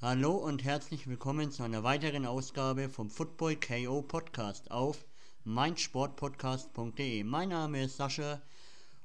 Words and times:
Hallo 0.00 0.36
und 0.36 0.62
herzlich 0.62 1.08
willkommen 1.08 1.50
zu 1.50 1.64
einer 1.64 1.82
weiteren 1.82 2.24
Ausgabe 2.24 2.88
vom 2.88 3.10
Football 3.10 3.56
KO 3.56 4.00
Podcast 4.00 4.70
auf 4.70 5.04
meinsportpodcast.de. 5.42 7.24
Mein 7.24 7.48
Name 7.48 7.82
ist 7.82 7.96
Sascha 7.96 8.40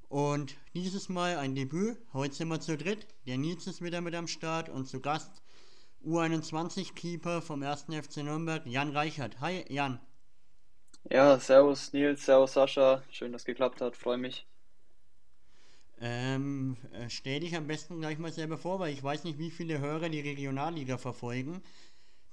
und 0.07 0.55
dieses 0.75 1.09
Mal 1.09 1.37
ein 1.37 1.55
Debüt. 1.55 1.97
Heute 2.13 2.35
sind 2.35 2.49
wir 2.49 2.59
zu 2.59 2.77
dritt. 2.77 3.07
Der 3.25 3.39
Nils 3.39 3.65
ist 3.65 3.81
wieder 3.81 4.01
mit 4.01 4.13
am 4.13 4.27
Start 4.27 4.69
und 4.69 4.85
zu 4.87 4.99
Gast 4.99 5.41
U21-Keeper 6.05 7.41
vom 7.41 7.63
1. 7.63 7.85
FC 7.85 8.17
Nürnberg, 8.17 8.63
Jan 8.67 8.91
Reichert. 8.91 9.41
Hi 9.41 9.65
Jan. 9.73 9.99
Ja, 11.09 11.39
servus 11.39 11.91
Nils, 11.93 12.23
servus 12.23 12.53
Sascha. 12.53 13.01
Schön, 13.09 13.31
dass 13.31 13.41
es 13.41 13.45
geklappt 13.45 13.81
hat, 13.81 13.97
freue 13.97 14.19
mich. 14.19 14.45
Ähm, 16.05 16.75
äh, 16.91 17.09
stell 17.09 17.39
dich 17.39 17.55
am 17.55 17.65
besten 17.65 18.01
gleich 18.01 18.17
mal 18.17 18.33
selber 18.33 18.57
vor, 18.57 18.77
weil 18.81 18.91
ich 18.91 19.01
weiß 19.01 19.23
nicht, 19.23 19.39
wie 19.39 19.49
viele 19.49 19.79
Hörer 19.79 20.09
die 20.09 20.19
Regionalliga 20.19 20.97
verfolgen. 20.97 21.63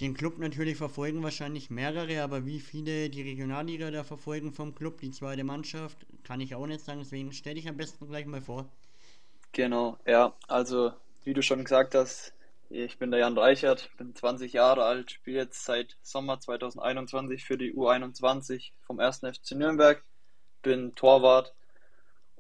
Den 0.01 0.15
Club 0.15 0.39
natürlich 0.39 0.77
verfolgen 0.77 1.23
wahrscheinlich 1.23 1.71
mehrere, 1.71 2.21
aber 2.23 2.45
wie 2.45 2.59
viele 2.59 3.11
die 3.11 3.23
Regionalliga 3.23 3.93
da 3.93 4.03
verfolgen 4.03 4.53
vom 4.53 4.75
Club, 4.75 5.01
die 5.01 5.13
zweite 5.13 5.45
Mannschaft, 5.45 6.05
kann 6.25 6.41
ich 6.41 6.57
auch 6.57 6.67
nicht 6.67 6.81
sagen. 6.81 6.99
Deswegen 6.99 7.33
stell 7.33 7.55
dich 7.55 7.69
am 7.69 7.77
besten 7.77 8.09
gleich 8.09 8.27
mal 8.27 8.41
vor. 8.41 8.69
Genau, 9.53 9.99
ja, 10.05 10.35
also 10.49 10.93
wie 11.23 11.33
du 11.33 11.41
schon 11.41 11.63
gesagt 11.63 11.95
hast, 11.95 12.35
ich 12.71 12.99
bin 12.99 13.13
der 13.13 13.21
Jan 13.21 13.39
Reichert, 13.39 13.89
bin 13.99 14.17
20 14.17 14.53
Jahre 14.53 14.83
alt, 14.83 15.13
spiele 15.13 15.39
jetzt 15.39 15.65
seit 15.65 15.97
Sommer 16.03 16.41
2021 16.41 17.45
für 17.45 17.57
die 17.57 17.73
U21 17.73 18.73
vom 18.83 18.99
1. 18.99 19.19
FC 19.19 19.53
Nürnberg, 19.53 20.03
bin 20.63 20.93
Torwart 20.97 21.55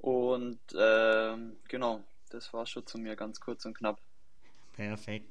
und 0.01 0.61
ähm, 0.79 1.57
genau, 1.69 2.03
das 2.31 2.53
war 2.53 2.67
schon 2.67 2.87
zu 2.87 2.99
mir 2.99 3.17
ganz 3.17 3.41
kurz 3.41 3.65
und 3.65 3.77
knapp. 3.77 4.01
Perfekt. 4.73 5.29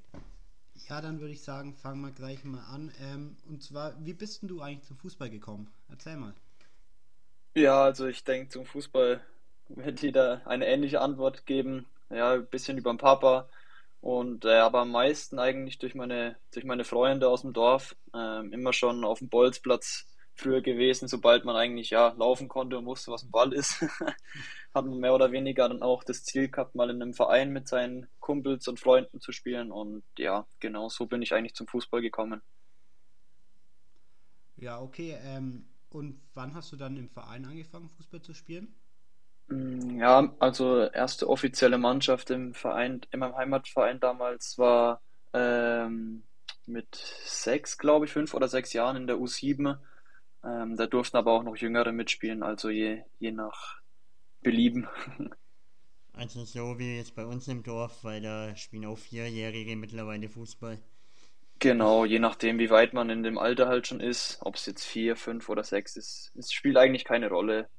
Ja, 0.87 1.01
dann 1.01 1.19
würde 1.19 1.33
ich 1.33 1.41
sagen, 1.43 1.73
fangen 1.75 2.01
wir 2.01 2.11
gleich 2.11 2.43
mal 2.43 2.63
an. 2.65 2.91
Ähm, 3.01 3.37
und 3.47 3.63
zwar, 3.63 3.93
wie 4.05 4.13
bist 4.13 4.41
denn 4.41 4.49
du 4.49 4.61
eigentlich 4.61 4.87
zum 4.87 4.97
Fußball 4.97 5.29
gekommen? 5.29 5.67
Erzähl 5.89 6.17
mal. 6.17 6.33
Ja, 7.55 7.83
also 7.83 8.07
ich 8.07 8.23
denke, 8.23 8.49
zum 8.49 8.65
Fußball 8.65 9.21
wird 9.69 10.01
jeder 10.01 10.45
eine 10.47 10.67
ähnliche 10.67 11.01
Antwort 11.01 11.45
geben. 11.45 11.85
Ja, 12.09 12.33
ein 12.33 12.47
bisschen 12.47 12.77
über 12.77 12.91
den 12.91 12.97
Papa 12.97 13.49
und 14.01 14.45
äh, 14.45 14.55
aber 14.57 14.79
am 14.79 14.91
meisten 14.91 15.39
eigentlich 15.39 15.77
durch 15.77 15.93
meine, 15.95 16.37
durch 16.53 16.65
meine 16.65 16.85
Freunde 16.85 17.27
aus 17.27 17.41
dem 17.41 17.53
Dorf. 17.53 17.95
Ähm, 18.13 18.53
immer 18.53 18.73
schon 18.73 19.03
auf 19.03 19.19
dem 19.19 19.29
Bolzplatz 19.29 20.07
früher 20.39 20.61
gewesen, 20.61 21.07
sobald 21.07 21.45
man 21.45 21.55
eigentlich 21.55 21.91
ja 21.91 22.09
laufen 22.17 22.47
konnte 22.47 22.77
und 22.77 22.85
wusste, 22.87 23.11
was 23.11 23.23
ein 23.23 23.31
Ball 23.31 23.53
ist, 23.53 23.81
hat 24.73 24.85
man 24.85 24.99
mehr 24.99 25.13
oder 25.15 25.31
weniger 25.31 25.69
dann 25.69 25.83
auch 25.83 26.03
das 26.03 26.23
Ziel 26.23 26.49
gehabt, 26.49 26.75
mal 26.75 26.89
in 26.89 27.01
einem 27.01 27.13
Verein 27.13 27.51
mit 27.51 27.67
seinen 27.67 28.07
Kumpels 28.19 28.67
und 28.67 28.79
Freunden 28.79 29.21
zu 29.21 29.31
spielen. 29.33 29.71
Und 29.71 30.03
ja, 30.17 30.47
genau 30.59 30.89
so 30.89 31.07
bin 31.07 31.21
ich 31.21 31.33
eigentlich 31.33 31.55
zum 31.55 31.67
Fußball 31.67 32.01
gekommen. 32.01 32.41
Ja, 34.57 34.79
okay. 34.81 35.17
Ähm, 35.23 35.65
und 35.89 36.21
wann 36.35 36.53
hast 36.53 36.71
du 36.71 36.75
dann 36.75 36.97
im 36.97 37.09
Verein 37.09 37.45
angefangen, 37.45 37.89
Fußball 37.89 38.21
zu 38.21 38.33
spielen? 38.33 38.75
Mm, 39.47 39.99
Ja, 39.99 40.33
also 40.39 40.83
erste 40.89 41.27
offizielle 41.29 41.77
Mannschaft 41.77 42.29
im 42.29 42.53
Verein, 42.53 43.01
in 43.11 43.19
meinem 43.19 43.35
Heimatverein 43.35 43.99
damals 43.99 44.57
war 44.57 45.01
ähm, 45.33 46.23
mit 46.65 46.95
sechs, 47.25 47.77
glaube 47.77 48.05
ich, 48.05 48.11
fünf 48.11 48.33
oder 48.33 48.47
sechs 48.47 48.73
Jahren 48.73 48.95
in 48.97 49.07
der 49.07 49.17
U7. 49.17 49.79
Ähm, 50.43 50.75
da 50.77 50.87
durften 50.87 51.17
aber 51.17 51.31
auch 51.33 51.43
noch 51.43 51.55
Jüngere 51.57 51.91
mitspielen, 51.93 52.43
also 52.43 52.69
je, 52.69 53.03
je 53.19 53.31
nach 53.31 53.79
Belieben. 54.41 54.87
Also 56.13 56.45
so 56.45 56.77
wie 56.77 56.97
jetzt 56.97 57.15
bei 57.15 57.25
uns 57.25 57.47
im 57.47 57.63
Dorf, 57.63 58.03
weil 58.03 58.21
da 58.21 58.55
spielen 58.55 58.85
auch 58.85 58.99
Vierjährige 58.99 59.75
mittlerweile 59.75 60.29
Fußball. 60.29 60.77
Genau, 61.59 62.03
je 62.05 62.19
nachdem, 62.19 62.59
wie 62.59 62.69
weit 62.69 62.93
man 62.93 63.09
in 63.09 63.23
dem 63.23 63.37
Alter 63.37 63.67
halt 63.69 63.87
schon 63.87 64.01
ist, 64.01 64.39
ob 64.41 64.55
es 64.55 64.65
jetzt 64.65 64.83
vier, 64.85 65.15
fünf 65.15 65.47
oder 65.47 65.63
sechs 65.63 65.95
ist, 65.95 66.31
es 66.35 66.51
spielt 66.51 66.75
eigentlich 66.77 67.05
keine 67.05 67.29
Rolle. 67.29 67.69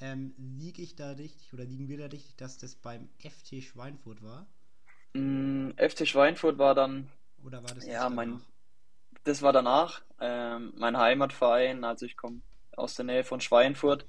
Ähm, 0.00 0.34
liege 0.36 0.82
ich 0.82 0.96
da 0.96 1.12
richtig 1.12 1.52
oder 1.54 1.64
liegen 1.64 1.86
wir 1.88 1.96
da 1.96 2.06
richtig, 2.06 2.34
dass 2.36 2.58
das 2.58 2.74
beim 2.74 3.08
FT 3.18 3.62
Schweinfurt 3.62 4.20
war? 4.20 4.48
Mm, 5.16 5.72
FC 5.76 6.06
Schweinfurt 6.06 6.56
war 6.58 6.74
dann, 6.74 7.10
Oder 7.42 7.64
war 7.64 7.74
das 7.74 7.88
das 7.88 7.88
ja, 7.88 8.08
mein, 8.10 8.40
danach? 8.40 8.49
Das 9.24 9.42
war 9.42 9.52
danach, 9.52 10.02
ähm, 10.20 10.72
mein 10.76 10.96
Heimatverein, 10.96 11.84
also 11.84 12.06
ich 12.06 12.16
komme 12.16 12.40
aus 12.76 12.94
der 12.94 13.04
Nähe 13.04 13.24
von 13.24 13.40
Schweinfurt. 13.40 14.06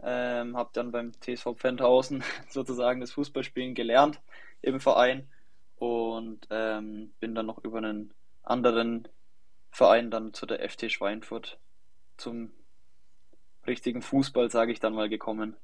Ähm, 0.00 0.56
habe 0.56 0.70
dann 0.74 0.92
beim 0.92 1.12
TSV 1.20 1.56
Pfändhausen 1.56 2.22
sozusagen 2.48 3.00
das 3.00 3.12
Fußballspielen 3.12 3.74
gelernt 3.74 4.20
im 4.62 4.80
Verein 4.80 5.28
und 5.76 6.46
ähm, 6.50 7.12
bin 7.18 7.34
dann 7.34 7.46
noch 7.46 7.58
über 7.64 7.78
einen 7.78 8.14
anderen 8.44 9.08
Verein 9.70 10.10
dann 10.10 10.34
zu 10.34 10.46
der 10.46 10.68
FT 10.68 10.92
Schweinfurt 10.92 11.58
zum 12.16 12.52
richtigen 13.66 14.00
Fußball, 14.00 14.50
sage 14.50 14.72
ich 14.72 14.78
dann 14.78 14.94
mal, 14.94 15.08
gekommen. 15.08 15.56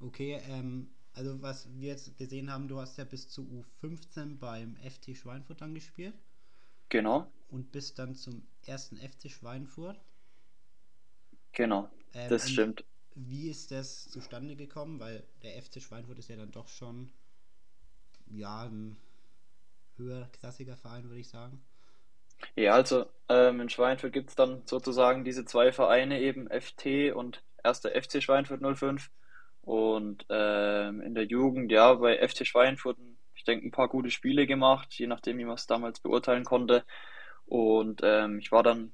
Okay, 0.00 0.40
ähm, 0.48 0.90
also 1.12 1.40
was 1.42 1.68
wir 1.74 1.88
jetzt 1.88 2.16
gesehen 2.16 2.50
haben, 2.50 2.68
du 2.68 2.80
hast 2.80 2.96
ja 2.96 3.04
bis 3.04 3.28
zu 3.28 3.42
U15 3.82 4.38
beim 4.38 4.76
FT 4.76 5.16
Schweinfurt 5.16 5.60
dann 5.60 5.74
gespielt 5.74 6.14
Genau, 6.88 7.30
und 7.48 7.72
bist 7.72 7.98
dann 7.98 8.14
zum 8.14 8.46
ersten 8.62 8.98
FC 8.98 9.28
Schweinfurt. 9.28 10.00
genau, 11.52 11.90
Ähm, 12.14 12.38
das 12.38 12.48
stimmt. 12.50 12.84
wie 13.14 13.48
ist 13.48 13.70
das 13.70 14.08
zustande 14.10 14.56
gekommen? 14.56 15.00
Weil 15.00 15.24
der 15.42 15.62
FC 15.62 15.80
Schweinfurt 15.80 16.18
ist 16.18 16.28
ja 16.28 16.36
dann 16.36 16.50
doch 16.52 16.68
schon, 16.68 17.12
ja, 18.30 18.62
ein 18.68 18.96
höherklassiger 19.96 20.76
Verein, 20.76 21.04
würde 21.08 21.20
ich 21.20 21.28
sagen. 21.28 21.60
Ja, 22.56 22.74
also 22.74 23.06
ähm, 23.28 23.60
in 23.60 23.68
Schweinfurt 23.68 24.12
gibt 24.12 24.30
es 24.30 24.34
dann 24.36 24.62
sozusagen 24.66 25.24
diese 25.24 25.44
zwei 25.44 25.72
Vereine, 25.72 26.20
eben 26.20 26.48
FT 26.50 27.12
und 27.12 27.42
erster 27.62 27.90
FC 27.90 28.22
Schweinfurt 28.22 28.60
05. 28.60 29.10
Und 29.62 30.24
ähm, 30.30 31.00
in 31.00 31.14
der 31.14 31.24
Jugend, 31.24 31.72
ja, 31.72 31.94
bei 31.94 32.18
FC 32.26 32.46
Schweinfurt, 32.46 32.98
denke, 33.46 33.66
ein 33.66 33.70
paar 33.72 33.88
gute 33.88 34.10
Spiele 34.10 34.46
gemacht, 34.46 34.92
je 34.94 35.06
nachdem, 35.06 35.38
wie 35.38 35.44
man 35.46 35.54
es 35.54 35.66
damals 35.66 36.00
beurteilen 36.00 36.44
konnte. 36.44 36.84
Und 37.46 38.00
ähm, 38.04 38.38
ich 38.38 38.52
war 38.52 38.62
dann 38.62 38.92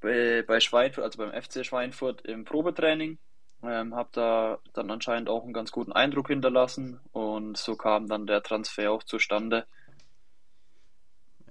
bei, 0.00 0.44
bei 0.46 0.60
Schweinfurt, 0.60 1.04
also 1.04 1.18
beim 1.18 1.32
FC 1.32 1.64
Schweinfurt 1.64 2.22
im 2.22 2.44
Probetraining, 2.44 3.18
ähm, 3.62 3.94
habe 3.94 4.10
da 4.12 4.58
dann 4.72 4.90
anscheinend 4.90 5.28
auch 5.28 5.42
einen 5.42 5.52
ganz 5.52 5.72
guten 5.72 5.92
Eindruck 5.92 6.28
hinterlassen 6.28 7.00
und 7.12 7.56
so 7.56 7.76
kam 7.76 8.06
dann 8.06 8.26
der 8.26 8.42
Transfer 8.42 8.92
auch 8.92 9.02
zustande. 9.02 9.66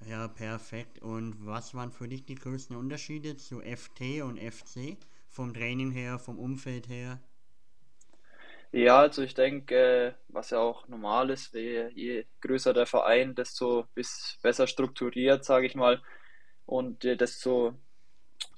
Ja, 0.05 0.29
perfekt. 0.29 1.01
Und 1.01 1.45
was 1.45 1.73
waren 1.73 1.91
für 1.91 2.07
dich 2.07 2.23
die 2.23 2.35
größten 2.35 2.77
Unterschiede 2.77 3.35
zu 3.35 3.59
FT 3.59 4.21
und 4.21 4.39
FC? 4.39 4.97
Vom 5.29 5.53
Training 5.53 5.91
her, 5.91 6.17
vom 6.17 6.39
Umfeld 6.39 6.87
her? 6.87 7.19
Ja, 8.71 8.99
also 8.99 9.23
ich 9.23 9.33
denke, 9.33 9.75
äh, 9.75 10.13
was 10.27 10.49
ja 10.51 10.59
auch 10.59 10.87
normal 10.87 11.29
ist, 11.29 11.53
je, 11.53 12.25
größer 12.41 12.73
der 12.73 12.85
Verein, 12.85 13.33
desto 13.33 13.85
besser 14.41 14.67
strukturiert, 14.67 15.45
sage 15.45 15.65
ich 15.65 15.75
mal, 15.75 16.01
und 16.65 17.05
äh, 17.05 17.15
desto 17.17 17.75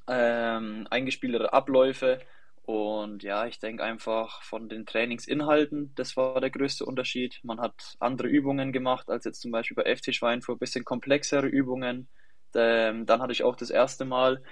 ähm, 0.08 0.88
eingespieltere 0.92 1.54
Abläufe. 1.54 2.20
Und 2.64 3.24
ja, 3.24 3.48
ich 3.48 3.60
denke 3.60 3.84
einfach 3.84 4.44
von 4.44 4.70
den 4.70 4.86
Trainingsinhalten, 4.86 5.94
das 5.96 6.18
war 6.18 6.42
der 6.42 6.52
größte 6.52 6.86
Unterschied. 6.86 7.40
Man 7.44 7.60
hat 7.62 7.96
andere 8.00 8.28
Übungen 8.30 8.72
gemacht 8.74 9.10
als 9.10 9.26
jetzt 9.26 9.42
zum 9.42 9.52
Beispiel 9.52 9.76
bei 9.76 9.86
FC 9.96 10.14
Schweinfurt, 10.14 10.58
ein 10.58 10.60
bisschen 10.60 10.86
komplexere 10.86 11.48
Übungen. 11.48 12.10
Ähm, 12.56 13.06
dann 13.08 13.22
hatte 13.22 13.34
ich 13.34 13.44
auch 13.44 13.56
das 13.56 13.72
erste 13.72 14.06
Mal 14.06 14.44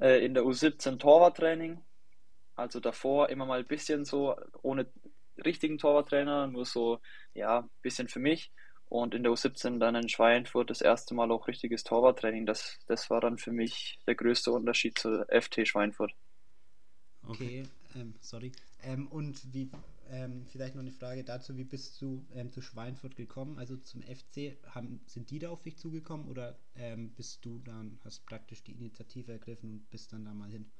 äh, 0.00 0.24
in 0.24 0.34
der 0.34 0.44
U17 0.44 0.98
Torwarttraining. 0.98 1.82
Also 2.56 2.80
davor 2.80 3.28
immer 3.28 3.46
mal 3.46 3.60
ein 3.60 3.66
bisschen 3.66 4.04
so 4.04 4.34
ohne 4.62 4.86
richtigen 5.44 5.78
Torwarttrainer, 5.78 6.46
nur 6.46 6.64
so, 6.64 7.00
ja, 7.34 7.60
ein 7.60 7.70
bisschen 7.82 8.08
für 8.08 8.20
mich. 8.20 8.50
Und 8.88 9.14
in 9.14 9.24
der 9.24 9.32
U17 9.32 9.78
dann 9.78 9.96
in 9.96 10.08
Schweinfurt 10.08 10.70
das 10.70 10.80
erste 10.80 11.14
Mal 11.14 11.30
auch 11.32 11.48
richtiges 11.48 11.84
Torwarttraining. 11.84 12.46
Das, 12.46 12.78
das 12.86 13.10
war 13.10 13.20
dann 13.20 13.36
für 13.36 13.52
mich 13.52 13.98
der 14.06 14.14
größte 14.14 14.52
Unterschied 14.52 14.98
zur 14.98 15.26
FT 15.28 15.66
Schweinfurt. 15.66 16.12
Okay. 17.26 17.64
Ähm, 17.96 18.14
sorry. 18.20 18.52
Ähm, 18.82 19.08
und 19.08 19.52
wie, 19.52 19.70
ähm, 20.10 20.46
vielleicht 20.46 20.74
noch 20.76 20.82
eine 20.82 20.92
Frage 20.92 21.24
dazu, 21.24 21.56
wie 21.56 21.64
bist 21.64 22.00
du 22.00 22.24
ähm, 22.34 22.52
zu 22.52 22.60
Schweinfurt 22.60 23.16
gekommen? 23.16 23.58
Also 23.58 23.76
zum 23.78 24.02
FC, 24.02 24.56
haben, 24.66 25.00
sind 25.06 25.30
die 25.30 25.40
da 25.40 25.50
auf 25.50 25.62
dich 25.62 25.76
zugekommen 25.78 26.28
oder 26.28 26.56
ähm, 26.76 27.12
bist 27.14 27.44
du 27.44 27.58
dann, 27.58 27.98
hast 28.04 28.24
praktisch 28.26 28.62
die 28.62 28.72
Initiative 28.72 29.32
ergriffen 29.32 29.70
und 29.72 29.90
bist 29.90 30.12
dann 30.12 30.24
da 30.24 30.32
mal 30.32 30.50
hin? 30.50 30.70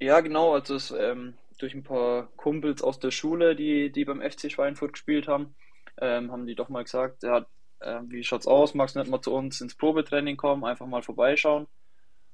Ja, 0.00 0.20
genau, 0.20 0.54
also 0.54 0.74
es, 0.74 0.90
ähm, 0.90 1.34
durch 1.58 1.74
ein 1.74 1.82
paar 1.82 2.28
Kumpels 2.36 2.82
aus 2.82 2.98
der 2.98 3.10
Schule, 3.10 3.56
die, 3.56 3.90
die 3.90 4.04
beim 4.04 4.20
FC 4.20 4.50
Schweinfurt 4.50 4.92
gespielt 4.92 5.26
haben, 5.28 5.54
ähm, 6.00 6.30
haben 6.32 6.46
die 6.46 6.54
doch 6.54 6.68
mal 6.68 6.84
gesagt, 6.84 7.22
ja, 7.22 7.46
äh, 7.80 8.00
wie 8.08 8.22
schaut's 8.22 8.46
aus? 8.46 8.74
Magst 8.74 8.94
du 8.96 9.00
nicht 9.00 9.10
mal 9.10 9.22
zu 9.22 9.32
uns 9.34 9.60
ins 9.60 9.74
Probetraining 9.76 10.36
kommen, 10.36 10.64
einfach 10.64 10.86
mal 10.86 11.02
vorbeischauen? 11.02 11.66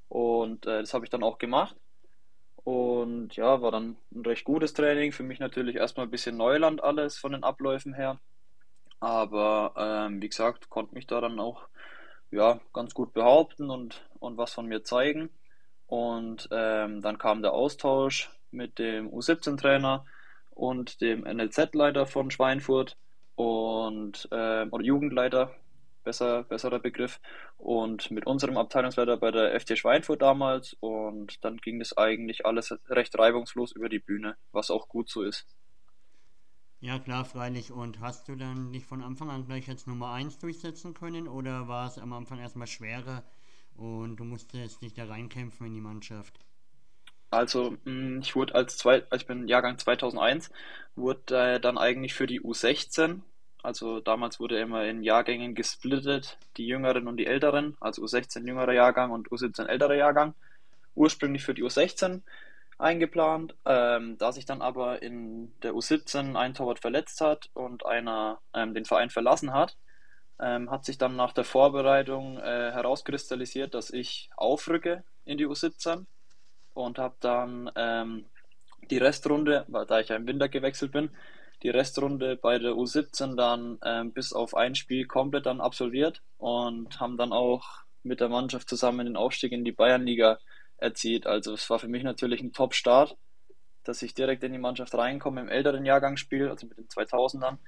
Und 0.08 0.66
äh, 0.66 0.80
das 0.80 0.94
habe 0.94 1.04
ich 1.06 1.10
dann 1.10 1.22
auch 1.22 1.38
gemacht. 1.38 1.76
Und 2.64 3.36
ja, 3.36 3.62
war 3.62 3.72
dann 3.72 3.96
ein 4.14 4.22
recht 4.26 4.44
gutes 4.44 4.74
Training. 4.74 5.12
Für 5.12 5.22
mich 5.24 5.40
natürlich 5.40 5.76
erstmal 5.76 6.06
ein 6.06 6.10
bisschen 6.10 6.36
Neuland 6.36 6.82
alles 6.84 7.18
von 7.18 7.32
den 7.32 7.44
Abläufen 7.44 7.94
her. 7.94 8.20
Aber 9.00 9.74
ähm, 9.76 10.22
wie 10.22 10.28
gesagt, 10.28 10.70
konnte 10.70 10.94
mich 10.94 11.06
da 11.06 11.20
dann 11.20 11.40
auch 11.40 11.68
ja, 12.30 12.60
ganz 12.72 12.94
gut 12.94 13.12
behaupten 13.14 13.70
und, 13.70 14.08
und 14.20 14.36
was 14.38 14.52
von 14.54 14.66
mir 14.66 14.84
zeigen. 14.84 15.30
Und 15.92 16.48
ähm, 16.50 17.02
dann 17.02 17.18
kam 17.18 17.42
der 17.42 17.52
Austausch 17.52 18.30
mit 18.50 18.78
dem 18.78 19.10
U17-Trainer 19.10 20.06
und 20.48 21.02
dem 21.02 21.24
NLZ-Leiter 21.24 22.06
von 22.06 22.30
Schweinfurt 22.30 22.96
und 23.34 24.26
äh, 24.30 24.64
oder 24.70 24.82
Jugendleiter, 24.82 25.54
besser, 26.02 26.44
besserer 26.44 26.78
Begriff, 26.78 27.20
und 27.58 28.10
mit 28.10 28.26
unserem 28.26 28.56
Abteilungsleiter 28.56 29.18
bei 29.18 29.32
der 29.32 29.60
FT 29.60 29.76
Schweinfurt 29.76 30.22
damals. 30.22 30.74
Und 30.80 31.44
dann 31.44 31.58
ging 31.58 31.78
das 31.78 31.94
eigentlich 31.94 32.46
alles 32.46 32.74
recht 32.88 33.18
reibungslos 33.18 33.72
über 33.72 33.90
die 33.90 33.98
Bühne, 33.98 34.36
was 34.50 34.70
auch 34.70 34.88
gut 34.88 35.10
so 35.10 35.20
ist. 35.20 35.46
Ja, 36.80 37.00
klar, 37.00 37.26
freilich. 37.26 37.70
Und 37.70 38.00
hast 38.00 38.30
du 38.30 38.36
dann 38.36 38.72
dich 38.72 38.86
von 38.86 39.02
Anfang 39.02 39.28
an 39.28 39.44
gleich 39.44 39.68
als 39.68 39.86
Nummer 39.86 40.12
1 40.12 40.38
durchsetzen 40.38 40.94
können 40.94 41.28
oder 41.28 41.68
war 41.68 41.86
es 41.86 41.98
am 41.98 42.14
Anfang 42.14 42.38
erstmal 42.38 42.66
schwerer 42.66 43.22
und 43.76 44.16
du 44.16 44.24
musstest 44.24 44.82
dich 44.82 44.94
da 44.94 45.04
reinkämpfen 45.04 45.66
in 45.66 45.74
die 45.74 45.80
Mannschaft? 45.80 46.38
Also, 47.30 47.76
mm, 47.84 48.20
ich 48.20 48.36
wurde 48.36 48.54
als 48.54 48.76
zwei, 48.76 49.04
also 49.10 49.22
ich 49.22 49.26
bin 49.26 49.48
Jahrgang 49.48 49.78
2001, 49.78 50.50
wurde 50.96 51.54
äh, 51.54 51.60
dann 51.60 51.78
eigentlich 51.78 52.14
für 52.14 52.26
die 52.26 52.42
U16, 52.42 53.20
also 53.62 54.00
damals 54.00 54.40
wurde 54.40 54.58
immer 54.58 54.84
in 54.84 55.02
Jahrgängen 55.02 55.54
gesplittet, 55.54 56.38
die 56.56 56.66
Jüngeren 56.66 57.06
und 57.06 57.16
die 57.16 57.26
Älteren, 57.26 57.76
also 57.80 58.02
U16 58.02 58.46
jüngerer 58.46 58.72
Jahrgang 58.72 59.12
und 59.12 59.28
U17 59.30 59.66
älterer 59.66 59.94
Jahrgang, 59.94 60.34
ursprünglich 60.94 61.44
für 61.44 61.54
die 61.54 61.62
U16 61.62 62.22
eingeplant. 62.78 63.54
Ähm, 63.64 64.18
da 64.18 64.32
sich 64.32 64.46
dann 64.46 64.62
aber 64.62 65.02
in 65.02 65.52
der 65.62 65.74
U17 65.74 66.36
ein 66.36 66.54
Torwart 66.54 66.80
verletzt 66.80 67.20
hat 67.20 67.50
und 67.54 67.86
einer 67.86 68.40
ähm, 68.52 68.74
den 68.74 68.84
Verein 68.84 69.10
verlassen 69.10 69.54
hat, 69.54 69.76
ähm, 70.40 70.70
hat 70.70 70.84
sich 70.84 70.98
dann 70.98 71.16
nach 71.16 71.32
der 71.32 71.44
Vorbereitung 71.44 72.38
äh, 72.38 72.72
herauskristallisiert, 72.72 73.74
dass 73.74 73.90
ich 73.90 74.30
aufrücke 74.36 75.04
in 75.24 75.38
die 75.38 75.46
U17 75.46 76.06
und 76.74 76.98
habe 76.98 77.16
dann 77.20 77.70
ähm, 77.76 78.26
die 78.90 78.98
Restrunde, 78.98 79.64
weil 79.68 79.86
da 79.86 80.00
ich 80.00 80.08
ja 80.08 80.16
im 80.16 80.26
Winter 80.26 80.48
gewechselt 80.48 80.92
bin, 80.92 81.10
die 81.62 81.70
Restrunde 81.70 82.36
bei 82.36 82.58
der 82.58 82.72
U17 82.72 83.36
dann 83.36 83.78
ähm, 83.84 84.12
bis 84.12 84.32
auf 84.32 84.56
ein 84.56 84.74
Spiel 84.74 85.06
komplett 85.06 85.46
dann 85.46 85.60
absolviert 85.60 86.22
und 86.38 86.98
haben 86.98 87.16
dann 87.16 87.32
auch 87.32 87.64
mit 88.02 88.20
der 88.20 88.28
Mannschaft 88.28 88.68
zusammen 88.68 89.06
den 89.06 89.16
Aufstieg 89.16 89.52
in 89.52 89.64
die 89.64 89.72
Bayernliga 89.72 90.38
erzielt. 90.78 91.26
Also 91.26 91.54
es 91.54 91.70
war 91.70 91.78
für 91.78 91.88
mich 91.88 92.02
natürlich 92.02 92.42
ein 92.42 92.52
Top-Start, 92.52 93.16
dass 93.84 94.02
ich 94.02 94.14
direkt 94.14 94.42
in 94.42 94.52
die 94.52 94.58
Mannschaft 94.58 94.94
reinkomme 94.94 95.40
im 95.40 95.48
älteren 95.48 95.84
Jahrgangsspiel, 95.84 96.48
also 96.48 96.66
mit 96.66 96.78
den 96.78 96.88
2000ern 96.88 97.58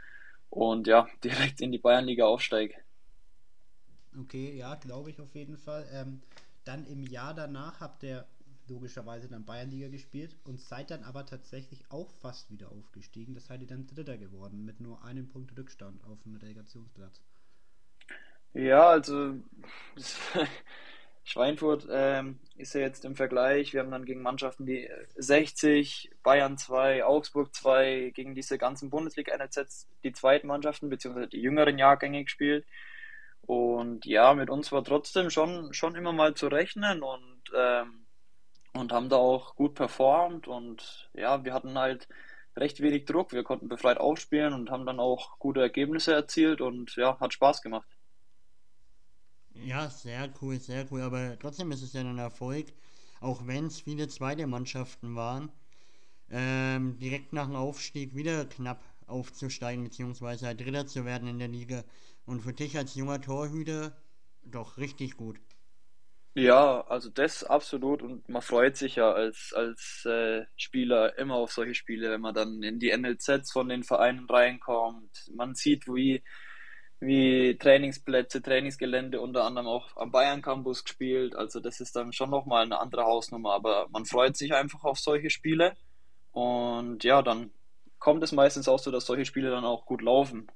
und 0.50 0.86
ja, 0.86 1.08
direkt 1.24 1.60
in 1.60 1.72
die 1.72 1.78
Bayernliga 1.78 2.26
aufsteige. 2.26 2.74
Okay, 4.18 4.56
ja, 4.56 4.76
glaube 4.76 5.10
ich 5.10 5.20
auf 5.20 5.34
jeden 5.34 5.58
Fall. 5.58 5.86
Ähm, 5.92 6.22
dann 6.64 6.86
im 6.86 7.02
Jahr 7.02 7.34
danach 7.34 7.80
habt 7.80 8.02
ihr 8.02 8.26
logischerweise 8.68 9.28
dann 9.28 9.44
Bayernliga 9.44 9.88
gespielt 9.88 10.36
und 10.44 10.60
seid 10.60 10.90
dann 10.90 11.04
aber 11.04 11.26
tatsächlich 11.26 11.90
auch 11.90 12.10
fast 12.10 12.50
wieder 12.50 12.70
aufgestiegen. 12.72 13.34
Das 13.34 13.46
seid 13.46 13.60
ihr 13.60 13.66
dann 13.66 13.86
Dritter 13.86 14.16
geworden 14.16 14.64
mit 14.64 14.80
nur 14.80 15.04
einem 15.04 15.28
Punkt 15.28 15.56
Rückstand 15.56 16.02
auf 16.04 16.22
dem 16.22 16.36
Relegationsplatz. 16.36 17.22
Ja, 18.54 18.88
also 18.88 19.34
Schweinfurt 21.24 21.88
ähm, 21.90 22.38
ist 22.56 22.74
ja 22.74 22.82
jetzt 22.82 23.04
im 23.06 23.16
Vergleich, 23.16 23.72
wir 23.72 23.80
haben 23.80 23.90
dann 23.90 24.04
gegen 24.04 24.20
Mannschaften 24.20 24.66
wie 24.66 24.90
60, 25.16 26.10
Bayern 26.22 26.58
2, 26.58 27.04
Augsburg 27.04 27.54
2, 27.54 28.12
gegen 28.14 28.34
diese 28.34 28.58
ganzen 28.58 28.90
Bundesliga-NLZs 28.90 29.88
die 30.04 30.12
zweiten 30.12 30.46
Mannschaften 30.46 30.90
bzw. 30.90 31.26
die 31.26 31.40
jüngeren 31.40 31.78
Jahrgänge 31.78 32.24
gespielt. 32.24 32.66
Und 33.46 34.04
ja, 34.04 34.34
mit 34.34 34.50
uns 34.50 34.70
war 34.70 34.84
trotzdem 34.84 35.30
schon, 35.30 35.72
schon 35.72 35.94
immer 35.96 36.12
mal 36.12 36.34
zu 36.34 36.48
rechnen 36.48 37.02
und, 37.02 37.42
ähm, 37.56 38.06
und 38.74 38.92
haben 38.92 39.08
da 39.08 39.16
auch 39.16 39.56
gut 39.56 39.74
performt 39.74 40.46
und 40.46 41.10
ja, 41.14 41.44
wir 41.44 41.54
hatten 41.54 41.78
halt 41.78 42.08
recht 42.56 42.80
wenig 42.80 43.06
Druck, 43.06 43.32
wir 43.32 43.44
konnten 43.44 43.68
befreit 43.68 43.98
aufspielen 43.98 44.52
und 44.52 44.70
haben 44.70 44.86
dann 44.86 45.00
auch 45.00 45.38
gute 45.38 45.60
Ergebnisse 45.60 46.12
erzielt 46.12 46.60
und 46.60 46.96
ja, 46.96 47.18
hat 47.18 47.32
Spaß 47.32 47.62
gemacht. 47.62 47.88
Ja, 49.54 49.88
sehr 49.90 50.32
cool, 50.42 50.60
sehr 50.60 50.86
cool. 50.92 51.02
Aber 51.02 51.36
trotzdem 51.38 51.72
ist 51.72 51.82
es 51.82 51.92
ja 51.92 52.00
ein 52.02 52.18
Erfolg, 52.18 52.66
auch 53.20 53.46
wenn 53.46 53.66
es 53.66 53.80
viele 53.80 54.06
zweite 54.08 54.46
Mannschaften 54.46 55.14
waren, 55.16 55.50
ähm, 56.30 56.98
direkt 56.98 57.32
nach 57.34 57.46
dem 57.46 57.56
Aufstieg 57.56 58.14
wieder 58.16 58.46
knapp 58.46 58.82
aufzusteigen, 59.06 59.84
beziehungsweise 59.84 60.46
halt 60.46 60.60
Dritter 60.60 60.86
zu 60.86 61.04
werden 61.06 61.28
in 61.28 61.38
der 61.40 61.48
Liga. 61.48 61.84
Und 62.26 62.42
für 62.42 62.52
dich 62.54 62.76
als 62.78 62.94
junger 62.96 63.20
Torhüter 63.20 63.96
doch 64.44 64.78
richtig 64.78 65.16
gut. 65.16 65.40
Ja, 66.36 66.80
also 66.88 67.10
das 67.10 67.44
absolut 67.44 68.02
und 68.02 68.28
man 68.28 68.42
freut 68.42 68.76
sich 68.76 68.96
ja 68.96 69.12
als, 69.12 69.52
als 69.54 70.04
äh, 70.04 70.44
Spieler 70.56 71.16
immer 71.16 71.36
auf 71.36 71.52
solche 71.52 71.74
Spiele, 71.76 72.10
wenn 72.10 72.20
man 72.20 72.34
dann 72.34 72.60
in 72.64 72.80
die 72.80 72.90
NLZs 72.90 73.52
von 73.52 73.68
den 73.68 73.84
Vereinen 73.84 74.28
reinkommt. 74.28 75.30
Man 75.32 75.54
sieht, 75.54 75.86
wie 75.86 76.24
wie 77.06 77.56
Trainingsplätze, 77.56 78.42
Trainingsgelände, 78.42 79.20
unter 79.20 79.44
anderem 79.44 79.66
auch 79.66 79.96
am 79.96 80.10
Bayern 80.10 80.42
Campus 80.42 80.84
gespielt. 80.84 81.34
Also 81.34 81.60
das 81.60 81.80
ist 81.80 81.96
dann 81.96 82.12
schon 82.12 82.30
nochmal 82.30 82.64
eine 82.64 82.80
andere 82.80 83.04
Hausnummer, 83.04 83.52
aber 83.52 83.88
man 83.90 84.04
freut 84.04 84.36
sich 84.36 84.54
einfach 84.54 84.84
auf 84.84 84.98
solche 84.98 85.30
Spiele. 85.30 85.74
Und 86.32 87.04
ja, 87.04 87.22
dann 87.22 87.50
kommt 87.98 88.22
es 88.22 88.32
meistens 88.32 88.68
auch 88.68 88.78
so, 88.78 88.90
dass 88.90 89.06
solche 89.06 89.24
Spiele 89.24 89.50
dann 89.50 89.64
auch 89.64 89.86
gut 89.86 90.02
laufen. 90.02 90.48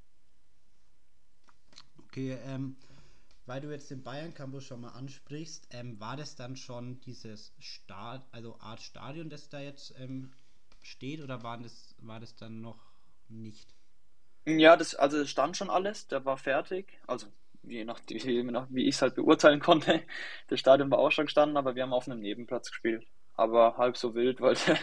Okay, 2.05 2.37
ähm, 2.47 2.77
weil 3.47 3.61
du 3.61 3.71
jetzt 3.71 3.91
den 3.91 4.03
Bayern 4.03 4.35
Campus 4.35 4.65
schon 4.65 4.81
mal 4.81 4.91
ansprichst, 4.91 5.69
ähm, 5.71 5.99
war 6.01 6.17
das 6.17 6.37
dann 6.37 6.57
schon 6.57 7.01
dieses 7.01 7.55
Start, 7.59 8.27
also 8.33 8.59
Art 8.61 8.81
Stadion, 8.81 9.31
das 9.31 9.49
da 9.49 9.61
jetzt 9.61 9.95
ähm, 9.99 10.33
steht, 10.83 11.23
oder 11.23 11.43
war 11.43 11.59
das, 11.59 11.95
war 12.01 12.21
das 12.21 12.37
dann 12.37 12.61
noch 12.61 12.93
nicht? 13.29 13.78
Ja, 14.57 14.77
das, 14.77 14.95
also 14.95 15.19
es 15.19 15.31
stand 15.31 15.57
schon 15.57 15.71
alles, 15.71 16.07
der 16.09 16.25
war 16.25 16.37
fertig. 16.39 16.99
Also 17.07 17.27
je 17.63 17.85
nach, 17.85 18.01
wie 18.09 18.87
ich 18.87 18.95
es 18.95 19.03
halt 19.03 19.15
beurteilen 19.15 19.61
konnte. 19.61 20.03
Das 20.49 20.61
Stadion 20.61 20.91
war 20.91 20.99
auch 20.99 21.11
schon 21.11 21.27
gestanden, 21.27 21.57
aber 21.57 21.75
wir 21.75 21.83
haben 21.83 21.93
auf 21.93 22.09
einem 22.09 22.21
Nebenplatz 22.21 22.71
gespielt. 22.71 23.07
Aber 23.35 23.77
halb 23.77 23.97
so 23.97 24.15
wild, 24.15 24.41
weil 24.41 24.57
der, 24.67 24.79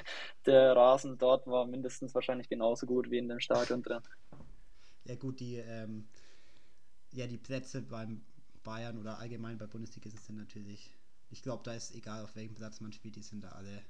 der 0.45 0.75
Rasen 0.75 1.17
dort 1.17 1.47
war 1.47 1.65
mindestens 1.65 2.13
wahrscheinlich 2.15 2.47
genauso 2.47 2.85
gut 2.85 3.09
wie 3.11 3.17
in 3.17 3.27
dem 3.27 3.39
Stadion 3.39 3.81
drin. 3.83 4.01
Ja 5.05 5.15
gut, 5.15 5.39
die, 5.39 5.55
ähm, 5.55 6.07
ja, 7.11 7.27
die 7.27 7.37
Plätze 7.37 7.81
beim 7.81 8.23
Bayern 8.63 8.97
oder 8.97 9.19
allgemein 9.19 9.57
bei 9.57 9.67
Bundesliga 9.67 10.09
sind 10.09 10.37
natürlich, 10.37 10.95
ich 11.29 11.43
glaube, 11.43 11.63
da 11.63 11.73
ist 11.73 11.93
egal, 11.93 12.23
auf 12.23 12.35
welchem 12.35 12.55
Platz 12.55 12.81
man 12.81 12.91
spielt, 12.91 13.15
die 13.15 13.21
sind 13.21 13.43
da 13.43 13.49
alle 13.49 13.83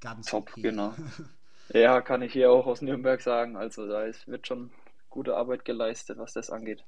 ganz 0.00 0.26
top, 0.26 0.50
okay. 0.50 0.62
genau. 0.62 0.94
Ja, 1.72 2.00
kann 2.00 2.22
ich 2.22 2.32
hier 2.32 2.50
auch 2.50 2.66
aus 2.66 2.82
Nürnberg 2.82 3.20
sagen. 3.20 3.56
Also 3.56 3.86
da 3.86 4.02
ist, 4.02 4.26
wird 4.26 4.46
schon 4.46 4.70
gute 5.08 5.36
Arbeit 5.36 5.64
geleistet, 5.64 6.18
was 6.18 6.32
das 6.32 6.50
angeht. 6.50 6.84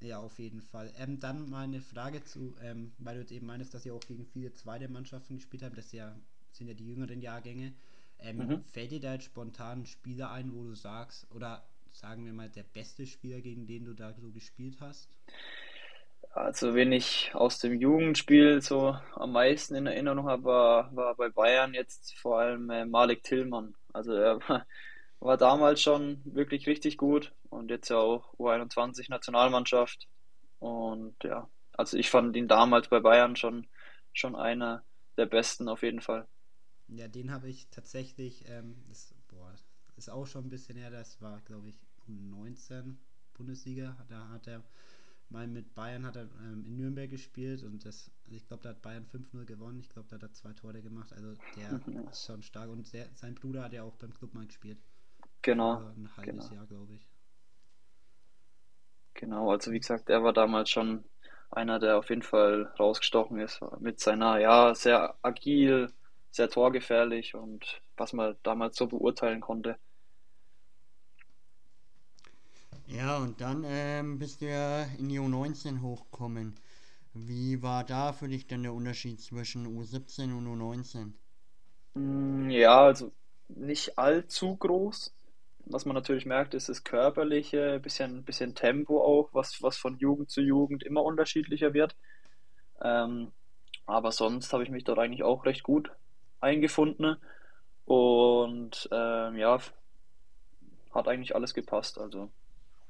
Ja, 0.00 0.18
auf 0.18 0.38
jeden 0.38 0.60
Fall. 0.60 0.92
Ähm, 0.98 1.18
dann 1.18 1.48
mal 1.48 1.64
eine 1.64 1.80
Frage 1.80 2.22
zu, 2.22 2.54
ähm, 2.62 2.92
weil 2.98 3.14
du 3.14 3.20
jetzt 3.22 3.32
eben 3.32 3.46
meinst, 3.46 3.74
dass 3.74 3.86
ihr 3.86 3.94
auch 3.94 4.06
gegen 4.06 4.26
viele 4.26 4.52
zweite 4.52 4.88
Mannschaften 4.88 5.36
gespielt 5.36 5.62
habt, 5.62 5.78
das 5.78 5.90
ja, 5.92 6.14
sind 6.52 6.68
ja 6.68 6.74
die 6.74 6.86
jüngeren 6.86 7.20
Jahrgänge. 7.20 7.72
Ähm, 8.18 8.36
mhm. 8.36 8.64
Fällt 8.64 8.92
dir 8.92 9.00
da 9.00 9.14
jetzt 9.14 9.24
spontan 9.24 9.80
ein 9.80 9.86
Spieler 9.86 10.30
ein, 10.30 10.52
wo 10.54 10.64
du 10.64 10.74
sagst, 10.74 11.26
oder 11.34 11.66
sagen 11.92 12.26
wir 12.26 12.32
mal, 12.32 12.50
der 12.50 12.62
beste 12.62 13.06
Spieler, 13.06 13.40
gegen 13.40 13.66
den 13.66 13.84
du 13.84 13.94
da 13.94 14.12
so 14.12 14.30
gespielt 14.30 14.76
hast? 14.80 15.08
Also, 16.32 16.74
wen 16.74 16.92
ich 16.92 17.34
aus 17.34 17.58
dem 17.60 17.80
Jugendspiel 17.80 18.60
so 18.60 18.96
am 19.14 19.32
meisten 19.32 19.74
in 19.74 19.86
Erinnerung 19.86 20.26
habe, 20.26 20.44
war, 20.44 20.94
war 20.94 21.14
bei 21.14 21.30
Bayern 21.30 21.72
jetzt 21.72 22.14
vor 22.18 22.38
allem 22.38 22.68
äh, 22.68 22.84
Malik 22.84 23.22
Tillmann. 23.22 23.74
Also 23.96 24.12
er 24.12 24.38
war, 25.20 25.36
damals 25.38 25.80
schon 25.80 26.20
wirklich 26.24 26.66
richtig 26.66 26.98
gut 26.98 27.32
und 27.48 27.70
jetzt 27.70 27.88
ja 27.88 27.96
auch 27.96 28.34
U21 28.34 29.08
Nationalmannschaft. 29.08 30.06
Und 30.58 31.16
ja, 31.24 31.48
also 31.72 31.96
ich 31.96 32.10
fand 32.10 32.36
ihn 32.36 32.46
damals 32.46 32.88
bei 32.88 33.00
Bayern 33.00 33.36
schon, 33.36 33.66
schon 34.12 34.36
einer 34.36 34.84
der 35.16 35.26
besten 35.26 35.68
auf 35.68 35.82
jeden 35.82 36.02
Fall. 36.02 36.28
Ja, 36.88 37.08
den 37.08 37.30
habe 37.30 37.48
ich 37.48 37.68
tatsächlich, 37.70 38.44
ähm, 38.48 38.76
das, 38.88 39.14
boah, 39.28 39.54
ist 39.96 40.10
auch 40.10 40.26
schon 40.26 40.46
ein 40.46 40.50
bisschen 40.50 40.76
her, 40.76 40.90
das 40.90 41.20
war 41.22 41.40
glaube 41.40 41.70
ich 41.70 41.78
um 42.06 42.28
19 42.30 42.98
Bundesliga, 43.32 43.96
da 44.08 44.28
hat 44.28 44.46
er 44.46 44.62
mal 45.30 45.46
mit 45.46 45.74
Bayern 45.74 46.06
hat 46.06 46.16
er 46.16 46.28
ähm, 46.40 46.64
in 46.64 46.76
Nürnberg 46.76 47.10
gespielt 47.10 47.62
und 47.62 47.84
das, 47.84 48.10
also 48.24 48.36
ich 48.36 48.46
glaube, 48.46 48.62
da 48.62 48.70
hat 48.70 48.82
Bayern 48.82 49.06
5-0 49.06 49.44
gewonnen. 49.44 49.80
Ich 49.80 49.88
glaube, 49.88 50.08
da 50.08 50.16
hat 50.16 50.22
er 50.22 50.32
zwei 50.32 50.52
Tore 50.52 50.82
gemacht. 50.82 51.12
Also 51.12 51.34
der 51.56 51.80
ist 52.10 52.26
schon 52.26 52.42
stark. 52.42 52.70
Und 52.70 52.92
der, 52.92 53.06
sein 53.14 53.34
Bruder 53.34 53.64
hat 53.64 53.72
ja 53.72 53.82
auch 53.82 53.96
beim 53.96 54.14
Club 54.14 54.34
mal 54.34 54.46
gespielt. 54.46 54.78
Genau. 55.42 55.76
ein 55.78 56.08
halbes 56.16 56.48
genau. 56.48 56.54
Jahr, 56.54 56.66
glaube 56.66 56.94
ich. 56.94 57.08
Genau, 59.14 59.50
also 59.50 59.72
wie 59.72 59.80
gesagt, 59.80 60.10
er 60.10 60.22
war 60.22 60.32
damals 60.32 60.70
schon 60.70 61.04
einer, 61.50 61.78
der 61.78 61.98
auf 61.98 62.10
jeden 62.10 62.22
Fall 62.22 62.72
rausgestochen 62.78 63.38
ist 63.38 63.60
mit 63.80 64.00
seiner, 64.00 64.38
ja, 64.38 64.74
sehr 64.74 65.16
agil, 65.22 65.92
sehr 66.30 66.50
torgefährlich 66.50 67.34
und 67.34 67.80
was 67.96 68.12
man 68.12 68.36
damals 68.42 68.76
so 68.76 68.86
beurteilen 68.86 69.40
konnte. 69.40 69.78
Ja, 72.86 73.18
und 73.18 73.40
dann 73.40 73.62
ähm, 73.64 74.18
bist 74.18 74.40
du 74.40 74.48
ja 74.50 74.82
in 74.98 75.08
die 75.08 75.20
U19 75.20 75.82
hochgekommen. 75.82 76.58
Wie 77.12 77.62
war 77.62 77.84
da 77.84 78.12
für 78.12 78.28
dich 78.28 78.46
denn 78.48 78.62
der 78.64 78.74
Unterschied 78.74 79.20
zwischen 79.20 79.66
U17 79.66 80.32
und 80.32 80.46
U19? 80.48 81.14
Mm, 81.94 82.50
Ja, 82.50 82.84
also 82.86 83.12
nicht 83.48 83.98
allzu 83.98 84.56
groß. 84.56 85.14
Was 85.68 85.84
man 85.84 85.94
natürlich 85.94 86.26
merkt, 86.26 86.54
ist 86.54 86.68
das 86.68 86.84
Körperliche, 86.84 87.80
bisschen, 87.80 88.24
bisschen 88.24 88.54
Tempo 88.54 89.02
auch, 89.02 89.30
was, 89.34 89.62
was 89.62 89.76
von 89.76 89.98
Jugend 89.98 90.30
zu 90.30 90.40
Jugend 90.40 90.82
immer 90.84 91.02
unterschiedlicher 91.04 91.74
wird. 91.74 91.96
Ähm, 92.82 93.32
aber 93.86 94.12
sonst 94.12 94.52
habe 94.52 94.64
ich 94.64 94.70
mich 94.70 94.84
dort 94.84 94.98
eigentlich 95.00 95.24
auch 95.24 95.46
recht 95.46 95.62
gut 95.64 95.92
eingefunden 96.40 97.16
und 97.86 98.88
ähm, 98.92 99.36
ja, 99.36 99.60
hat 100.92 101.08
eigentlich 101.08 101.34
alles 101.34 101.54
gepasst. 101.54 101.98
Also 101.98 102.30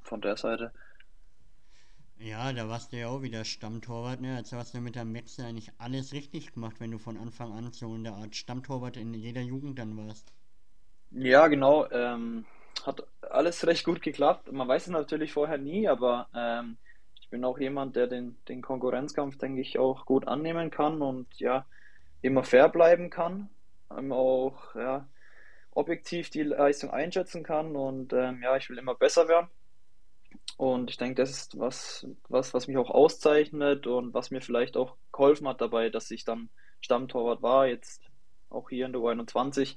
von 0.06 0.20
der 0.20 0.36
Seite. 0.36 0.72
Ja, 2.18 2.52
da 2.52 2.68
warst 2.68 2.92
du 2.92 2.96
ja 2.98 3.08
auch 3.08 3.22
wieder 3.22 3.44
Stammtorwart, 3.44 4.20
ne? 4.20 4.36
Also 4.36 4.56
hast 4.56 4.74
du 4.74 4.80
mit 4.80 4.96
deinem 4.96 5.14
Wechsel 5.14 5.44
eigentlich 5.44 5.70
alles 5.78 6.12
richtig 6.12 6.52
gemacht, 6.54 6.76
wenn 6.80 6.90
du 6.90 6.98
von 6.98 7.16
Anfang 7.18 7.52
an 7.52 7.72
so 7.72 7.94
in 7.94 8.04
der 8.04 8.14
Art 8.14 8.34
Stammtorwart 8.34 8.96
in 8.96 9.12
jeder 9.12 9.42
Jugend 9.42 9.78
dann 9.78 9.96
warst. 9.96 10.32
Ja, 11.10 11.46
genau. 11.48 11.90
Ähm, 11.90 12.46
hat 12.84 13.06
alles 13.20 13.66
recht 13.66 13.84
gut 13.84 14.02
geklappt. 14.02 14.50
Man 14.52 14.68
weiß 14.68 14.84
es 14.84 14.88
natürlich 14.88 15.32
vorher 15.32 15.58
nie, 15.58 15.88
aber 15.88 16.28
ähm, 16.34 16.78
ich 17.20 17.28
bin 17.28 17.44
auch 17.44 17.58
jemand, 17.58 17.96
der 17.96 18.06
den, 18.06 18.36
den 18.48 18.62
Konkurrenzkampf, 18.62 19.36
denke 19.38 19.60
ich, 19.60 19.78
auch 19.78 20.06
gut 20.06 20.26
annehmen 20.28 20.70
kann 20.70 21.02
und 21.02 21.26
ja, 21.38 21.66
immer 22.22 22.44
fair 22.44 22.68
bleiben 22.68 23.10
kann, 23.10 23.50
ähm, 23.96 24.12
auch 24.12 24.74
ja, 24.74 25.08
objektiv 25.72 26.30
die 26.30 26.42
Leistung 26.44 26.90
einschätzen 26.90 27.42
kann 27.42 27.76
und 27.76 28.12
ähm, 28.12 28.42
ja, 28.42 28.56
ich 28.56 28.70
will 28.70 28.78
immer 28.78 28.94
besser 28.94 29.28
werden. 29.28 29.48
Und 30.56 30.90
ich 30.90 30.96
denke, 30.96 31.16
das 31.22 31.30
ist 31.30 31.58
was, 31.58 32.06
was, 32.28 32.54
was 32.54 32.66
mich 32.66 32.78
auch 32.78 32.90
auszeichnet 32.90 33.86
und 33.86 34.14
was 34.14 34.30
mir 34.30 34.40
vielleicht 34.40 34.76
auch 34.76 34.96
geholfen 35.12 35.48
hat 35.48 35.60
dabei, 35.60 35.90
dass 35.90 36.10
ich 36.10 36.24
dann 36.24 36.50
Stammtorwart 36.80 37.42
war, 37.42 37.66
jetzt 37.66 38.02
auch 38.48 38.70
hier 38.70 38.86
in 38.86 38.92
der 38.92 39.02
U21 39.02 39.76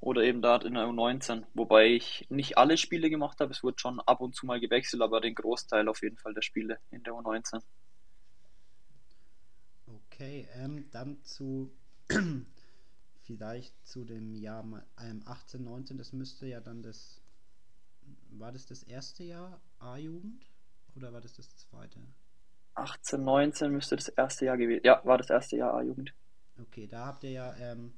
oder 0.00 0.22
eben 0.22 0.42
dort 0.42 0.64
in 0.64 0.74
der 0.74 0.86
U19. 0.86 1.44
Wobei 1.54 1.88
ich 1.88 2.26
nicht 2.30 2.58
alle 2.58 2.76
Spiele 2.76 3.10
gemacht 3.10 3.40
habe, 3.40 3.52
es 3.52 3.62
wurde 3.62 3.78
schon 3.78 4.00
ab 4.00 4.20
und 4.20 4.34
zu 4.34 4.46
mal 4.46 4.58
gewechselt, 4.60 5.02
aber 5.02 5.20
den 5.20 5.34
Großteil 5.34 5.88
auf 5.88 6.02
jeden 6.02 6.16
Fall 6.16 6.34
der 6.34 6.42
Spiele 6.42 6.78
in 6.90 7.02
der 7.04 7.14
U19. 7.14 7.60
Okay, 9.86 10.48
ähm, 10.54 10.88
dann 10.90 11.22
zu 11.24 11.70
vielleicht 13.22 13.74
zu 13.86 14.04
dem 14.04 14.34
Jahr 14.34 14.62
mal- 14.62 14.86
ähm, 15.00 15.22
18, 15.26 15.64
19, 15.64 15.98
das 15.98 16.12
müsste 16.12 16.46
ja 16.46 16.60
dann 16.60 16.82
das, 16.82 17.19
war 18.30 18.52
das 18.52 18.66
das 18.66 18.82
erste 18.82 19.24
Jahr 19.24 19.60
A-Jugend 19.78 20.46
oder 20.96 21.12
war 21.12 21.20
das 21.20 21.34
das 21.34 21.56
zweite? 21.56 22.00
18, 22.74 23.24
19 23.24 23.72
müsste 23.72 23.96
das 23.96 24.08
erste 24.08 24.44
Jahr 24.44 24.58
gewesen. 24.58 24.82
Ja, 24.84 25.00
war 25.06 25.16
das 25.16 25.30
erste 25.30 25.56
Jahr 25.56 25.72
A-Jugend. 25.72 26.12
Okay, 26.60 26.86
da 26.86 27.06
habt 27.06 27.24
ihr 27.24 27.30
ja, 27.30 27.54
ähm, 27.56 27.92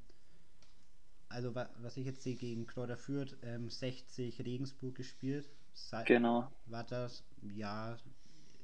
also 1.28 1.54
wa 1.54 1.68
was 1.80 1.96
ich 1.96 2.06
jetzt 2.06 2.22
sehe 2.22 2.36
gegen 2.36 2.66
Kräuter 2.66 2.96
Fürth, 2.96 3.36
ähm, 3.42 3.68
60 3.70 4.40
Regensburg 4.44 4.94
gespielt. 4.94 5.50
Sei 5.72 6.06
Genau. 6.06 6.52
war 6.66 6.84
das 6.84 7.24
ja 7.54 7.96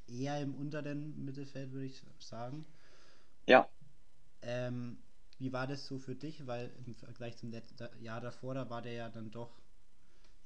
eher 0.09 0.41
im 0.41 0.55
unteren 0.55 1.25
Mittelfeld, 1.25 1.73
würde 1.73 1.87
ich 1.87 2.03
sagen. 2.21 2.67
Ja. 3.47 3.69
Ähm, 4.43 4.99
wie 5.39 5.53
war 5.53 5.67
das 5.69 5.87
so 5.87 5.99
für 5.99 6.15
dich? 6.17 6.47
Weil 6.47 6.71
im 6.87 6.95
Vergleich 6.97 7.37
zum 7.37 7.51
Let 7.51 7.65
da- 7.77 7.91
Jahr 8.01 8.21
davor, 8.21 8.55
da 8.55 8.69
war 8.71 8.83
der 8.83 8.93
ja 8.93 9.09
dann 9.09 9.31
doch 9.31 9.61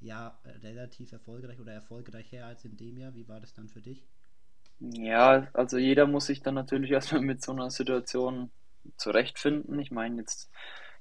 ja 0.02 0.40
relativ 0.44 1.12
erfolgreich 1.12 1.60
oder 1.60 1.72
erfolgreicher 1.72 2.46
als 2.46 2.64
in 2.64 2.76
dem 2.76 2.98
Jahr. 2.98 3.14
Wie 3.14 3.28
war 3.28 3.40
das 3.40 3.54
dann 3.54 3.68
für 3.68 3.80
dich? 3.82 4.04
Ja, 4.80 5.48
also 5.54 5.78
jeder 5.78 6.06
muss 6.06 6.26
sich 6.26 6.42
dann 6.42 6.54
natürlich 6.54 6.90
erstmal 6.92 7.22
mit 7.22 7.42
so 7.42 7.52
einer 7.52 7.70
Situation 7.70 8.50
zurechtfinden. 8.96 9.78
Ich 9.78 9.90
meine, 9.90 10.18
jetzt 10.20 10.50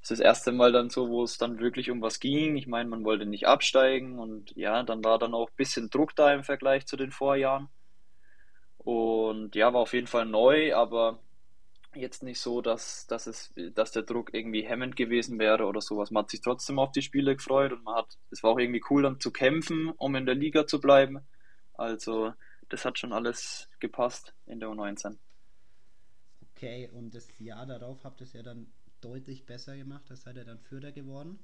ist 0.01 0.11
das 0.11 0.19
erste 0.19 0.51
Mal 0.51 0.71
dann 0.71 0.89
so, 0.89 1.09
wo 1.09 1.23
es 1.23 1.37
dann 1.37 1.59
wirklich 1.59 1.91
um 1.91 2.01
was 2.01 2.19
ging. 2.19 2.55
Ich 2.57 2.67
meine, 2.67 2.89
man 2.89 3.03
wollte 3.05 3.25
nicht 3.25 3.47
absteigen 3.47 4.19
und 4.19 4.55
ja, 4.55 4.83
dann 4.83 5.03
war 5.03 5.19
dann 5.19 5.33
auch 5.33 5.49
ein 5.49 5.55
bisschen 5.57 5.89
Druck 5.89 6.15
da 6.15 6.33
im 6.33 6.43
Vergleich 6.43 6.85
zu 6.87 6.97
den 6.97 7.11
Vorjahren. 7.11 7.69
Und 8.77 9.55
ja, 9.55 9.73
war 9.73 9.81
auf 9.81 9.93
jeden 9.93 10.07
Fall 10.07 10.25
neu, 10.25 10.75
aber 10.75 11.19
jetzt 11.95 12.23
nicht 12.23 12.39
so, 12.39 12.61
dass, 12.61 13.07
dass 13.07 13.27
es, 13.27 13.53
dass 13.75 13.91
der 13.91 14.03
Druck 14.03 14.33
irgendwie 14.33 14.61
hemmend 14.61 14.95
gewesen 14.95 15.39
wäre 15.39 15.65
oder 15.65 15.81
sowas. 15.81 16.11
Man 16.11 16.23
hat 16.23 16.31
sich 16.31 16.41
trotzdem 16.41 16.79
auf 16.79 16.91
die 16.91 17.01
Spiele 17.01 17.35
gefreut 17.35 17.73
und 17.73 17.83
man 17.83 17.95
hat, 17.95 18.17
es 18.29 18.43
war 18.43 18.51
auch 18.51 18.59
irgendwie 18.59 18.83
cool 18.89 19.03
dann 19.03 19.19
zu 19.19 19.31
kämpfen, 19.31 19.89
um 19.89 20.15
in 20.15 20.25
der 20.25 20.35
Liga 20.35 20.67
zu 20.67 20.79
bleiben. 20.79 21.19
Also, 21.73 22.33
das 22.69 22.85
hat 22.85 22.99
schon 22.99 23.13
alles 23.13 23.69
gepasst 23.79 24.33
in 24.45 24.59
der 24.59 24.69
U19. 24.69 25.17
Okay, 26.55 26.89
und 26.93 27.13
das 27.13 27.27
Jahr 27.39 27.65
darauf 27.65 28.03
habt 28.03 28.21
ihr 28.21 28.25
es 28.25 28.33
ja 28.33 28.43
dann 28.43 28.67
deutlich 29.01 29.45
besser 29.45 29.75
gemacht. 29.75 30.03
Da 30.07 30.15
seid 30.15 30.37
ihr 30.37 30.45
dann 30.45 30.59
Vierter 30.59 30.91
geworden. 30.91 31.39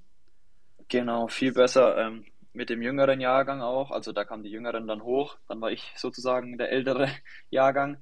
Genau, 0.89 1.27
viel 1.27 1.53
besser 1.53 1.97
ähm, 1.97 2.25
mit 2.53 2.69
dem 2.69 2.81
jüngeren 2.81 3.19
Jahrgang 3.19 3.61
auch. 3.61 3.91
Also 3.91 4.11
da 4.11 4.25
kamen 4.25 4.43
die 4.43 4.51
Jüngeren 4.51 4.87
dann 4.87 5.03
hoch. 5.03 5.37
Dann 5.47 5.59
war 5.59 5.71
ich 5.71 5.93
sozusagen 5.97 6.57
der 6.57 6.71
ältere 6.71 7.09
Jahrgang. 7.49 7.97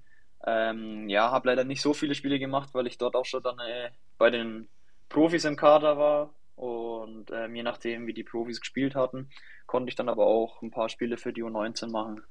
Ähm, 0.46 1.10
ja, 1.10 1.32
habe 1.32 1.50
leider 1.50 1.64
nicht 1.64 1.82
so 1.82 1.94
viele 1.94 2.16
Spiele 2.16 2.40
gemacht, 2.40 2.70
weil 2.74 2.88
ich 2.88 2.98
dort 2.98 3.16
auch 3.16 3.25
schon 3.25 3.44
dann 3.44 3.60
äh, 3.60 3.90
bei 4.18 4.30
den 4.30 4.68
Profis 5.10 5.46
im 5.46 5.56
Kader 5.56 5.98
war. 5.98 6.34
Und 6.56 7.32
ähm, 7.32 7.56
je 7.56 7.64
nachdem, 7.64 8.08
wie 8.08 8.14
die 8.14 8.24
Profis 8.24 8.60
gespielt 8.62 8.96
hatten, 8.96 9.30
konnte 9.66 9.90
ich 9.90 9.96
dann 9.96 10.10
aber 10.10 10.25
auch 10.25 10.62
ein 10.62 10.72
paar 10.72 10.90
Spiele 10.90 11.18
für 11.18 11.34
die 11.34 11.44
U19 11.44 11.90
machen. 11.90 12.22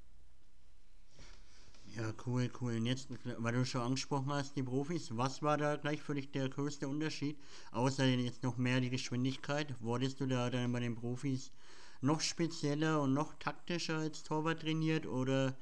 Ja, 1.97 2.13
cool, 2.27 2.51
cool. 2.61 2.77
Und 2.77 2.87
jetzt, 2.87 3.09
weil 3.39 3.53
du 3.53 3.65
schon 3.65 3.83
angesprochen 3.83 4.33
hast, 4.33 4.57
die 4.57 4.65
Profis, 4.65 5.17
was 5.17 5.43
war 5.43 5.57
da 5.57 5.77
gleich 5.77 6.03
für 6.03 6.15
dich 6.15 6.31
der 6.33 6.49
größte 6.49 6.89
Unterschied? 6.89 7.39
Außer 7.71 8.05
jetzt 8.05 8.43
noch 8.43 8.57
mehr 8.57 8.81
die 8.81 8.91
Geschwindigkeit. 8.91 9.75
Wurdest 9.81 10.21
du 10.21 10.27
da 10.27 10.51
dann 10.51 10.73
bei 10.73 10.81
den 10.81 10.97
Profis 10.97 11.53
noch 12.01 12.21
spezieller 12.21 13.01
und 13.01 13.15
noch 13.15 13.35
taktischer 13.35 13.99
als 13.99 14.25
Torwart 14.25 14.63
trainiert 14.63 15.07
oder 15.07 15.55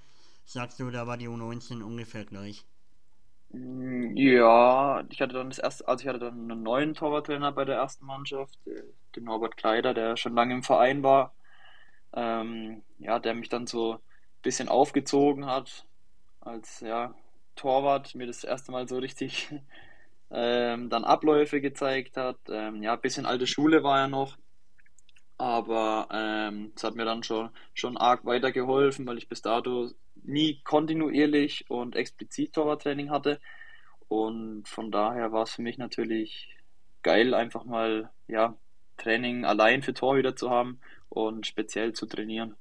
sagst 0.45 0.79
du, 0.81 0.91
da 0.91 1.07
war 1.07 1.17
die 1.17 1.29
U19 1.29 1.83
ungefähr 1.83 2.25
gleich? 2.25 2.65
Mm, 3.51 4.17
Ja, 4.17 5.05
ich 5.11 5.21
hatte 5.21 5.35
dann 5.35 5.51
das 5.51 5.59
erste, 5.59 5.87
also 5.89 6.03
ich 6.03 6.09
hatte 6.09 6.19
dann 6.21 6.51
einen 6.51 6.63
neuen 6.63 6.95
Torwarttrainer 6.95 7.53
bei 7.53 7.65
der 7.65 7.77
ersten 7.77 8.07
Mannschaft, 8.07 8.59
äh, 8.67 8.83
den 9.17 9.25
Norbert 9.25 9.57
Kleider, 9.57 9.95
der 9.95 10.17
schon 10.17 10.35
lange 10.35 10.55
im 10.55 10.63
Verein 10.63 11.03
war. 11.03 11.35
Ähm, 12.15 12.85
ja, 12.99 13.19
der 13.21 13.35
mich 13.35 13.49
dann 13.51 13.67
so 13.67 13.95
ein 13.95 14.01
bisschen 14.43 14.69
aufgezogen 14.69 15.47
hat 15.47 15.87
als 16.41 16.81
ja, 16.81 17.15
Torwart, 17.57 18.15
mir 18.17 18.27
das 18.29 18.45
erste 18.45 18.73
Mal 18.73 18.89
so 18.89 18.99
richtig 18.99 19.51
ähm, 20.33 20.91
dann 20.91 21.05
Abläufe 21.05 21.61
gezeigt 21.61 22.17
hat. 22.19 22.39
Ähm, 22.51 22.83
ja, 22.83 22.95
ein 22.95 23.01
bisschen 23.03 23.27
alte 23.27 23.47
Schule 23.49 23.85
war 23.85 24.01
er 24.03 24.09
noch, 24.09 24.39
aber 25.39 26.09
ähm, 26.13 26.73
es 26.77 26.85
hat 26.85 26.95
mir 26.95 27.05
dann 27.05 27.23
schon, 27.23 27.51
schon 27.75 27.97
arg 27.97 28.25
weitergeholfen, 28.25 29.07
weil 29.07 29.19
ich 29.19 29.29
bis 29.29 29.43
dato 29.43 29.91
nie 30.23 30.61
kontinuierlich 30.65 31.71
und 31.71 31.97
explizit 31.97 32.55
Torwarttraining 32.55 33.11
hatte. 33.11 33.41
Und 34.09 34.69
von 34.69 34.91
daher 34.93 35.33
war 35.33 35.45
es 35.45 35.53
für 35.55 35.63
mich 35.63 35.79
natürlich 35.79 36.57
geil, 37.03 37.35
einfach 37.35 37.65
mal 37.65 38.11
ja, 38.29 38.57
Training 38.99 39.45
allein 39.45 39.83
für 39.83 39.95
Torhüter 39.95 40.37
zu 40.37 40.51
haben 40.51 40.81
und 41.09 41.47
speziell 41.47 41.93
zu 41.95 42.07
trainieren. 42.07 42.57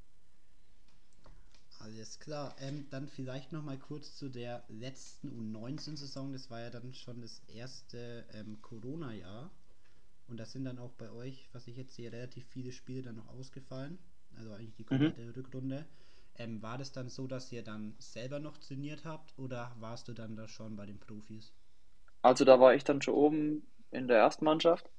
Alles 1.79 2.19
klar. 2.19 2.55
Ähm, 2.59 2.87
dann 2.91 3.07
vielleicht 3.09 3.51
noch 3.51 3.63
mal 3.63 3.77
kurz 3.77 4.15
zu 4.15 4.29
der 4.29 4.63
letzten 4.69 5.29
U19-Saison. 5.31 6.31
Das 6.31 6.49
war 6.49 6.61
ja 6.61 6.69
dann 6.69 6.93
schon 6.93 7.21
das 7.21 7.41
erste 7.47 8.25
ähm, 8.33 8.61
Corona-Jahr. 8.61 9.51
Und 10.27 10.37
da 10.39 10.45
sind 10.45 10.65
dann 10.65 10.79
auch 10.79 10.93
bei 10.93 11.11
euch, 11.11 11.49
was 11.53 11.67
ich 11.67 11.77
jetzt 11.77 11.95
sehe, 11.95 12.11
relativ 12.11 12.45
viele 12.47 12.71
Spiele 12.71 13.03
dann 13.03 13.17
noch 13.17 13.29
ausgefallen. 13.29 13.99
Also 14.35 14.53
eigentlich 14.53 14.75
die 14.75 14.85
Mhm. 14.91 15.11
komplette 15.11 15.35
Rückrunde. 15.35 15.85
Ähm, 16.37 16.61
war 16.61 16.77
das 16.77 16.91
dann 16.91 17.09
so, 17.09 17.27
dass 17.27 17.51
ihr 17.51 17.63
dann 17.63 17.95
selber 17.99 18.39
noch 18.39 18.57
trainiert 18.57 19.05
habt 19.05 19.33
oder 19.37 19.71
warst 19.79 20.07
du 20.07 20.13
dann 20.13 20.35
da 20.35 20.47
schon 20.47 20.75
bei 20.75 20.85
den 20.85 20.99
Profis? 20.99 21.53
Also 22.21 22.45
da 22.45 22.59
war 22.59 22.73
ich 22.73 22.83
dann 22.83 23.01
schon 23.01 23.13
oben 23.13 23.67
in 23.91 24.07
der 24.07 24.17
ersten 24.17 24.45
Mannschaft 24.45 24.89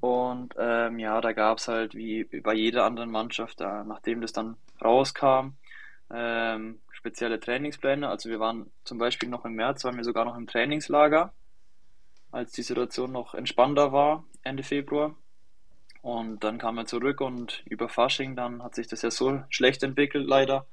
und 0.00 0.54
ähm, 0.58 0.98
ja, 0.98 1.20
da 1.20 1.32
gab 1.32 1.58
es 1.58 1.68
halt 1.68 1.94
wie 1.94 2.24
bei 2.24 2.54
jeder 2.54 2.84
anderen 2.84 3.10
Mannschaft, 3.10 3.60
da, 3.60 3.84
nachdem 3.84 4.20
das 4.20 4.32
dann 4.32 4.56
rauskam, 4.82 5.52
ähm, 6.10 6.80
spezielle 6.90 7.38
Trainingspläne. 7.38 8.08
Also 8.08 8.28
wir 8.28 8.40
waren 8.40 8.70
zum 8.84 8.98
Beispiel 8.98 9.28
noch 9.28 9.44
im 9.44 9.54
März, 9.54 9.84
waren 9.84 9.96
wir 9.96 10.04
sogar 10.04 10.24
noch 10.24 10.36
im 10.36 10.46
Trainingslager, 10.46 11.32
als 12.32 12.52
die 12.52 12.62
Situation 12.62 13.12
noch 13.12 13.34
entspannter 13.34 13.92
war, 13.92 14.24
Ende 14.42 14.62
Februar. 14.62 15.14
Und 16.02 16.42
dann 16.44 16.58
kam 16.58 16.78
er 16.78 16.86
zurück 16.86 17.20
und 17.20 17.62
über 17.64 17.88
Fasching, 17.88 18.36
dann 18.36 18.62
hat 18.62 18.74
sich 18.74 18.88
das 18.88 19.02
ja 19.02 19.10
so 19.10 19.42
schlecht 19.50 19.82
entwickelt, 19.82 20.26
leider. 20.26 20.66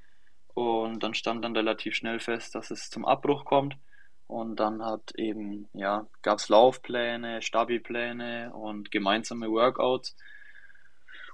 Und 0.53 1.03
dann 1.03 1.13
stand 1.13 1.45
dann 1.45 1.55
relativ 1.55 1.95
schnell 1.95 2.19
fest, 2.19 2.55
dass 2.55 2.71
es 2.71 2.89
zum 2.89 3.05
Abbruch 3.05 3.45
kommt. 3.45 3.77
Und 4.27 4.59
dann 4.59 4.83
hat 4.83 5.13
eben, 5.15 5.69
ja, 5.73 6.07
gab 6.21 6.39
es 6.39 6.49
Laufpläne, 6.49 7.41
Stabi-Pläne 7.41 8.53
und 8.53 8.91
gemeinsame 8.91 9.49
Workouts, 9.49 10.15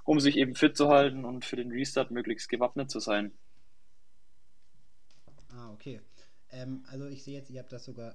um 0.04 0.20
sich 0.20 0.36
eben 0.36 0.54
fit 0.54 0.76
zu 0.76 0.88
halten 0.88 1.24
und 1.24 1.44
für 1.44 1.56
den 1.56 1.72
Restart 1.72 2.10
möglichst 2.10 2.48
gewappnet 2.48 2.90
zu 2.90 3.00
sein. 3.00 3.32
okay. 5.76 6.00
Ähm, 6.50 6.84
also 6.88 7.06
ich 7.06 7.22
sehe 7.22 7.38
jetzt, 7.38 7.50
ihr 7.50 7.60
habt 7.60 7.72
das 7.72 7.84
sogar 7.84 8.14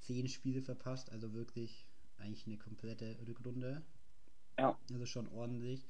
zehn 0.00 0.28
Spiele 0.28 0.62
verpasst, 0.62 1.10
also 1.12 1.32
wirklich 1.32 1.86
eigentlich 2.18 2.46
eine 2.46 2.58
komplette 2.58 3.16
Rückrunde. 3.26 3.82
Ja. 4.58 4.76
Also 4.92 5.06
schon 5.06 5.28
ordentlich. 5.28 5.86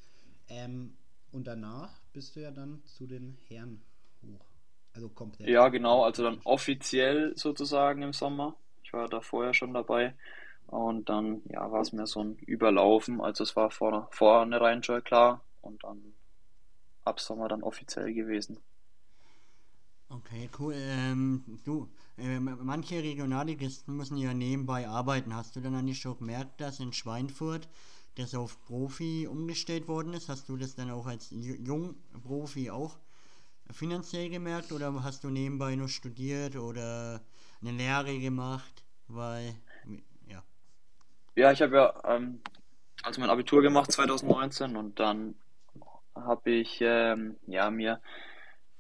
Ähm, 0.49 0.97
und 1.31 1.47
danach 1.47 2.01
bist 2.13 2.37
du 2.37 2.41
ja 2.41 2.51
dann 2.51 2.83
zu 2.85 3.07
den 3.07 3.39
Herren 3.49 3.83
hoch. 4.23 4.47
Also 4.95 5.09
komplett. 5.09 5.49
Ja, 5.49 5.69
genau, 5.69 6.05
also 6.05 6.23
dann 6.23 6.41
offiziell 6.45 7.33
sozusagen 7.37 8.03
im 8.03 8.13
Sommer. 8.13 8.57
Ich 8.85 8.93
war 8.93 9.09
da 9.09 9.21
vorher 9.21 9.55
schon 9.55 9.73
dabei. 9.73 10.15
Und 10.67 11.09
dann, 11.09 11.43
ja, 11.47 11.71
war 11.71 11.81
es 11.81 11.93
mir 11.93 12.07
so 12.07 12.23
ein 12.23 12.37
Überlaufen. 12.37 13.21
Also 13.21 13.45
es 13.45 13.57
war 13.57 13.71
vor, 13.71 14.09
vornherein 14.11 14.83
schon 14.83 15.03
klar. 15.03 15.43
Und 15.61 15.83
dann 15.85 16.15
ab 17.05 17.21
Sommer 17.21 17.49
dann 17.49 17.63
offiziell 17.63 18.13
gewesen. 18.13 18.59
Okay, 20.09 20.51
cool. 20.59 20.75
Ähm, 20.77 21.61
du, 21.65 21.89
äh, 22.19 22.39
manche 22.39 23.03
Regionalligisten 23.03 23.97
müssen 23.97 24.19
ja 24.19 24.35
nebenbei 24.35 24.87
arbeiten. 24.87 25.35
Hast 25.35 25.57
du 25.57 25.61
dann 25.61 25.75
eigentlich 25.75 26.01
schon 26.01 26.19
gemerkt, 26.19 26.61
dass 26.61 26.81
in 26.81 26.93
Schweinfurt 26.93 27.69
das 28.17 28.35
auf 28.35 28.63
Profi 28.65 29.27
umgestellt 29.27 29.89
worden 29.89 30.13
ist? 30.15 30.29
Hast 30.29 30.49
du 30.49 30.57
das 30.57 30.75
dann 30.75 30.91
auch 30.91 31.07
als 31.07 31.31
Jungprofi 31.31 32.71
auch 32.71 32.99
finanziell 33.71 34.29
gemerkt 34.29 34.73
oder 34.73 35.03
hast 35.03 35.25
du 35.25 35.31
nebenbei 35.31 35.75
nur 35.77 35.89
studiert 35.89 36.57
oder 36.57 37.23
eine 37.61 37.73
Lehre 37.73 38.19
gemacht? 38.19 38.85
Weil, 39.09 39.55
ja. 40.27 40.43
Ja, 41.35 41.53
ich 41.53 41.63
habe 41.63 41.77
ja 41.77 42.03
ähm, 42.05 42.41
also 43.03 43.21
mein 43.21 43.31
Abitur 43.31 43.63
gemacht 43.63 43.91
2019 43.91 44.77
und 44.77 45.01
dann 45.01 45.35
habe 46.15 46.51
ich 46.51 46.79
ähm, 46.81 47.39
ja 47.47 47.71
mir 47.71 48.01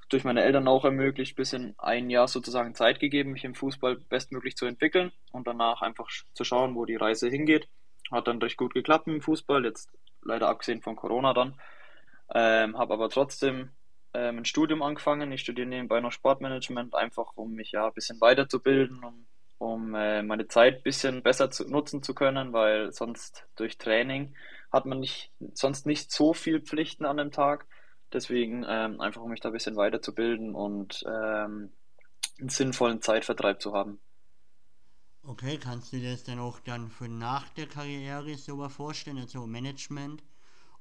durch 0.08 0.24
meine 0.24 0.42
Eltern 0.42 0.68
auch 0.68 0.84
ermöglicht, 0.84 1.36
bisschen 1.36 1.74
ein 1.78 2.10
Jahr 2.10 2.28
sozusagen 2.28 2.74
Zeit 2.74 3.00
gegeben, 3.00 3.32
mich 3.32 3.44
im 3.44 3.54
Fußball 3.54 3.96
bestmöglich 3.96 4.56
zu 4.56 4.66
entwickeln 4.66 5.10
und 5.32 5.46
danach 5.46 5.80
einfach 5.80 6.08
zu 6.34 6.44
schauen, 6.44 6.74
wo 6.74 6.84
die 6.84 6.96
Reise 6.96 7.28
hingeht. 7.28 7.68
Hat 8.12 8.28
dann 8.28 8.38
recht 8.38 8.56
gut 8.56 8.74
geklappt 8.74 9.06
im 9.08 9.20
Fußball, 9.20 9.64
jetzt 9.64 9.90
leider 10.22 10.48
abgesehen 10.48 10.82
von 10.82 10.96
Corona 10.96 11.34
dann. 11.34 11.60
Ähm, 12.34 12.78
habe 12.78 12.94
aber 12.94 13.08
trotzdem 13.08 13.70
ähm, 14.14 14.38
ein 14.38 14.44
Studium 14.44 14.82
angefangen. 14.82 15.32
Ich 15.32 15.42
studiere 15.42 15.66
nebenbei 15.68 16.00
noch 16.00 16.12
Sportmanagement, 16.12 16.94
einfach 16.94 17.32
um 17.36 17.52
mich 17.52 17.72
ja 17.72 17.86
ein 17.86 17.94
bisschen 17.94 18.20
weiterzubilden, 18.20 19.02
um, 19.04 19.26
um 19.58 19.94
äh, 19.94 20.22
meine 20.22 20.48
Zeit 20.48 20.78
ein 20.78 20.82
bisschen 20.82 21.22
besser 21.22 21.50
zu, 21.50 21.68
nutzen 21.68 22.02
zu 22.02 22.14
können, 22.14 22.52
weil 22.52 22.92
sonst 22.92 23.46
durch 23.56 23.78
Training 23.78 24.34
hat 24.70 24.86
man 24.86 25.00
nicht, 25.00 25.30
sonst 25.54 25.86
nicht 25.86 26.10
so 26.10 26.32
viel 26.32 26.60
Pflichten 26.60 27.04
an 27.04 27.18
dem 27.18 27.30
Tag. 27.30 27.66
Deswegen 28.12 28.64
ähm, 28.68 29.00
einfach, 29.00 29.22
um 29.22 29.30
mich 29.30 29.40
da 29.40 29.48
ein 29.48 29.54
bisschen 29.54 29.76
weiterzubilden 29.76 30.54
und 30.54 31.02
ähm, 31.06 31.72
einen 32.38 32.48
sinnvollen 32.48 33.00
Zeitvertreib 33.00 33.60
zu 33.60 33.72
haben. 33.74 34.00
Okay, 35.24 35.56
kannst 35.56 35.92
du 35.92 35.98
dir 35.98 36.10
das 36.10 36.24
dann 36.24 36.40
auch 36.40 36.58
dann 36.60 36.90
für 36.90 37.08
nach 37.08 37.48
der 37.50 37.66
Karriere 37.66 38.34
so 38.34 38.68
vorstellen, 38.68 39.18
also 39.18 39.46
Management? 39.46 40.22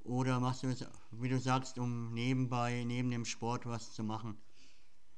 Oder 0.03 0.39
machst 0.39 0.63
du 0.63 0.67
es, 0.67 0.83
wie 1.11 1.29
du 1.29 1.37
sagst, 1.37 1.77
um 1.77 2.11
nebenbei, 2.13 2.83
neben 2.85 3.11
dem 3.11 3.23
Sport 3.23 3.67
was 3.67 3.93
zu 3.93 4.03
machen? 4.03 4.41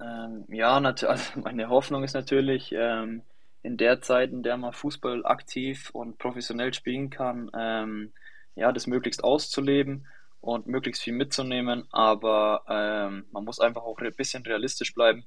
Ähm, 0.02 0.46
ja, 0.50 0.78
also 1.08 1.40
meine 1.40 1.70
Hoffnung 1.70 2.04
ist 2.04 2.14
natürlich, 2.14 2.74
ähm, 2.74 3.22
in 3.62 3.78
der 3.78 4.02
Zeit, 4.02 4.32
in 4.32 4.44
der 4.44 4.58
man 4.58 4.74
Fußball 4.74 5.26
aktiv 5.26 5.90
und 5.94 6.18
professionell 6.18 6.74
spielen 6.74 7.10
kann, 7.10 7.50
ähm, 7.58 8.12
ja, 8.56 8.74
das 8.74 8.88
möglichst 8.88 9.24
auszuleben 9.24 10.06
und 10.42 10.68
möglichst 10.68 11.02
viel 11.02 11.14
mitzunehmen, 11.14 11.88
aber 11.92 12.64
ähm, 12.68 13.26
man 13.32 13.46
muss 13.46 13.62
einfach 13.62 13.84
auch 13.84 14.00
ein 14.00 14.14
bisschen 14.14 14.44
realistisch 14.44 14.94
bleiben 14.94 15.26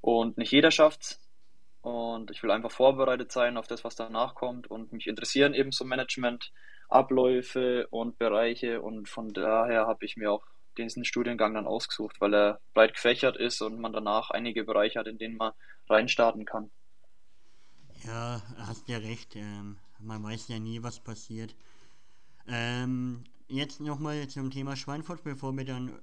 und 0.00 0.36
nicht 0.36 0.50
jeder 0.50 0.72
schafft 0.72 1.20
und 1.82 2.30
ich 2.30 2.42
will 2.42 2.50
einfach 2.50 2.70
vorbereitet 2.70 3.32
sein 3.32 3.56
auf 3.56 3.66
das, 3.66 3.84
was 3.84 3.96
danach 3.96 4.34
kommt 4.34 4.70
und 4.70 4.92
mich 4.92 5.06
interessieren 5.06 5.54
eben 5.54 5.72
so 5.72 5.84
Management, 5.84 6.52
Abläufe 6.88 7.86
und 7.90 8.18
Bereiche 8.18 8.82
und 8.82 9.08
von 9.08 9.32
daher 9.32 9.86
habe 9.86 10.04
ich 10.04 10.16
mir 10.16 10.30
auch 10.30 10.44
diesen 10.76 11.04
Studiengang 11.04 11.54
dann 11.54 11.66
ausgesucht, 11.66 12.20
weil 12.20 12.34
er 12.34 12.60
breit 12.74 12.94
gefächert 12.94 13.36
ist 13.36 13.60
und 13.60 13.80
man 13.80 13.92
danach 13.92 14.30
einige 14.30 14.64
Bereiche 14.64 14.98
hat, 14.98 15.06
in 15.06 15.18
denen 15.18 15.36
man 15.36 15.52
reinstarten 15.88 16.44
kann. 16.44 16.70
Ja, 18.04 18.42
hast 18.56 18.88
ja 18.88 18.98
recht. 18.98 19.36
Ähm, 19.36 19.78
man 19.98 20.22
weiß 20.22 20.48
ja 20.48 20.58
nie, 20.58 20.82
was 20.82 21.00
passiert. 21.00 21.54
Ähm, 22.48 23.24
jetzt 23.48 23.80
nochmal 23.80 24.26
zum 24.28 24.50
Thema 24.50 24.76
Schweinfurt, 24.76 25.22
bevor 25.22 25.52
wir 25.56 25.64
dann 25.64 26.00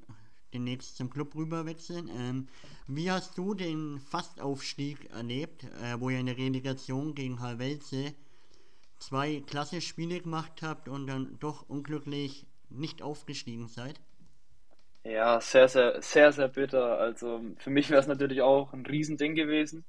demnächst 0.53 0.97
zum 0.97 1.10
Club 1.10 1.36
rüber 1.36 1.65
wechseln. 1.65 2.10
Ähm, 2.17 2.47
wie 2.88 3.12
hast 3.12 3.38
du 3.38 3.53
den 3.53 3.99
Fastaufstieg 3.99 5.10
erlebt, 5.12 5.63
äh, 5.63 5.99
wo 5.99 6.10
ihr 6.10 6.19
in 6.19 6.27
der 6.27 6.38
Relegation 6.38 7.15
gegen 7.15 7.39
Halvelze 7.39 8.13
zwei 8.99 9.41
klasse 9.45 9.81
Spiele 9.81 10.19
gemacht 10.19 10.62
habt 10.62 10.88
und 10.89 11.07
dann 11.07 11.38
doch 11.39 11.69
unglücklich 11.69 12.47
nicht 12.69 13.01
aufgestiegen 13.01 13.67
seid? 13.67 13.99
Ja, 15.03 15.39
sehr, 15.39 15.67
sehr, 15.69 16.01
sehr, 16.01 16.31
sehr 16.33 16.49
bitter. 16.49 16.97
Also 16.99 17.41
für 17.60 17.69
mich 17.69 17.89
wäre 17.89 18.01
es 18.01 18.07
natürlich 18.07 18.41
auch 18.41 18.73
ein 18.73 18.86
Riesending 18.86 19.36
gewesen. 19.36 19.86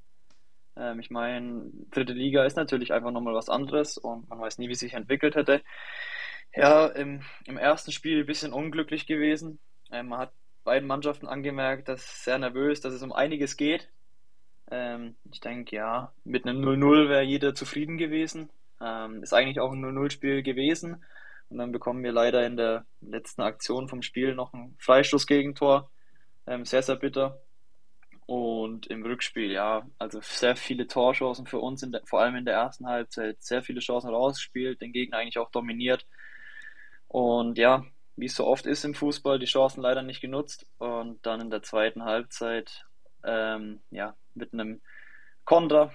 Ähm, 0.77 1.01
ich 1.01 1.11
meine, 1.11 1.71
dritte 1.90 2.12
Liga 2.12 2.44
ist 2.44 2.57
natürlich 2.57 2.92
einfach 2.92 3.11
nochmal 3.11 3.35
was 3.35 3.49
anderes 3.49 3.99
und 3.99 4.29
man 4.29 4.40
weiß 4.40 4.59
nie, 4.59 4.68
wie 4.68 4.75
sich 4.77 4.94
entwickelt 4.94 5.35
hätte. 5.35 5.62
Ja, 6.55 6.87
im, 6.87 7.23
im 7.47 7.57
ersten 7.59 7.92
Spiel 7.92 8.21
ein 8.21 8.27
bisschen 8.27 8.53
unglücklich 8.53 9.07
gewesen. 9.07 9.59
Ähm, 9.90 10.09
man 10.09 10.21
hat 10.21 10.33
beiden 10.64 10.87
Mannschaften 10.88 11.27
angemerkt, 11.27 11.88
dass 11.88 12.25
sehr 12.25 12.38
nervös, 12.38 12.81
dass 12.81 12.92
es 12.92 13.03
um 13.03 13.12
einiges 13.12 13.57
geht. 13.57 13.88
Ähm, 14.71 15.16
ich 15.31 15.40
denke, 15.40 15.77
ja, 15.77 16.12
mit 16.25 16.47
einem 16.47 16.62
0-0 16.62 17.09
wäre 17.09 17.23
jeder 17.23 17.55
zufrieden 17.55 17.99
gewesen. 17.99 18.51
Ähm, 18.81 19.23
ist 19.23 19.33
eigentlich 19.33 19.61
auch 19.61 19.73
ein 19.73 19.85
0-0-Spiel 19.85 20.42
gewesen. 20.42 21.05
Und 21.49 21.59
dann 21.59 21.73
bekommen 21.73 22.03
wir 22.05 22.12
leider 22.12 22.47
in 22.47 22.57
der 22.57 22.85
letzten 23.01 23.42
Aktion 23.42 23.88
vom 23.88 24.03
Spiel 24.03 24.35
noch 24.35 24.53
ein 24.53 24.77
Freistoßgegentor. 24.79 25.90
Ähm, 26.47 26.64
sehr, 26.64 26.83
sehr 26.83 26.97
bitter. 26.97 27.40
Und 28.27 28.87
im 28.88 29.03
Rückspiel, 29.03 29.51
ja, 29.51 29.87
also 29.99 30.21
sehr 30.21 30.55
viele 30.55 30.87
Torchancen 30.87 31.47
für 31.47 31.61
uns, 31.61 31.81
der, 31.81 32.03
vor 32.05 32.21
allem 32.21 32.37
in 32.37 32.44
der 32.44 32.55
ersten 32.55 32.87
Halbzeit, 32.87 33.42
sehr 33.42 33.62
viele 33.62 33.81
Chancen 33.81 34.11
rausgespielt, 34.11 34.83
den 34.83 34.92
Gegner 34.92 35.16
eigentlich 35.16 35.38
auch 35.38 35.51
dominiert. 35.51 36.07
Und 37.09 37.57
ja, 37.57 37.87
wie 38.19 38.27
es 38.27 38.35
so 38.35 38.47
oft 38.47 38.67
ist 38.67 38.85
im 38.85 38.95
Fußball, 38.95 39.39
die 39.39 39.47
Chancen 39.47 39.81
leider 39.81 40.03
nicht 40.03 40.21
genutzt. 40.21 40.67
Und 40.79 41.25
dann 41.25 41.41
in 41.41 41.51
der 41.51 41.63
zweiten 41.63 42.05
Halbzeit, 42.05 42.85
ähm, 43.25 43.81
ja, 43.91 44.17
mit 44.35 44.53
einem 44.53 44.81
Konter 45.45 45.93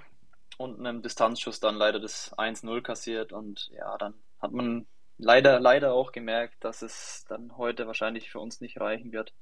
und 0.57 0.79
einem 0.79 1.01
Distanzschuss 1.01 1.59
dann 1.59 1.75
leider 1.75 1.99
das 1.99 2.31
1-0 2.37 2.81
kassiert. 2.81 3.33
Und 3.33 3.69
ja, 3.73 3.97
dann 3.97 4.13
hat 4.39 4.53
man 4.53 4.87
leider, 5.17 5.59
leider 5.59 5.93
auch 5.93 6.11
gemerkt, 6.11 6.63
dass 6.63 6.81
es 6.81 7.25
dann 7.27 7.57
heute 7.57 7.87
wahrscheinlich 7.87 8.31
für 8.31 8.39
uns 8.39 8.61
nicht 8.61 8.79
reichen 8.79 9.11
wird. 9.11 9.33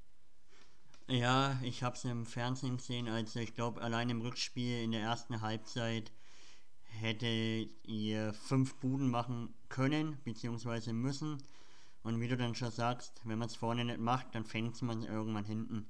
Ja, 1.08 1.60
ich 1.62 1.84
habe 1.84 1.96
es 1.96 2.06
im 2.06 2.26
Fernsehen 2.26 2.78
gesehen, 2.78 3.10
also 3.10 3.40
ich 3.40 3.54
glaube, 3.54 3.82
allein 3.82 4.10
im 4.10 4.22
Rückspiel 4.22 4.82
in 4.82 4.92
der 4.92 5.02
ersten 5.02 5.42
Halbzeit 5.42 6.12
hätte 6.86 7.28
ihr 7.28 8.34
fünf 8.34 8.76
Buden 8.76 9.10
machen 9.10 9.54
können, 9.68 10.20
beziehungsweise 10.24 10.94
müssen. 10.94 11.44
Und 12.04 12.20
wie 12.20 12.28
du 12.28 12.36
dann 12.36 12.56
schon 12.56 12.72
sagst, 12.72 13.22
wenn 13.26 13.38
man 13.38 13.48
es 13.48 13.56
vorne 13.56 13.86
nicht 13.86 14.00
macht, 14.00 14.34
dann 14.34 14.46
fängt 14.46 14.82
man 14.82 15.04
irgendwann 15.04 15.46
hinten. 15.46 15.88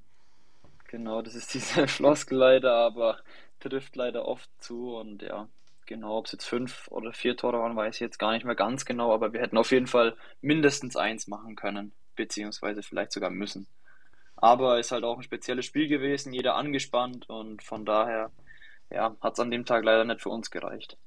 Genau, 0.87 1.21
das 1.21 1.35
ist 1.35 1.53
diese 1.53 1.87
Floskel 1.87 2.37
leider, 2.37 2.75
aber 2.75 3.19
trifft 3.59 3.95
leider 3.95 4.27
oft 4.27 4.49
zu 4.59 4.95
und 4.95 5.21
ja, 5.21 5.47
genau, 5.85 6.17
ob 6.17 6.25
es 6.25 6.31
jetzt 6.33 6.45
fünf 6.45 6.87
oder 6.89 7.13
vier 7.13 7.37
Tore 7.37 7.59
waren, 7.59 7.75
weiß 7.75 7.95
ich 7.95 8.01
jetzt 8.01 8.19
gar 8.19 8.31
nicht 8.33 8.45
mehr 8.45 8.55
ganz 8.55 8.85
genau, 8.85 9.13
aber 9.13 9.33
wir 9.33 9.41
hätten 9.41 9.57
auf 9.57 9.71
jeden 9.71 9.87
Fall 9.87 10.15
mindestens 10.41 10.95
eins 10.95 11.27
machen 11.27 11.55
können, 11.55 11.93
beziehungsweise 12.15 12.83
vielleicht 12.83 13.11
sogar 13.11 13.29
müssen. 13.29 13.67
Aber 14.35 14.79
ist 14.79 14.91
halt 14.91 15.03
auch 15.03 15.17
ein 15.17 15.23
spezielles 15.23 15.65
Spiel 15.65 15.87
gewesen, 15.87 16.33
jeder 16.33 16.55
angespannt 16.55 17.29
und 17.29 17.61
von 17.61 17.85
daher, 17.85 18.31
ja, 18.89 19.15
hat 19.21 19.33
es 19.33 19.39
an 19.39 19.51
dem 19.51 19.65
Tag 19.65 19.83
leider 19.83 20.03
nicht 20.03 20.21
für 20.21 20.29
uns 20.29 20.49
gereicht. 20.49 20.97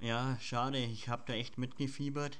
Ja, 0.00 0.38
schade, 0.40 0.78
ich 0.78 1.08
habe 1.08 1.24
da 1.26 1.32
echt 1.32 1.58
mitgefiebert. 1.58 2.38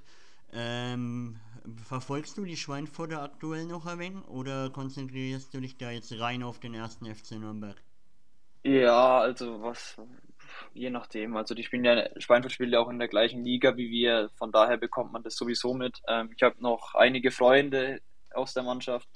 Ähm, 0.52 1.40
verfolgst 1.84 2.36
du 2.38 2.44
die 2.44 2.56
Schweinfurter 2.56 3.22
aktuell 3.22 3.66
noch 3.66 3.86
ein 3.86 3.98
wenig 3.98 4.28
oder 4.28 4.70
konzentrierst 4.70 5.54
du 5.54 5.60
dich 5.60 5.76
da 5.76 5.90
jetzt 5.90 6.18
rein 6.18 6.42
auf 6.42 6.60
den 6.60 6.74
ersten 6.74 7.12
FC 7.12 7.32
Nürnberg? 7.32 7.82
Ja, 8.62 9.18
also 9.18 9.62
was, 9.62 9.96
je 10.72 10.90
nachdem. 10.90 11.36
Also 11.36 11.54
die 11.54 11.64
spielen 11.64 11.84
ja, 11.84 12.08
Schweinfurt 12.18 12.52
spielt 12.52 12.72
ja 12.72 12.80
auch 12.80 12.88
in 12.88 12.98
der 12.98 13.08
gleichen 13.08 13.44
Liga 13.44 13.76
wie 13.76 13.90
wir, 13.90 14.30
von 14.36 14.52
daher 14.52 14.76
bekommt 14.76 15.12
man 15.12 15.22
das 15.22 15.36
sowieso 15.36 15.74
mit. 15.74 16.00
Ähm, 16.08 16.30
ich 16.34 16.42
habe 16.42 16.56
noch 16.60 16.94
einige 16.94 17.30
Freunde 17.30 18.00
aus 18.32 18.54
der 18.54 18.62
Mannschaft, 18.62 19.08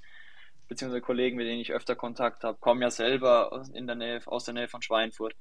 beziehungsweise 0.68 1.00
Kollegen, 1.00 1.36
mit 1.36 1.46
denen 1.46 1.60
ich 1.60 1.72
öfter 1.72 1.96
Kontakt 1.96 2.44
habe, 2.44 2.58
kommen 2.58 2.82
ja 2.82 2.90
selber 2.90 3.64
in 3.72 3.86
der 3.86 3.96
Nähe, 3.96 4.20
aus 4.26 4.44
der 4.44 4.54
Nähe 4.54 4.68
von 4.68 4.82
Schweinfurt. 4.82 5.34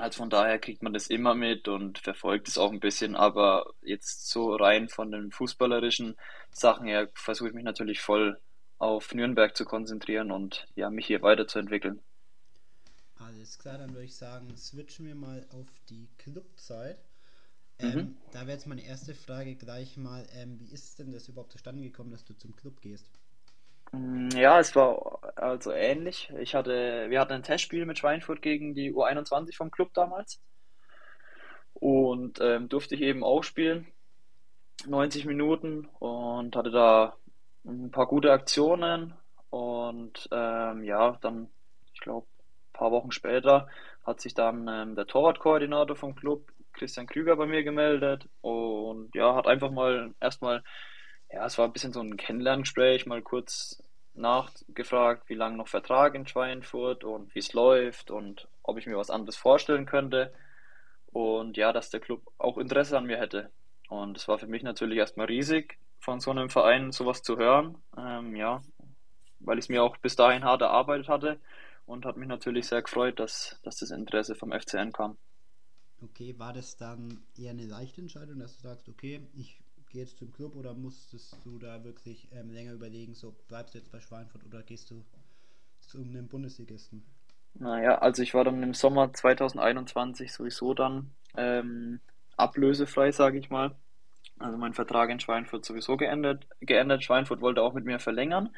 Also 0.00 0.18
von 0.18 0.30
daher 0.30 0.58
kriegt 0.58 0.82
man 0.82 0.92
das 0.92 1.08
immer 1.08 1.34
mit 1.34 1.68
und 1.68 1.98
verfolgt 1.98 2.48
es 2.48 2.58
auch 2.58 2.72
ein 2.72 2.80
bisschen, 2.80 3.14
aber 3.14 3.72
jetzt 3.82 4.28
so 4.28 4.54
rein 4.54 4.88
von 4.88 5.12
den 5.12 5.30
fußballerischen 5.30 6.16
Sachen 6.50 6.86
her 6.86 7.08
versuche 7.14 7.48
ich 7.48 7.54
mich 7.54 7.64
natürlich 7.64 8.00
voll 8.00 8.40
auf 8.78 9.14
Nürnberg 9.14 9.54
zu 9.54 9.64
konzentrieren 9.64 10.30
und 10.30 10.66
ja, 10.74 10.88
mich 10.88 11.06
hier 11.06 11.22
weiterzuentwickeln. 11.22 12.00
Alles 13.16 13.58
klar, 13.58 13.76
dann 13.76 13.92
würde 13.92 14.06
ich 14.06 14.16
sagen, 14.16 14.56
switchen 14.56 15.06
wir 15.06 15.14
mal 15.14 15.46
auf 15.50 15.66
die 15.90 16.08
Clubzeit. 16.16 16.98
Ähm, 17.78 17.94
mhm. 17.94 18.16
Da 18.32 18.40
wäre 18.40 18.52
jetzt 18.52 18.66
meine 18.66 18.84
erste 18.84 19.14
Frage 19.14 19.54
gleich 19.54 19.98
mal, 19.98 20.26
ähm, 20.32 20.58
wie 20.58 20.72
ist 20.72 20.98
denn 20.98 21.12
das 21.12 21.28
überhaupt 21.28 21.52
zustande 21.52 21.82
gekommen, 21.82 22.10
dass 22.10 22.24
du 22.24 22.34
zum 22.34 22.56
Club 22.56 22.80
gehst? 22.80 23.19
Mm, 23.92 24.28
ja, 24.36 24.58
es 24.60 24.74
war 24.76 25.20
also 25.36 25.72
ähnlich. 25.72 26.32
Ich 26.38 26.54
hatte, 26.54 27.06
wir 27.08 27.20
hatten 27.20 27.32
ein 27.32 27.42
Testspiel 27.42 27.86
mit 27.86 27.98
Schweinfurt 27.98 28.42
gegen 28.42 28.74
die 28.74 28.92
U21 28.92 29.56
vom 29.56 29.70
Club 29.70 29.92
damals. 29.94 30.40
Und 31.74 32.40
ähm, 32.40 32.68
durfte 32.68 32.94
ich 32.94 33.00
eben 33.02 33.24
auch 33.24 33.42
spielen, 33.42 33.86
90 34.86 35.26
Minuten 35.26 35.86
und 35.98 36.56
hatte 36.56 36.70
da 36.70 37.16
ein 37.64 37.90
paar 37.90 38.06
gute 38.06 38.32
Aktionen. 38.32 39.14
Und 39.50 40.28
ähm, 40.32 40.84
ja, 40.84 41.18
dann, 41.20 41.48
ich 41.94 42.00
glaube, 42.00 42.26
ein 42.26 42.72
paar 42.72 42.92
Wochen 42.92 43.12
später 43.12 43.68
hat 44.04 44.20
sich 44.20 44.34
dann 44.34 44.68
ähm, 44.68 44.94
der 44.94 45.06
Torwartkoordinator 45.06 45.96
vom 45.96 46.14
Club, 46.14 46.52
Christian 46.72 47.06
Krüger, 47.06 47.36
bei 47.36 47.46
mir 47.46 47.62
gemeldet. 47.64 48.28
Und 48.40 49.14
ja, 49.14 49.34
hat 49.34 49.46
einfach 49.46 49.70
mal 49.70 50.14
erstmal, 50.20 50.62
ja, 51.32 51.46
es 51.46 51.58
war 51.58 51.66
ein 51.66 51.72
bisschen 51.72 51.92
so 51.92 52.00
ein 52.00 52.16
Kennenlerngespräch, 52.16 53.06
mal 53.06 53.22
kurz 53.22 53.82
nachgefragt, 54.14 55.28
wie 55.28 55.34
lange 55.34 55.56
noch 55.56 55.68
Vertrag 55.68 56.14
in 56.14 56.26
Schweinfurt 56.26 57.04
und 57.04 57.34
wie 57.34 57.38
es 57.38 57.52
läuft 57.52 58.10
und 58.10 58.48
ob 58.62 58.78
ich 58.78 58.86
mir 58.86 58.96
was 58.96 59.10
anderes 59.10 59.36
vorstellen 59.36 59.86
könnte. 59.86 60.32
Und 61.06 61.56
ja, 61.56 61.72
dass 61.72 61.90
der 61.90 62.00
Club 62.00 62.22
auch 62.38 62.58
Interesse 62.58 62.96
an 62.96 63.06
mir 63.06 63.18
hätte. 63.18 63.50
Und 63.88 64.16
es 64.16 64.28
war 64.28 64.38
für 64.38 64.46
mich 64.46 64.62
natürlich 64.62 64.98
erstmal 64.98 65.26
riesig, 65.26 65.78
von 65.98 66.20
so 66.20 66.30
einem 66.30 66.50
Verein 66.50 66.92
sowas 66.92 67.22
zu 67.22 67.36
hören. 67.36 67.78
Ähm, 67.96 68.36
ja, 68.36 68.62
weil 69.40 69.58
ich 69.58 69.64
es 69.64 69.68
mir 69.68 69.82
auch 69.82 69.96
bis 69.96 70.16
dahin 70.16 70.44
hart 70.44 70.62
erarbeitet 70.62 71.08
hatte 71.08 71.40
und 71.86 72.04
hat 72.04 72.16
mich 72.16 72.28
natürlich 72.28 72.68
sehr 72.68 72.82
gefreut, 72.82 73.18
dass, 73.18 73.58
dass 73.62 73.78
das 73.78 73.90
Interesse 73.90 74.34
vom 74.34 74.52
FCN 74.52 74.92
kam. 74.92 75.16
Okay, 76.02 76.38
war 76.38 76.52
das 76.52 76.76
dann 76.76 77.22
eher 77.36 77.50
eine 77.50 77.66
leichte 77.66 78.00
Entscheidung, 78.00 78.38
dass 78.38 78.56
du 78.56 78.62
sagst, 78.62 78.88
okay, 78.88 79.26
ich 79.34 79.60
jetzt 79.92 80.18
zum 80.18 80.32
Club 80.32 80.56
oder 80.56 80.74
musstest 80.74 81.36
du 81.44 81.58
da 81.58 81.84
wirklich 81.84 82.28
ähm, 82.32 82.50
länger 82.50 82.72
überlegen, 82.72 83.14
so 83.14 83.34
bleibst 83.48 83.74
du 83.74 83.78
jetzt 83.78 83.90
bei 83.90 84.00
Schweinfurt 84.00 84.44
oder 84.44 84.62
gehst 84.62 84.90
du 84.90 85.04
zu 85.80 85.98
einem 85.98 86.28
Bundesligisten? 86.28 87.04
Naja, 87.54 87.98
also 87.98 88.22
ich 88.22 88.34
war 88.34 88.44
dann 88.44 88.62
im 88.62 88.74
Sommer 88.74 89.12
2021 89.12 90.32
sowieso 90.32 90.74
dann 90.74 91.10
ähm, 91.36 92.00
ablösefrei, 92.36 93.12
sage 93.12 93.38
ich 93.38 93.50
mal. 93.50 93.74
Also 94.38 94.56
mein 94.56 94.72
Vertrag 94.72 95.10
in 95.10 95.20
Schweinfurt 95.20 95.64
sowieso 95.64 95.96
geendet. 95.96 96.46
geendet. 96.60 97.04
Schweinfurt 97.04 97.40
wollte 97.40 97.62
auch 97.62 97.74
mit 97.74 97.84
mir 97.84 97.98
verlängern. 97.98 98.54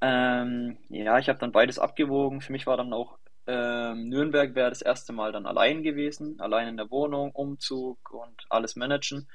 Ähm, 0.00 0.78
ja, 0.88 1.18
ich 1.18 1.28
habe 1.28 1.38
dann 1.38 1.52
beides 1.52 1.78
abgewogen. 1.78 2.40
Für 2.40 2.52
mich 2.52 2.66
war 2.66 2.76
dann 2.76 2.92
auch 2.92 3.18
ähm, 3.46 4.08
Nürnberg 4.08 4.54
wäre 4.54 4.68
das 4.68 4.82
erste 4.82 5.12
Mal 5.12 5.32
dann 5.32 5.46
allein 5.46 5.82
gewesen, 5.82 6.40
allein 6.40 6.68
in 6.68 6.76
der 6.76 6.90
Wohnung, 6.90 7.32
Umzug 7.32 8.12
und 8.12 8.44
alles 8.48 8.76
managen. 8.76 9.28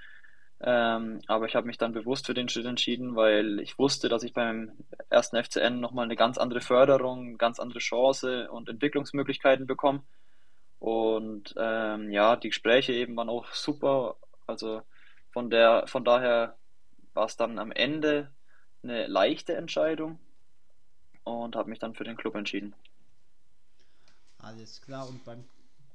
Ähm, 0.62 1.22
aber 1.28 1.46
ich 1.46 1.56
habe 1.56 1.68
mich 1.68 1.78
dann 1.78 1.94
bewusst 1.94 2.26
für 2.26 2.34
den 2.34 2.48
Schritt 2.48 2.66
entschieden, 2.66 3.16
weil 3.16 3.60
ich 3.60 3.78
wusste, 3.78 4.08
dass 4.10 4.24
ich 4.24 4.34
beim 4.34 4.72
ersten 5.10 5.42
FCN 5.42 5.80
nochmal 5.80 6.06
eine 6.06 6.16
ganz 6.16 6.38
andere 6.38 6.62
Förderung, 6.62 7.28
eine 7.28 7.38
ganz 7.38 7.60
andere 7.60 7.80
Chance 7.80 8.50
und 8.50 8.70
Entwicklungsmöglichkeiten 8.70 9.68
bekomme. 9.68 10.04
Und 10.80 11.54
ähm, 11.58 12.10
ja, 12.12 12.36
die 12.36 12.50
Gespräche 12.50 12.94
eben 12.94 13.16
waren 13.18 13.30
auch 13.30 13.48
super. 13.54 14.16
Also 14.48 14.82
von 15.32 15.50
der, 15.50 15.88
von 15.88 16.06
daher 16.06 16.56
war 17.14 17.26
es 17.26 17.36
dann 17.36 17.60
am 17.60 17.72
Ende 17.72 18.32
eine 18.84 19.08
leichte 19.08 19.56
Entscheidung 19.56 20.20
und 21.24 21.56
habe 21.56 21.70
mich 21.70 21.80
dann 21.80 21.96
für 21.96 22.04
den 22.04 22.18
Club 22.18 22.36
entschieden. 22.36 22.76
Alles 24.38 24.82
klar. 24.82 25.08
Und 25.10 25.26
beim 25.26 25.44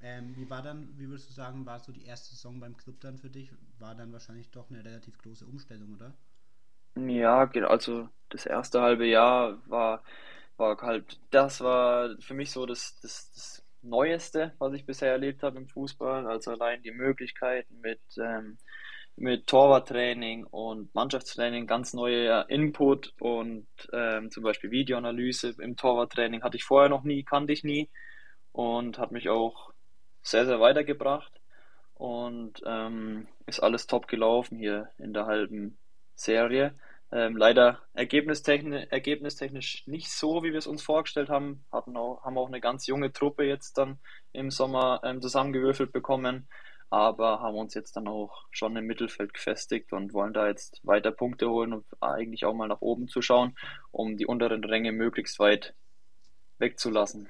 ähm, 0.03 0.35
wie 0.37 0.49
war 0.49 0.63
dann, 0.63 0.89
wie 0.97 1.09
würdest 1.09 1.29
du 1.29 1.35
sagen, 1.35 1.67
war 1.67 1.79
so 1.79 1.93
die 1.93 2.05
erste 2.05 2.31
Saison 2.31 2.59
beim 2.61 2.77
Club 2.77 3.01
dann 3.01 3.19
für 3.19 3.31
dich? 3.31 3.53
War 3.79 3.95
dann 3.95 4.13
wahrscheinlich 4.13 4.51
doch 4.51 4.71
eine 4.71 4.85
relativ 4.85 5.19
große 5.19 5.47
Umstellung, 5.47 5.95
oder? 5.95 6.15
Ja, 6.97 7.49
also 7.69 8.09
das 8.31 8.47
erste 8.47 8.81
halbe 8.81 9.07
Jahr 9.07 9.59
war, 9.69 10.03
war 10.57 10.81
halt, 10.81 11.21
das 11.31 11.61
war 11.61 12.17
für 12.21 12.35
mich 12.35 12.51
so 12.51 12.67
das, 12.67 12.99
das, 13.01 13.31
das 13.33 13.65
Neueste, 13.83 14.55
was 14.59 14.75
ich 14.75 14.87
bisher 14.87 15.13
erlebt 15.13 15.43
habe 15.43 15.59
im 15.59 15.69
Fußball. 15.69 16.27
Also 16.27 16.53
allein 16.53 16.83
die 16.83 16.93
Möglichkeiten 16.93 17.81
mit, 17.81 18.01
ähm, 18.19 18.59
mit 19.17 19.47
Torwarttraining 19.47 20.45
und 20.45 20.95
Mannschaftstraining, 20.95 21.67
ganz 21.67 21.93
neuer 21.93 22.49
Input 22.49 23.15
und 23.21 23.69
ähm, 23.93 24.31
zum 24.31 24.43
Beispiel 24.45 24.71
Videoanalyse 24.71 25.57
im 25.61 25.77
Torwarttraining 25.77 26.43
hatte 26.43 26.57
ich 26.57 26.65
vorher 26.65 26.89
noch 26.89 27.05
nie, 27.05 27.23
kannte 27.23 27.53
ich 27.53 27.65
nie 27.65 27.91
und 28.53 28.99
hat 28.99 29.13
mich 29.13 29.29
auch 29.29 29.73
sehr, 30.23 30.47
sehr 30.47 30.61
weitergebracht 30.61 31.33
und 31.95 32.63
ähm, 32.67 33.29
ist 33.47 33.61
alles 33.61 33.87
top 33.87 34.09
gelaufen 34.09 34.59
hier 34.59 34.89
in 34.99 35.13
der 35.13 35.27
halben 35.27 35.79
Serie. 36.15 36.75
Ähm, 37.13 37.37
leider 37.37 37.81
ergebnistechnisch, 37.93 38.87
ergebnistechnisch 38.91 39.87
nicht 39.87 40.11
so, 40.11 40.45
wie 40.45 40.53
wir 40.53 40.59
es 40.59 40.69
uns 40.69 40.83
vorgestellt 40.83 41.29
haben. 41.29 41.65
Hatten 41.73 41.97
auch, 41.97 42.25
haben 42.25 42.39
auch 42.39 42.47
eine 42.47 42.61
ganz 42.61 42.87
junge 42.87 43.13
Truppe 43.13 43.45
jetzt 43.45 43.79
dann 43.79 43.99
im 44.33 44.51
Sommer 44.51 45.01
ähm, 45.03 45.21
zusammengewürfelt 45.21 45.93
bekommen, 45.93 46.49
aber 46.89 47.41
haben 47.41 47.57
uns 47.57 47.75
jetzt 47.75 47.97
dann 47.97 48.07
auch 48.07 48.47
schon 48.51 48.77
im 48.77 48.87
Mittelfeld 48.87 49.35
gefestigt 49.35 49.93
und 49.93 50.13
wollen 50.13 50.33
da 50.33 50.47
jetzt 50.47 50.81
weiter 50.85 51.11
Punkte 51.11 51.51
holen 51.51 51.73
und 51.73 51.85
eigentlich 52.01 52.45
auch 52.45 52.55
mal 52.55 52.69
nach 52.69 52.81
oben 52.81 53.09
zu 53.09 53.23
schauen, 53.23 53.57
um 53.91 54.17
die 54.17 54.27
unteren 54.27 54.63
Ränge 54.63 54.93
möglichst 54.93 55.39
weit 55.41 55.75
wegzulassen. 56.59 57.29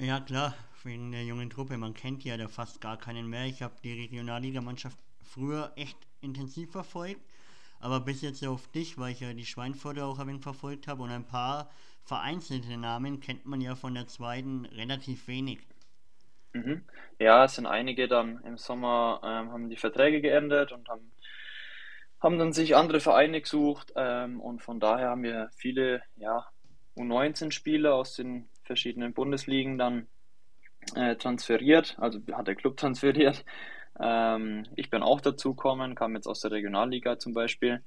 Ja, 0.00 0.20
klar, 0.20 0.54
wegen 0.84 1.12
der 1.12 1.24
jungen 1.24 1.50
Truppe. 1.50 1.76
Man 1.76 1.94
kennt 1.94 2.24
ja 2.24 2.36
da 2.36 2.48
fast 2.48 2.80
gar 2.80 2.96
keinen 2.96 3.28
mehr. 3.28 3.46
Ich 3.46 3.62
habe 3.62 3.74
die 3.82 3.92
Regionalligamannschaft 3.92 4.98
früher 5.22 5.72
echt 5.76 5.96
intensiv 6.20 6.70
verfolgt. 6.72 7.20
Aber 7.80 8.00
bis 8.00 8.22
jetzt 8.22 8.46
auf 8.46 8.68
dich, 8.68 8.98
weil 8.98 9.12
ich 9.12 9.20
ja 9.20 9.32
die 9.32 9.44
Schweinfurter 9.44 10.06
auch 10.06 10.18
ein 10.18 10.28
wenig 10.28 10.42
verfolgt 10.42 10.86
habe 10.86 11.02
und 11.02 11.10
ein 11.10 11.26
paar 11.26 11.70
vereinzelte 12.04 12.76
Namen 12.76 13.20
kennt 13.20 13.46
man 13.46 13.60
ja 13.60 13.74
von 13.74 13.94
der 13.94 14.06
zweiten 14.06 14.66
relativ 14.66 15.26
wenig. 15.28 15.58
Mhm. 16.52 16.84
Ja, 17.18 17.44
es 17.44 17.54
sind 17.54 17.66
einige 17.66 18.08
dann 18.08 18.40
im 18.44 18.58
Sommer 18.58 19.20
ähm, 19.24 19.52
haben 19.52 19.68
die 19.68 19.76
Verträge 19.76 20.20
geendet 20.20 20.70
und 20.72 20.88
haben, 20.88 21.12
haben 22.20 22.38
dann 22.38 22.52
sich 22.52 22.76
andere 22.76 23.00
Vereine 23.00 23.40
gesucht 23.40 23.92
ähm, 23.96 24.40
und 24.40 24.62
von 24.62 24.78
daher 24.78 25.10
haben 25.10 25.22
wir 25.22 25.50
viele 25.56 26.02
ja, 26.16 26.46
U19-Spieler 26.96 27.94
aus 27.94 28.14
den 28.14 28.48
verschiedenen 28.64 29.12
Bundesligen 29.14 29.78
dann 29.78 30.08
äh, 30.94 31.16
transferiert, 31.16 31.96
also 31.98 32.20
hat 32.32 32.46
der 32.46 32.54
Club 32.54 32.76
transferiert. 32.76 33.44
Ähm, 34.00 34.66
ich 34.76 34.90
bin 34.90 35.02
auch 35.02 35.20
dazu 35.20 35.54
gekommen, 35.54 35.94
kam 35.94 36.14
jetzt 36.14 36.26
aus 36.26 36.40
der 36.40 36.50
Regionalliga 36.50 37.18
zum 37.18 37.34
Beispiel. 37.34 37.82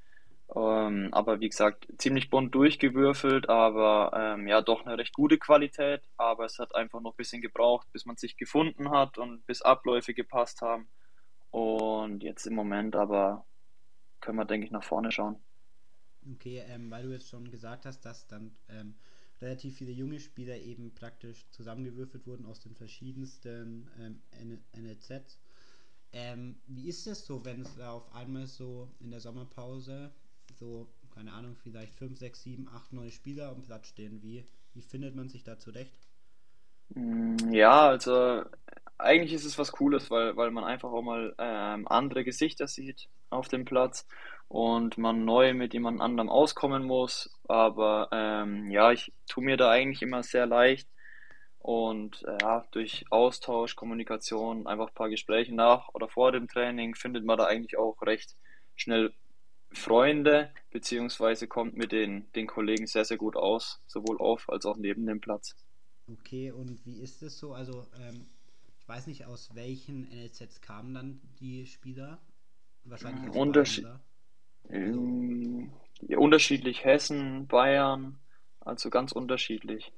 Ähm, 0.56 1.10
aber 1.12 1.40
wie 1.40 1.50
gesagt, 1.50 1.88
ziemlich 1.98 2.30
bunt 2.30 2.54
durchgewürfelt, 2.54 3.50
aber 3.50 4.12
ähm, 4.16 4.48
ja, 4.48 4.62
doch 4.62 4.86
eine 4.86 4.98
recht 4.98 5.14
gute 5.14 5.38
Qualität. 5.38 6.04
Aber 6.18 6.46
es 6.46 6.60
hat 6.60 6.76
einfach 6.76 7.02
noch 7.02 7.14
ein 7.14 7.18
bisschen 7.18 7.42
gebraucht, 7.42 7.88
bis 7.92 8.06
man 8.06 8.18
sich 8.18 8.38
gefunden 8.38 8.92
hat 8.92 9.18
und 9.18 9.46
bis 9.48 9.62
Abläufe 9.62 10.14
gepasst 10.14 10.62
haben. 10.62 10.88
Und 11.50 12.22
jetzt 12.22 12.46
im 12.46 12.54
Moment 12.54 12.96
aber 12.96 13.46
können 14.22 14.38
wir, 14.38 14.46
denke 14.46 14.66
ich, 14.66 14.72
nach 14.72 14.84
vorne 14.84 15.12
schauen. 15.12 15.38
Okay, 16.34 16.64
ähm, 16.68 16.90
weil 16.92 17.04
du 17.04 17.12
jetzt 17.12 17.30
schon 17.30 17.50
gesagt 17.50 17.86
hast, 17.86 18.02
dass 18.02 18.28
dann 18.28 18.56
ähm, 18.70 18.96
relativ 19.42 19.78
viele 19.78 19.92
junge 19.92 20.20
Spieler 20.20 20.58
eben 20.58 20.94
praktisch 20.94 21.46
zusammengewürfelt 21.52 22.26
wurden 22.26 22.46
aus 22.46 22.60
den 22.60 22.76
verschiedensten 22.76 23.90
ähm, 24.00 24.22
NLZs. 24.76 25.40
Ähm, 26.14 26.56
wie 26.68 26.88
ist 26.88 27.08
es 27.08 27.26
so, 27.26 27.44
wenn 27.44 27.62
es 27.62 27.80
auf 27.80 28.14
einmal 28.14 28.48
so 28.48 28.90
in 29.00 29.12
der 29.12 29.20
Sommerpause 29.20 30.12
so, 30.60 30.88
keine 31.14 31.34
Ahnung, 31.34 31.56
vielleicht 31.56 31.94
5, 31.96 32.18
6, 32.18 32.44
7, 32.44 32.70
8 32.70 32.94
neue 32.94 33.12
Spieler 33.12 33.50
am 33.50 33.62
Platz 33.64 33.88
stehen? 33.88 34.22
Wie, 34.22 34.46
wie 34.74 34.82
findet 34.82 35.16
man 35.16 35.28
sich 35.28 35.44
da 35.44 35.60
zurecht? 35.60 36.08
Mm, 36.90 37.52
ja, 37.52 37.90
also 37.90 38.44
eigentlich 38.98 39.34
ist 39.34 39.46
es 39.46 39.58
was 39.58 39.72
Cooles, 39.72 40.10
weil, 40.10 40.36
weil 40.38 40.52
man 40.52 40.64
einfach 40.64 40.92
auch 40.92 41.02
mal 41.02 41.36
ähm, 41.38 41.88
andere 41.88 42.24
Gesichter 42.24 42.68
sieht 42.68 43.08
auf 43.30 43.48
dem 43.48 43.66
Platz 43.66 44.08
und 44.48 44.98
man 44.98 45.26
neu 45.26 45.54
mit 45.54 45.74
jemand 45.74 46.02
anderem 46.02 46.30
auskommen 46.30 46.84
muss. 46.84 47.30
Aber 47.48 48.10
ähm, 48.12 48.70
ja, 48.72 48.92
ich 48.92 49.12
tue 49.28 49.44
mir 49.44 49.58
da 49.58 49.70
eigentlich 49.70 50.02
immer 50.02 50.24
sehr 50.24 50.46
leicht 50.46 50.88
und 51.60 52.24
äh, 52.24 52.38
ja, 52.42 52.66
durch 52.72 53.06
Austausch, 53.10 53.76
Kommunikation, 53.76 54.68
einfach 54.68 54.90
ein 54.90 54.94
paar 54.94 55.10
Gespräche 55.10 55.54
nach 55.54 55.90
oder 55.94 56.08
vor 56.08 56.32
dem 56.32 56.48
Training 56.48 56.96
findet 56.96 57.26
man 57.26 57.38
da 57.38 57.46
eigentlich 57.46 57.78
auch 57.78 58.02
recht 58.04 58.36
schnell 58.76 59.14
Freunde, 59.72 60.52
beziehungsweise 60.72 61.48
kommt 61.48 61.76
mit 61.76 61.92
den, 61.92 62.32
den 62.34 62.48
Kollegen 62.48 62.88
sehr, 62.88 63.04
sehr 63.04 63.18
gut 63.18 63.36
aus, 63.36 63.82
sowohl 63.88 64.20
auf 64.20 64.50
als 64.50 64.66
auch 64.66 64.78
neben 64.78 65.06
dem 65.06 65.20
Platz. 65.20 65.56
Okay, 66.08 66.52
und 66.52 66.86
wie 66.86 67.02
ist 67.02 67.24
es 67.24 67.40
so? 67.40 67.54
Also, 67.54 67.88
ähm, 68.00 68.28
ich 68.86 68.90
weiß 68.90 69.08
nicht, 69.08 69.26
aus 69.26 69.56
welchen 69.56 70.04
NLZs 70.12 70.62
kamen 70.62 70.94
dann 70.94 71.20
die 71.40 71.66
Spieler? 71.66 72.20
Wahrscheinlich 72.84 73.28
aus 73.32 73.36
Unterschied 73.36 73.84
Bayern, 73.84 74.00
ähm, 74.70 75.74
ja, 76.02 76.20
unterschiedlich 76.20 76.86
Hessen, 76.86 77.48
Bayern, 77.48 78.20
also 78.60 78.92
ganz 78.92 79.12
unterschiedlich. 79.12 79.92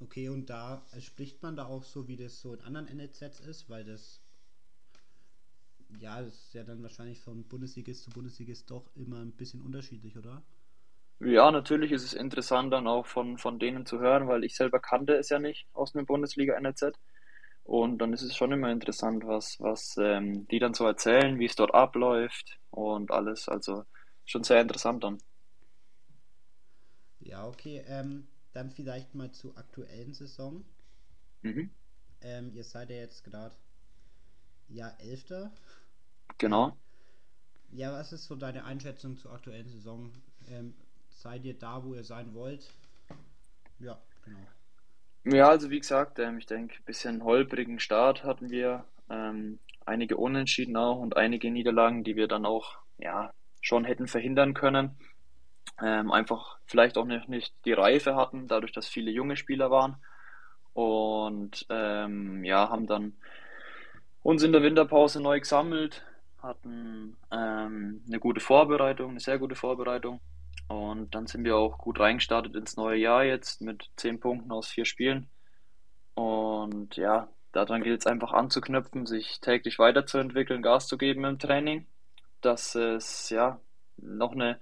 Okay, 0.00 0.28
und 0.28 0.50
da 0.50 0.84
äh, 0.92 1.00
spricht 1.00 1.42
man 1.42 1.56
da 1.56 1.64
auch 1.64 1.82
so, 1.82 2.06
wie 2.06 2.16
das 2.16 2.42
so 2.42 2.52
in 2.52 2.60
anderen 2.60 2.94
NLZs 2.94 3.40
ist, 3.40 3.70
weil 3.70 3.84
das 3.84 4.20
ja, 5.98 6.20
das 6.20 6.34
ist 6.34 6.52
ja 6.52 6.62
dann 6.62 6.82
wahrscheinlich 6.82 7.20
von 7.20 7.44
Bundesligist 7.44 8.04
zu 8.04 8.10
Bundesligist 8.10 8.70
doch 8.70 8.84
immer 8.96 9.20
ein 9.20 9.32
bisschen 9.32 9.62
unterschiedlich, 9.62 10.18
oder? 10.18 10.42
Ja, 11.20 11.50
natürlich 11.50 11.90
ist 11.92 12.04
es 12.04 12.12
interessant 12.12 12.70
dann 12.70 12.86
auch 12.86 13.06
von, 13.06 13.38
von 13.38 13.58
denen 13.58 13.86
zu 13.86 13.98
hören, 13.98 14.28
weil 14.28 14.44
ich 14.44 14.56
selber 14.56 14.78
kannte 14.78 15.14
es 15.14 15.30
ja 15.30 15.38
nicht 15.38 15.66
aus 15.72 15.94
einer 15.94 16.04
Bundesliga 16.04 16.60
NLZ. 16.60 16.98
Und 17.64 17.98
dann 17.98 18.12
ist 18.12 18.22
es 18.22 18.36
schon 18.36 18.52
immer 18.52 18.70
interessant, 18.70 19.26
was, 19.26 19.58
was 19.58 19.96
ähm, 19.98 20.46
die 20.48 20.58
dann 20.58 20.74
so 20.74 20.86
erzählen, 20.86 21.38
wie 21.38 21.46
es 21.46 21.56
dort 21.56 21.74
abläuft 21.74 22.58
und 22.70 23.10
alles. 23.10 23.48
Also 23.48 23.84
schon 24.26 24.44
sehr 24.44 24.60
interessant 24.60 25.02
dann. 25.02 25.18
Ja, 27.20 27.46
okay. 27.46 27.82
Ähm, 27.86 28.26
dann 28.52 28.70
vielleicht 28.70 29.14
mal 29.14 29.32
zur 29.32 29.56
aktuellen 29.56 30.12
Saison. 30.12 30.64
Mhm. 31.42 31.70
Ähm, 32.20 32.52
ihr 32.54 32.64
seid 32.64 32.90
ja 32.90 32.96
jetzt 32.96 33.24
gerade 33.24 33.54
ja 34.68 34.90
Elfter. 34.98 35.50
Genau. 36.38 36.76
Ja, 37.72 37.92
was 37.92 38.12
ist 38.12 38.26
so 38.26 38.36
deine 38.36 38.64
Einschätzung 38.64 39.16
zur 39.16 39.32
aktuellen 39.32 39.68
Saison? 39.68 40.12
Ähm, 40.48 40.74
seid 41.10 41.44
ihr 41.44 41.58
da, 41.58 41.82
wo 41.84 41.94
ihr 41.94 42.04
sein 42.04 42.34
wollt? 42.34 42.70
Ja, 43.80 44.00
genau. 44.24 44.46
Ja, 45.24 45.48
also 45.48 45.70
wie 45.70 45.80
gesagt, 45.80 46.18
ähm, 46.18 46.38
ich 46.38 46.46
denke, 46.46 46.74
ein 46.76 46.84
bisschen 46.84 47.24
holprigen 47.24 47.78
Start 47.78 48.24
hatten 48.24 48.50
wir. 48.50 48.84
Ähm, 49.10 49.58
einige 49.86 50.16
Unentschieden 50.16 50.76
auch 50.76 50.98
und 50.98 51.16
einige 51.16 51.50
Niederlagen, 51.50 52.04
die 52.04 52.16
wir 52.16 52.28
dann 52.28 52.44
auch 52.46 52.78
ja, 52.98 53.32
schon 53.60 53.84
hätten 53.84 54.06
verhindern 54.06 54.54
können. 54.54 54.98
Ähm, 55.82 56.12
einfach 56.12 56.58
vielleicht 56.66 56.98
auch 56.98 57.06
nicht, 57.06 57.28
nicht 57.28 57.54
die 57.64 57.72
Reife 57.72 58.16
hatten, 58.16 58.48
dadurch, 58.48 58.72
dass 58.72 58.86
viele 58.86 59.10
junge 59.10 59.36
Spieler 59.36 59.70
waren. 59.70 59.96
Und 60.74 61.66
ähm, 61.70 62.44
ja, 62.44 62.68
haben 62.68 62.86
dann 62.86 63.14
uns 64.22 64.42
in 64.42 64.52
der 64.52 64.62
Winterpause 64.62 65.20
neu 65.22 65.40
gesammelt, 65.40 66.04
hatten 66.42 67.16
ähm, 67.30 68.02
eine 68.06 68.18
gute 68.20 68.40
Vorbereitung, 68.40 69.10
eine 69.12 69.20
sehr 69.20 69.38
gute 69.38 69.54
Vorbereitung. 69.54 70.20
Und 70.68 71.14
dann 71.14 71.26
sind 71.26 71.44
wir 71.44 71.56
auch 71.56 71.78
gut 71.78 72.00
reingestartet 72.00 72.54
ins 72.54 72.76
neue 72.76 72.98
Jahr 72.98 73.24
jetzt 73.24 73.60
mit 73.60 73.90
zehn 73.96 74.18
Punkten 74.18 74.50
aus 74.50 74.68
vier 74.68 74.84
Spielen. 74.84 75.28
Und 76.14 76.96
ja, 76.96 77.28
daran 77.52 77.82
gilt 77.82 78.00
es 78.00 78.06
einfach 78.06 78.32
anzuknüpfen, 78.32 79.06
sich 79.06 79.40
täglich 79.40 79.78
weiterzuentwickeln, 79.78 80.62
Gas 80.62 80.86
zu 80.86 80.96
geben 80.96 81.24
im 81.24 81.38
Training, 81.38 81.86
dass 82.40 82.74
es 82.74 83.30
ja 83.30 83.60
noch 83.96 84.32
eine 84.32 84.58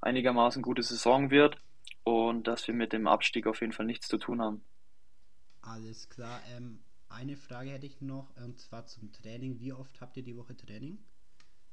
einigermaßen 0.00 0.62
gute 0.62 0.82
Saison 0.82 1.30
wird 1.30 1.56
und 2.04 2.46
dass 2.46 2.66
wir 2.66 2.74
mit 2.74 2.92
dem 2.92 3.08
Abstieg 3.08 3.46
auf 3.46 3.60
jeden 3.60 3.72
Fall 3.72 3.86
nichts 3.86 4.08
zu 4.08 4.18
tun 4.18 4.40
haben. 4.42 4.64
Alles 5.62 6.08
klar. 6.08 6.40
Ähm, 6.54 6.80
eine 7.08 7.36
Frage 7.36 7.70
hätte 7.70 7.86
ich 7.86 8.00
noch, 8.00 8.36
und 8.36 8.58
zwar 8.58 8.86
zum 8.86 9.12
Training. 9.12 9.58
Wie 9.58 9.72
oft 9.72 10.00
habt 10.00 10.16
ihr 10.16 10.22
die 10.22 10.36
Woche 10.36 10.56
Training? 10.56 10.98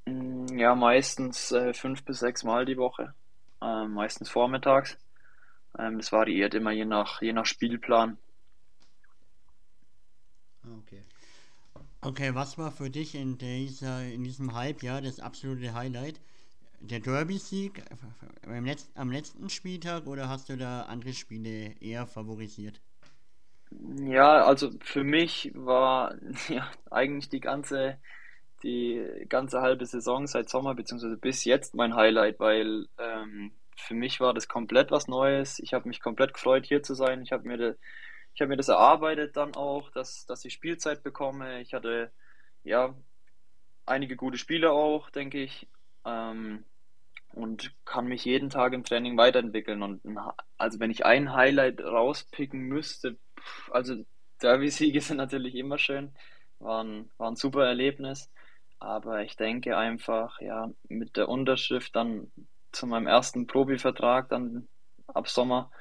Mm, 0.06 0.58
ja, 0.58 0.74
meistens 0.74 1.52
äh, 1.52 1.74
fünf 1.74 2.04
bis 2.04 2.20
sechs 2.20 2.44
Mal 2.44 2.66
die 2.66 2.78
Woche. 2.78 3.14
Ähm, 3.64 3.94
meistens 3.94 4.30
vormittags. 4.30 4.98
Ähm, 5.78 5.98
das 5.98 6.12
variiert 6.12 6.54
immer 6.54 6.72
je 6.72 6.86
nach, 6.86 7.22
je 7.22 7.34
nach 7.34 7.46
Spielplan. 7.46 8.18
Okay. 10.80 11.04
Okay, 12.02 12.36
was 12.36 12.58
war 12.58 12.72
für 12.72 12.90
dich 12.90 13.16
in, 13.16 13.38
dieser, 13.38 14.04
in 14.04 14.26
diesem 14.26 14.54
Halbjahr 14.54 15.02
das 15.02 15.22
absolute 15.22 15.74
Highlight? 15.74 16.20
Der 16.82 17.00
Derby-Sieg 17.00 17.82
am 18.96 19.10
letzten 19.10 19.50
Spieltag 19.50 20.06
oder 20.06 20.28
hast 20.28 20.50
du 20.50 20.58
da 20.58 20.82
andere 20.82 21.14
Spiele 21.14 21.74
eher 21.80 22.06
favorisiert? 22.06 22.82
Ja, 24.06 24.44
also 24.44 24.72
für 24.82 25.06
mich 25.06 25.52
war 25.56 26.16
ja 26.50 26.70
eigentlich 26.92 27.30
die 27.30 27.40
ganze, 27.40 27.98
die 28.64 29.26
ganze 29.30 29.62
halbe 29.62 29.86
Saison 29.86 30.28
seit 30.28 30.50
Sommer 30.50 30.76
beziehungsweise 30.76 31.18
bis 31.18 31.44
jetzt 31.46 31.76
mein 31.76 31.96
Highlight, 31.96 32.40
weil 32.40 32.88
ähm, 32.98 33.52
für 33.76 33.94
mich 33.94 34.20
war 34.20 34.34
das 34.34 34.48
komplett 34.48 34.92
was 34.92 35.08
Neues. 35.08 35.60
Ich 35.60 35.74
habe 35.74 35.88
mich 35.88 36.00
komplett 36.00 36.34
gefreut, 36.34 36.66
hier 36.66 36.84
zu 36.84 36.94
sein. 36.94 37.22
Ich 37.22 37.32
habe 37.32 37.48
mir, 37.48 37.78
hab 38.40 38.48
mir 38.48 38.58
das 38.58 38.70
erarbeitet 38.70 39.36
dann 39.36 39.56
auch, 39.56 39.90
dass, 39.92 40.26
dass 40.26 40.46
ich 40.46 40.54
Spielzeit 40.54 41.04
bekomme. 41.04 41.62
Ich 41.62 41.74
hatte 41.74 42.12
ja 42.64 42.96
einige 43.86 44.16
gute 44.16 44.38
Spiele 44.38 44.72
auch, 44.72 45.10
denke 45.10 45.42
ich. 45.42 45.68
Ähm, 46.06 46.64
und 47.34 47.74
kann 47.86 48.06
mich 48.06 48.26
jeden 48.26 48.50
Tag 48.50 48.74
im 48.74 48.84
Training 48.84 49.18
weiterentwickeln. 49.18 49.82
Und 49.82 50.02
also 50.58 50.80
wenn 50.80 50.92
ich 50.92 51.06
ein 51.06 51.34
Highlight 51.34 51.82
rauspicken 51.82 52.62
müsste, 52.62 53.18
also 53.72 54.06
Derby-Siege 54.42 55.02
sind 55.02 55.18
natürlich 55.18 55.56
immer 55.56 55.78
schön, 55.78 56.14
waren, 56.60 57.10
war 57.18 57.32
ein 57.32 57.36
super 57.36 57.66
Erlebnis. 57.66 58.32
Aber 58.84 59.22
ich 59.22 59.38
denke 59.38 59.78
einfach, 59.78 60.42
ja, 60.42 60.70
mit 60.90 61.16
der 61.16 61.30
Unterschrift 61.30 61.96
dann 61.96 62.34
zu 62.74 62.86
meinem 62.86 63.08
ersten 63.08 63.48
Profivertrag 63.48 64.28
dann 64.28 64.68
ab 65.08 65.30
Sommer, 65.30 65.72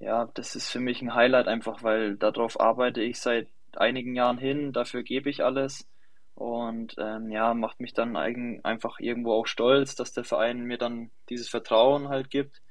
ja, 0.00 0.28
das 0.34 0.56
ist 0.56 0.68
für 0.68 0.80
mich 0.80 1.00
ein 1.00 1.14
Highlight 1.14 1.46
einfach, 1.46 1.84
weil 1.84 2.16
darauf 2.16 2.58
arbeite 2.58 3.02
ich 3.02 3.20
seit 3.20 3.46
einigen 3.76 4.16
Jahren 4.16 4.38
hin, 4.38 4.72
dafür 4.72 5.04
gebe 5.04 5.30
ich 5.30 5.44
alles. 5.44 5.88
Und 6.34 6.96
ähm, 6.98 7.30
ja, 7.30 7.54
macht 7.54 7.78
mich 7.78 7.92
dann 7.92 8.16
eigen, 8.16 8.64
einfach 8.64 8.98
irgendwo 8.98 9.34
auch 9.34 9.46
stolz, 9.46 9.94
dass 9.94 10.12
der 10.12 10.24
Verein 10.24 10.64
mir 10.64 10.76
dann 10.78 11.12
dieses 11.28 11.48
Vertrauen 11.48 12.08
halt 12.08 12.30
gibt. 12.30 12.62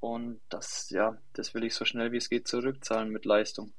Und 0.00 0.42
das, 0.50 0.90
ja, 0.90 1.16
das 1.32 1.54
will 1.54 1.64
ich 1.64 1.74
so 1.74 1.86
schnell 1.86 2.12
wie 2.12 2.18
es 2.18 2.28
geht 2.28 2.46
zurückzahlen 2.46 3.08
mit 3.08 3.24
Leistung. 3.24 3.72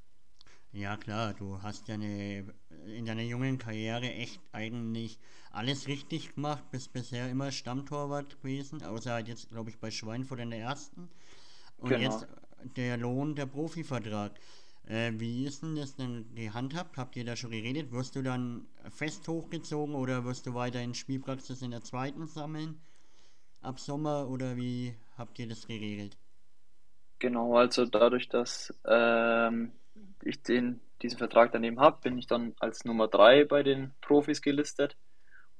Ja 0.72 0.98
klar, 0.98 1.34
du 1.34 1.62
hast 1.64 1.88
ja 1.88 1.96
eine, 1.96 2.54
in 2.86 3.06
deiner 3.06 3.24
jungen 3.24 3.58
Karriere 3.58 4.14
echt 4.14 4.40
eigentlich 4.52 5.20
alles 5.52 5.88
richtig 5.88 6.36
gemacht, 6.36 6.64
bist 6.70 6.94
bisher 6.94 7.30
immer 7.30 7.52
Stammtorwart 7.52 8.40
gewesen, 8.42 8.84
außer 8.84 9.14
halt 9.14 9.28
jetzt, 9.28 9.50
glaube 9.50 9.72
ich, 9.72 9.80
bei 9.80 9.90
Schweinfurt 9.90 10.40
in 10.40 10.52
der 10.52 10.60
ersten. 10.60 11.10
Und 11.78 11.90
genau. 11.90 12.02
jetzt 12.02 12.28
der 12.76 12.98
Lohn, 12.98 13.36
der 13.36 13.48
Profivertrag. 13.48 14.40
Äh, 14.86 15.14
wie 15.18 15.46
ist 15.46 15.64
denn 15.64 15.76
das 15.76 15.96
denn 15.96 16.34
gehandhabt? 16.36 16.98
Habt 16.98 17.16
ihr 17.16 17.26
da 17.26 17.36
schon 17.36 17.52
geredet? 17.52 17.92
Wirst 17.92 18.16
du 18.16 18.22
dann 18.22 18.68
fest 18.90 19.28
hochgezogen 19.28 19.96
oder 19.96 20.24
wirst 20.26 20.46
du 20.46 20.54
weiterhin 20.54 20.94
Spielpraxis 20.94 21.62
in 21.62 21.72
der 21.72 21.84
zweiten 21.84 22.28
sammeln? 22.28 22.80
Ab 23.62 23.80
Sommer 23.80 24.30
oder 24.30 24.56
wie 24.56 24.96
habt 25.18 25.40
ihr 25.40 25.48
das 25.48 25.68
geregelt? 25.68 26.18
Genau, 27.20 27.58
also 27.58 27.86
dadurch, 27.86 28.30
dass 28.30 28.74
ähm, 28.86 29.74
ich 30.24 30.42
den, 30.44 30.80
diesen 31.02 31.18
Vertrag 31.18 31.52
daneben 31.52 31.80
habe, 31.80 32.02
bin 32.02 32.18
ich 32.18 32.28
dann 32.28 32.56
als 32.60 32.86
Nummer 32.86 33.08
3 33.08 33.46
bei 33.46 33.64
den 33.64 33.94
Profis 34.02 34.42
gelistet. 34.42 34.98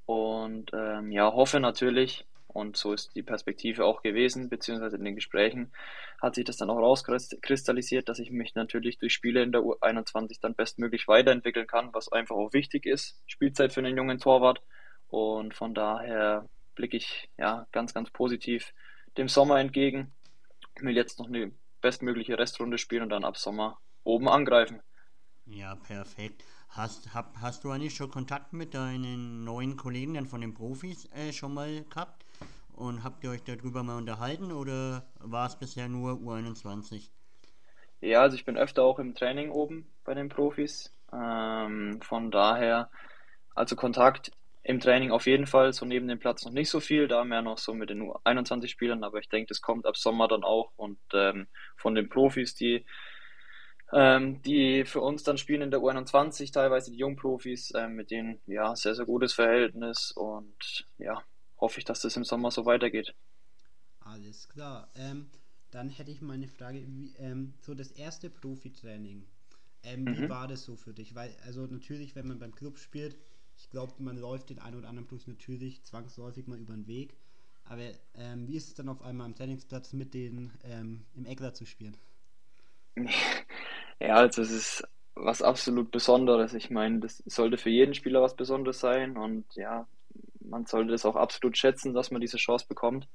Und 0.06 0.72
ähm, 0.74 1.12
ja, 1.12 1.32
hoffe 1.32 1.60
natürlich, 1.60 2.26
und 2.48 2.78
so 2.78 2.94
ist 2.94 3.16
die 3.16 3.22
Perspektive 3.22 3.86
auch 3.86 4.02
gewesen, 4.02 4.50
beziehungsweise 4.50 4.98
in 4.98 5.04
den 5.04 5.16
Gesprächen 5.16 5.72
hat 6.20 6.34
sich 6.34 6.46
das 6.46 6.58
dann 6.58 6.72
auch 6.72 6.80
rauskristallisiert, 6.80 8.10
dass 8.10 8.18
ich 8.18 8.32
mich 8.32 8.56
natürlich 8.56 8.98
durch 8.98 9.14
Spiele 9.14 9.44
in 9.44 9.52
der 9.52 9.62
U21 9.62 10.40
dann 10.42 10.56
bestmöglich 10.56 11.08
weiterentwickeln 11.08 11.68
kann, 11.68 11.94
was 11.94 12.12
einfach 12.12 12.36
auch 12.36 12.52
wichtig 12.52 12.88
ist. 12.88 13.22
Spielzeit 13.28 13.72
für 13.72 13.82
einen 13.82 13.96
jungen 13.96 14.18
Torwart. 14.18 14.62
Und 15.10 15.54
von 15.54 15.74
daher 15.74 16.50
blicke 16.76 16.98
ich 16.98 17.30
ja 17.38 17.68
ganz, 17.72 17.94
ganz 17.94 18.10
positiv 18.10 18.74
dem 19.18 19.28
Sommer 19.28 19.60
entgegen. 19.60 20.12
Ich 20.76 20.82
will 20.82 20.96
jetzt 20.96 21.20
noch 21.20 21.28
eine 21.28 21.52
bestmögliche 21.82 22.38
Restrunde 22.38 22.78
spielen 22.78 23.04
und 23.04 23.10
dann 23.10 23.24
ab 23.24 23.38
Sommer 23.38 23.80
oben 24.04 24.28
angreifen. 24.28 24.82
Ja, 25.46 25.76
perfekt. 25.76 26.44
Hast, 26.70 27.14
hab, 27.14 27.36
hast 27.42 27.64
du 27.64 27.72
eigentlich 27.72 27.96
schon 27.96 28.12
Kontakt 28.12 28.54
mit 28.54 28.74
deinen 28.74 29.44
neuen 29.44 29.78
Kollegen 29.78 30.14
dann 30.14 30.28
von 30.28 30.42
den 30.42 30.54
Profis 30.54 31.10
äh, 31.14 31.34
schon 31.34 31.54
mal 31.54 31.84
gehabt? 31.84 32.26
Und 32.74 33.04
habt 33.04 33.24
ihr 33.24 33.32
euch 33.32 33.44
darüber 33.44 33.84
mal 33.84 33.98
unterhalten 33.98 34.52
oder 34.52 35.06
war 35.20 35.48
es 35.48 35.58
bisher 35.58 35.90
nur 35.90 36.14
U21? 36.14 37.10
Ja, 38.00 38.22
also 38.22 38.36
ich 38.36 38.46
bin 38.46 38.58
öfter 38.58 38.84
auch 38.84 39.00
im 39.00 39.16
Training 39.16 39.50
oben 39.50 39.92
bei 40.06 40.14
den 40.14 40.30
Profis. 40.30 40.96
Ähm, 41.12 42.00
von 42.02 42.32
daher, 42.32 42.90
also 43.56 43.76
Kontakt 43.76 44.32
im 44.64 44.80
Training 44.80 45.12
auf 45.12 45.26
jeden 45.26 45.48
Fall, 45.48 45.74
so 45.74 45.86
neben 45.86 46.08
dem 46.08 46.20
Platz 46.20 46.46
noch 46.46 46.52
nicht 46.52 46.70
so 46.70 46.80
viel, 46.80 47.08
da 47.08 47.24
mehr 47.24 47.42
noch 47.42 47.58
so 47.58 47.74
mit 47.74 47.90
den 47.90 48.04
U21-Spielern, 48.04 49.04
aber 49.04 49.20
ich 49.20 49.28
denke, 49.30 49.48
das 49.48 49.62
kommt 49.62 49.86
ab 49.86 49.98
Sommer 49.98 50.28
dann 50.28 50.44
auch 50.44 50.72
und 50.76 51.00
ähm, 51.14 51.48
von 51.76 51.96
den 51.96 52.08
Profis, 52.08 52.56
die 52.56 52.86
ähm, 53.92 54.42
die 54.44 54.86
für 54.86 55.02
uns 55.02 55.24
dann 55.24 55.38
spielen 55.38 55.62
in 55.62 55.72
der 55.72 55.80
U21, 55.80 56.52
teilweise 56.54 56.92
die 56.92 56.98
Jungprofis, 56.98 57.74
ähm, 57.76 57.96
mit 57.96 58.12
denen 58.12 58.40
ja 58.46 58.76
sehr, 58.76 58.96
sehr 58.96 59.06
gutes 59.06 59.34
Verhältnis 59.34 60.12
und 60.12 60.86
ja, 60.98 61.24
hoffe 61.60 61.80
ich, 61.80 61.86
dass 61.86 62.02
das 62.02 62.16
im 62.16 62.24
Sommer 62.24 62.52
so 62.52 62.66
weitergeht. 62.66 63.16
Alles 64.00 64.48
klar. 64.50 64.90
Ähm, 64.96 65.30
dann 65.72 65.90
hätte 65.90 66.12
ich 66.12 66.22
mal 66.22 66.34
eine 66.34 66.48
Frage, 66.48 66.86
wie, 66.88 67.14
ähm, 67.18 67.54
so 67.62 67.76
das 67.76 67.92
erste 67.92 68.30
Profitraining. 68.30 69.26
Ähm, 69.84 70.04
mhm. 70.04 70.18
Wie 70.18 70.30
war 70.30 70.48
das 70.48 70.64
so 70.64 70.76
für 70.76 70.94
dich? 70.94 71.16
Weil, 71.16 71.36
also 71.46 71.66
natürlich, 71.66 72.16
wenn 72.16 72.28
man 72.28 72.40
beim 72.40 72.54
Club 72.56 72.78
spielt, 72.78 73.18
ich 73.58 73.70
glaube, 73.70 73.94
man 74.00 74.18
läuft 74.18 74.50
den 74.50 74.60
einen 74.60 74.78
oder 74.78 74.90
anderen 74.90 75.08
Plus 75.08 75.28
natürlich 75.28 75.84
zwangsläufig 75.84 76.48
mal 76.48 76.60
über 76.60 76.74
den 76.74 76.88
Weg. 76.88 77.16
Aber 77.66 77.84
ähm, 78.16 78.48
wie 78.48 78.56
ist 78.56 78.70
es 78.70 78.74
dann 78.74 78.90
auf 78.90 79.02
einmal 79.02 79.26
am 79.26 79.36
Trainingsplatz 79.36 79.94
mit 79.94 80.14
denen 80.14 80.52
ähm, 80.64 81.06
im 81.16 81.26
Eckler 81.26 81.54
zu 81.54 81.66
spielen? 81.66 81.96
Ja, 84.02 84.16
also 84.16 84.42
es 84.42 84.52
ist 84.52 84.88
was 85.16 85.42
absolut 85.42 85.92
Besonderes. 85.92 86.54
Ich 86.54 86.70
meine, 86.70 87.00
das 87.00 87.18
sollte 87.26 87.58
für 87.58 87.70
jeden 87.70 87.94
Spieler 87.94 88.22
was 88.22 88.36
Besonderes 88.38 88.80
sein 88.80 89.18
und 89.18 89.46
ja, 89.56 89.88
man 90.40 90.66
sollte 90.66 90.94
es 90.94 91.06
auch 91.06 91.18
absolut 91.18 91.58
schätzen, 91.58 91.94
dass 91.94 92.10
man 92.12 92.22
diese 92.22 92.38
Chance 92.38 92.66
bekommt. 92.68 93.10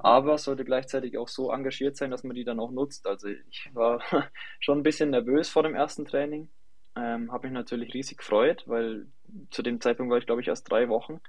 Aber 0.00 0.38
sollte 0.38 0.64
gleichzeitig 0.64 1.18
auch 1.18 1.28
so 1.28 1.52
engagiert 1.52 1.96
sein, 1.96 2.10
dass 2.10 2.24
man 2.24 2.34
die 2.34 2.44
dann 2.44 2.58
auch 2.58 2.72
nutzt. 2.72 3.06
Also 3.06 3.28
ich 3.28 3.70
war 3.74 4.00
schon 4.60 4.78
ein 4.80 4.82
bisschen 4.82 5.10
nervös 5.10 5.48
vor 5.50 5.62
dem 5.62 5.74
ersten 5.76 6.04
Training. 6.04 6.50
Ähm, 6.96 7.30
habe 7.32 7.46
mich 7.48 7.54
natürlich 7.54 7.94
riesig 7.94 8.18
gefreut, 8.18 8.64
weil 8.66 9.06
zu 9.50 9.62
dem 9.62 9.80
Zeitpunkt 9.80 10.10
war 10.10 10.18
ich, 10.18 10.26
glaube 10.26 10.40
ich, 10.40 10.48
erst 10.48 10.70
drei 10.70 10.88
Wochen 10.88 11.20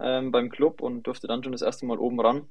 ähm, 0.00 0.30
beim 0.32 0.50
Club 0.50 0.82
und 0.82 1.04
durfte 1.04 1.26
dann 1.28 1.42
schon 1.42 1.52
das 1.52 1.62
erste 1.62 1.86
Mal 1.86 1.98
oben 1.98 2.20
ran 2.20 2.48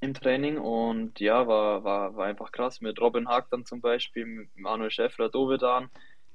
im 0.00 0.14
Training. 0.14 0.58
Und 0.58 1.20
ja, 1.20 1.46
war, 1.46 1.84
war, 1.84 2.16
war 2.16 2.26
einfach 2.26 2.52
krass 2.52 2.80
mit 2.80 3.00
Robin 3.00 3.28
Haag 3.28 3.48
dann 3.50 3.64
zum 3.64 3.80
Beispiel, 3.80 4.24
mit 4.26 4.56
Manuel 4.56 4.90
Schäffler, 4.90 5.28
Dovedan. 5.28 5.90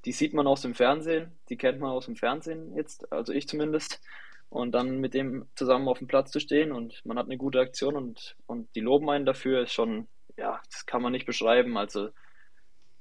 Die 0.05 0.11
sieht 0.11 0.33
man 0.33 0.47
aus 0.47 0.61
dem 0.61 0.75
Fernsehen, 0.75 1.31
die 1.49 1.57
kennt 1.57 1.79
man 1.79 1.89
aus 1.89 2.05
dem 2.05 2.15
Fernsehen 2.15 2.75
jetzt, 2.75 3.11
also 3.11 3.33
ich 3.33 3.47
zumindest 3.47 4.01
und 4.49 4.71
dann 4.71 5.01
mit 5.01 5.13
dem 5.13 5.47
zusammen 5.55 5.87
auf 5.87 5.97
dem 5.97 6.07
Platz 6.07 6.31
zu 6.31 6.39
stehen 6.39 6.71
und 6.71 7.03
man 7.05 7.17
hat 7.17 7.25
eine 7.25 7.37
gute 7.37 7.59
Aktion 7.59 7.95
und, 7.95 8.37
und 8.45 8.73
die 8.75 8.81
loben 8.81 9.09
einen 9.09 9.25
dafür, 9.25 9.63
ist 9.63 9.73
schon, 9.73 10.07
ja, 10.37 10.61
das 10.71 10.85
kann 10.85 11.01
man 11.01 11.11
nicht 11.11 11.25
beschreiben. 11.25 11.75
Also 11.77 12.09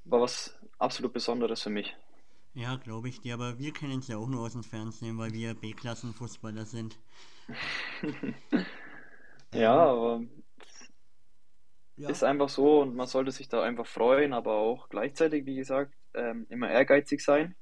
war 0.04 0.20
was 0.20 0.58
absolut 0.78 1.12
Besonderes 1.12 1.62
für 1.62 1.70
mich. 1.70 1.94
Ja, 2.54 2.76
glaube 2.76 3.08
ich 3.08 3.20
dir, 3.20 3.34
aber 3.34 3.58
wir 3.58 3.72
kennen 3.72 3.98
es 3.98 4.08
ja 4.08 4.16
auch 4.16 4.28
nur 4.28 4.42
aus 4.42 4.52
dem 4.52 4.62
Fernsehen, 4.62 5.18
weil 5.18 5.32
wir 5.32 5.54
B-Klassen-Fußballer 5.54 6.64
sind. 6.64 6.96
ja, 9.52 9.74
aber 9.74 10.22
ja. 11.96 12.08
ist 12.08 12.24
einfach 12.24 12.48
so 12.48 12.80
und 12.80 12.94
man 12.94 13.06
sollte 13.06 13.30
sich 13.30 13.48
da 13.48 13.62
einfach 13.62 13.86
freuen, 13.86 14.32
aber 14.32 14.54
auch 14.54 14.88
gleichzeitig, 14.88 15.46
wie 15.46 15.56
gesagt, 15.56 15.94
ähm, 16.14 16.46
immer 16.48 16.70
ehrgeizig 16.70 17.22
sein 17.22 17.54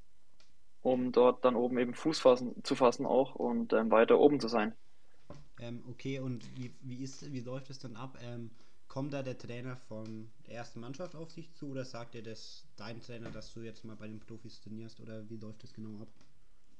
um 0.83 1.13
dort 1.13 1.43
dann 1.45 1.55
oben 1.55 1.79
eben 1.79 1.93
Fuß 1.95 2.19
fassen, 2.19 2.61
zu 2.63 2.75
fassen 2.75 3.05
auch 3.05 3.35
und 3.35 3.73
ähm, 3.73 3.89
weiter 3.89 4.19
oben 4.19 4.39
zu 4.39 4.49
sein. 4.49 4.75
Ähm, 5.59 5.81
okay, 5.89 6.19
und 6.19 6.45
wie, 6.57 6.71
wie, 6.81 7.01
ist, 7.01 7.31
wie 7.31 7.39
läuft 7.39 7.69
es 7.69 7.79
dann 7.79 7.95
ab? 7.95 8.17
Ähm, 8.21 8.51
kommt 8.89 9.13
da 9.13 9.23
der 9.23 9.37
Trainer 9.37 9.77
von 9.77 10.29
der 10.45 10.55
ersten 10.55 10.81
Mannschaft 10.81 11.15
auf 11.15 11.33
dich 11.33 11.53
zu 11.53 11.69
oder 11.69 11.85
sagt 11.85 12.13
dir 12.13 12.21
das 12.21 12.67
dein 12.75 12.99
Trainer, 13.01 13.29
dass 13.29 13.53
du 13.53 13.61
jetzt 13.61 13.85
mal 13.85 13.95
bei 13.95 14.07
den 14.07 14.19
Profis 14.19 14.59
trainierst 14.61 14.99
oder 14.99 15.27
wie 15.29 15.37
läuft 15.37 15.63
das 15.63 15.73
genau 15.73 16.01
ab? 16.01 16.09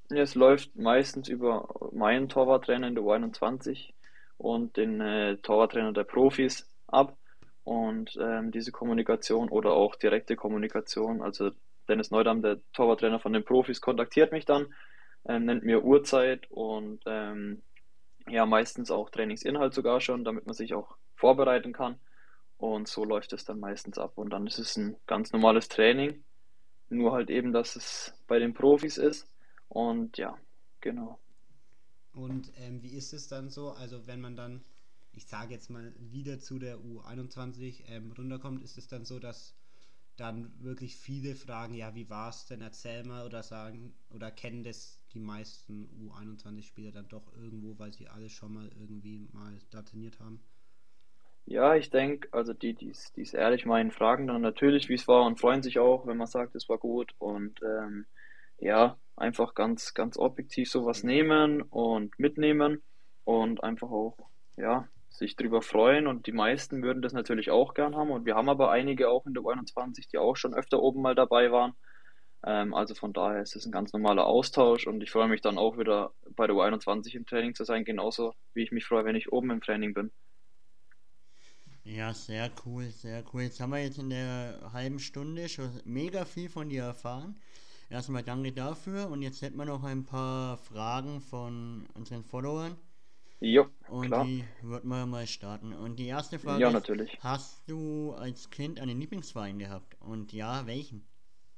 Es 0.10 0.36
läuft 0.36 0.76
meistens 0.76 1.30
über 1.30 1.74
meinen 1.94 2.28
Torwarttrainer 2.28 2.90
in 2.90 2.96
der 2.96 3.04
U21 3.06 3.94
und 4.38 4.76
den 4.76 5.00
äh, 5.00 5.38
Torwarttrainer 5.38 5.94
der 5.94 6.04
Profis 6.04 6.70
ab 6.88 7.18
und 7.64 8.18
ähm, 8.20 8.52
diese 8.52 8.72
Kommunikation 8.72 9.50
oder 9.50 9.72
auch 9.72 9.96
direkte 9.96 10.36
Kommunikation, 10.36 11.22
also 11.22 11.52
Dennis 11.88 12.12
Neudam, 12.12 12.42
der 12.42 12.60
Torwarttrainer 12.74 13.20
von 13.20 13.34
den 13.34 13.44
Profis, 13.44 13.82
kontaktiert 13.82 14.32
mich 14.32 14.46
dann, 14.46 14.74
ähm, 15.26 15.46
nennt 15.46 15.64
mir 15.64 15.84
Uhrzeit 15.84 16.50
und 16.52 17.02
ähm, 17.06 17.62
ja, 18.28 18.46
meistens 18.46 18.92
auch 18.92 19.10
Trainingsinhalt 19.10 19.74
sogar 19.74 20.02
schon, 20.02 20.24
damit 20.24 20.46
man 20.46 20.54
sich 20.54 20.74
auch 20.74 20.96
vorbereiten 21.16 21.74
kann. 21.74 22.00
Und 22.58 22.88
so 22.88 23.04
läuft 23.04 23.34
es 23.34 23.44
dann 23.44 23.60
meistens 23.60 23.98
ab. 23.98 24.14
Und 24.16 24.30
dann 24.30 24.48
ist 24.48 24.60
es 24.60 24.78
ein 24.78 24.96
ganz 25.08 25.34
normales 25.34 25.68
Training, 25.68 26.24
nur 26.90 27.12
halt 27.12 27.30
eben, 27.30 27.52
dass 27.52 27.76
es 27.76 28.14
bei 28.28 28.40
den 28.40 28.54
Profis 28.54 28.98
ist. 28.98 29.28
Und 29.68 30.18
ja, 30.18 30.38
genau. 30.80 31.20
Und 32.14 32.52
ähm, 32.58 32.82
wie 32.82 32.96
ist 32.96 33.12
es 33.14 33.28
dann 33.28 33.50
so? 33.50 33.72
Also 33.72 34.08
wenn 34.08 34.22
man 34.22 34.36
dann, 34.36 34.64
ich 35.14 35.28
sage 35.28 35.54
jetzt 35.54 35.70
mal, 35.70 35.94
wieder 35.98 36.40
zu 36.40 36.60
der 36.60 36.78
U21 36.80 37.84
ähm, 37.88 38.12
runterkommt, 38.12 38.64
ist 38.64 38.78
es 38.78 38.88
dann 38.88 39.06
so, 39.06 39.20
dass 39.20 39.56
dann 40.16 40.54
wirklich 40.60 40.96
viele 40.96 41.36
fragen, 41.36 41.74
ja, 41.74 41.96
wie 41.96 42.10
war 42.10 42.30
es 42.30 42.46
denn, 42.46 42.62
erzähl 42.62 43.04
mal 43.04 43.26
oder 43.26 43.42
sagen, 43.42 43.96
oder 44.10 44.32
kennen 44.32 44.64
das 44.64 45.00
die 45.14 45.20
meisten 45.20 45.88
U21-Spieler 46.08 46.92
dann 46.92 47.08
doch 47.08 47.34
irgendwo, 47.36 47.78
weil 47.80 47.94
sie 47.94 48.08
alle 48.08 48.30
schon 48.30 48.54
mal 48.54 48.70
irgendwie 48.80 49.28
mal 49.32 49.58
da 49.72 49.82
trainiert 49.82 50.20
haben? 50.20 50.44
Ja, 51.46 51.76
ich 51.76 51.90
denke, 51.90 52.30
also 52.32 52.54
die, 52.54 52.74
die 52.74 52.90
es 52.90 53.34
ehrlich 53.34 53.66
meinen, 53.66 53.92
fragen 53.92 54.28
dann 54.28 54.42
natürlich, 54.42 54.88
wie 54.88 54.94
es 54.94 55.08
war 55.08 55.26
und 55.26 55.40
freuen 55.40 55.62
sich 55.62 55.78
auch, 55.78 56.08
wenn 56.08 56.18
man 56.18 56.28
sagt, 56.28 56.56
es 56.56 56.70
war 56.70 56.78
gut 56.78 57.14
und 57.18 57.60
ähm, 57.64 58.06
ja, 58.60 58.98
einfach 59.16 59.54
ganz, 59.54 59.94
ganz 59.94 60.18
objektiv 60.18 60.70
sowas 60.70 61.04
nehmen 61.04 61.62
und 61.62 62.18
mitnehmen 62.18 62.82
und 63.26 63.64
einfach 63.64 63.90
auch, 63.90 64.18
ja, 64.56 64.88
sich 65.14 65.36
drüber 65.36 65.62
freuen 65.62 66.08
und 66.08 66.26
die 66.26 66.32
meisten 66.32 66.82
würden 66.82 67.02
das 67.02 67.14
natürlich 67.14 67.52
auch 67.52 67.76
gern 67.76 67.96
haben 67.96 68.10
und 68.10 68.26
wir 68.26 68.36
haben 68.36 68.50
aber 68.50 68.72
einige 68.72 69.10
auch 69.10 69.26
in 69.28 69.34
der 69.34 69.44
U21, 69.44 70.10
die 70.12 70.18
auch 70.18 70.36
schon 70.36 70.56
öfter 70.56 70.82
oben 70.82 71.02
mal 71.02 71.16
dabei 71.16 71.52
waren. 71.52 71.74
Ähm, 72.44 72.74
also 72.74 72.96
von 72.96 73.14
daher 73.14 73.42
ist 73.42 73.56
es 73.56 73.66
ein 73.66 73.72
ganz 73.72 73.94
normaler 73.94 74.26
Austausch 74.26 74.88
und 74.88 75.02
ich 75.02 75.12
freue 75.12 75.28
mich 75.28 75.42
dann 75.42 75.58
auch 75.60 75.78
wieder 75.78 76.12
bei 76.36 76.48
der 76.48 76.56
U21 76.56 77.16
im 77.16 77.26
Training 77.28 77.54
zu 77.54 77.64
sein, 77.64 77.86
genauso 77.86 78.34
wie 78.54 78.64
ich 78.64 78.72
mich 78.72 78.86
freue, 78.86 79.06
wenn 79.06 79.16
ich 79.16 79.32
oben 79.32 79.52
im 79.52 79.62
Training 79.62 79.94
bin. 79.94 80.12
Ja, 81.84 82.14
sehr 82.14 82.50
cool, 82.66 82.86
sehr 82.90 83.24
cool. 83.34 83.44
Jetzt 83.44 83.60
haben 83.60 83.72
wir 83.72 83.84
jetzt 83.84 84.00
in 84.00 84.10
der 84.10 84.72
halben 84.74 85.00
Stunde 85.00 85.48
schon 85.48 85.70
mega 85.86 86.26
viel 86.26 86.50
von 86.50 86.70
dir 86.70 86.84
erfahren. 86.84 87.36
Erstmal 87.90 88.24
danke 88.24 88.52
dafür 88.52 89.10
und 89.12 89.22
jetzt 89.22 89.42
hätten 89.42 89.58
wir 89.58 89.66
noch 89.66 89.84
ein 89.84 90.06
paar 90.06 90.58
Fragen 90.58 91.22
von 91.22 91.86
unseren 91.94 92.24
Followern. 92.24 92.78
Jo, 93.46 93.68
und 93.90 94.08
klar. 94.08 94.24
die 94.24 94.46
würden 94.62 94.88
wir 94.88 95.06
mal 95.06 95.28
starten. 95.28 95.74
Und 95.74 95.98
die 96.00 96.08
erste 96.08 96.40
Frage 96.40 96.62
ja, 96.62 96.70
ist, 96.70 96.74
natürlich. 96.74 97.20
hast 97.22 97.70
du 97.70 98.14
als 98.14 98.50
Kind 98.50 98.80
einen 98.80 98.98
Lieblingsverein 99.02 99.60
gehabt? 99.60 99.98
Und 100.00 100.32
ja, 100.32 100.66
welchen? 100.66 101.06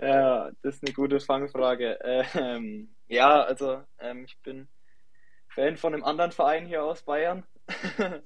ja, 0.00 0.50
das 0.62 0.76
ist 0.76 0.86
eine 0.86 0.94
gute 0.94 1.20
Fangfrage. 1.20 1.98
Ähm, 2.34 2.94
ja, 3.08 3.42
also 3.42 3.82
ähm, 3.98 4.24
ich 4.24 4.38
bin 4.38 4.68
Fan 5.48 5.76
von 5.76 5.92
einem 5.92 6.04
anderen 6.04 6.32
Verein 6.32 6.64
hier 6.64 6.82
aus 6.82 7.02
Bayern, 7.02 7.44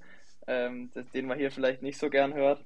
ähm, 0.46 0.92
den 1.12 1.26
man 1.26 1.38
hier 1.38 1.50
vielleicht 1.50 1.82
nicht 1.82 1.98
so 1.98 2.08
gern 2.08 2.34
hört. 2.34 2.64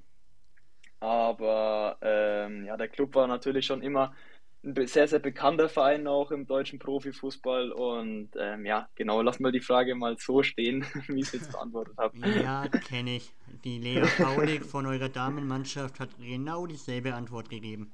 Aber 1.01 1.97
ähm, 2.03 2.67
ja, 2.67 2.77
der 2.77 2.89
Club 2.89 3.15
war 3.15 3.27
natürlich 3.27 3.65
schon 3.65 3.81
immer 3.81 4.15
ein 4.63 4.87
sehr, 4.87 5.09
sehr 5.09 5.19
bekannter 5.19 5.69
Verein 5.69 6.07
auch 6.07 6.31
im 6.31 6.47
deutschen 6.47 6.79
Profifußball. 6.79 7.73
Und 7.73 8.31
ähm, 8.39 8.67
ja, 8.67 8.89
genau, 8.95 9.23
lass 9.23 9.41
mal 9.41 9.53
die 9.53 9.61
Frage 9.61 9.95
mal 9.95 10.17
so 10.19 10.43
stehen, 10.43 10.85
wie 11.09 11.21
ich 11.21 11.27
es 11.29 11.33
jetzt 11.33 11.53
beantwortet 11.53 11.97
habe. 11.97 12.19
Ja, 12.43 12.69
kenne 12.89 13.17
ich. 13.17 13.33
Die 13.65 13.79
Lea 13.79 14.03
Paulik 14.19 14.65
von 14.65 14.87
eurer 14.87 15.09
Damenmannschaft 15.09 16.01
hat 16.01 16.11
genau 16.19 16.67
dieselbe 16.67 17.15
Antwort 17.15 17.49
gegeben. 17.49 17.93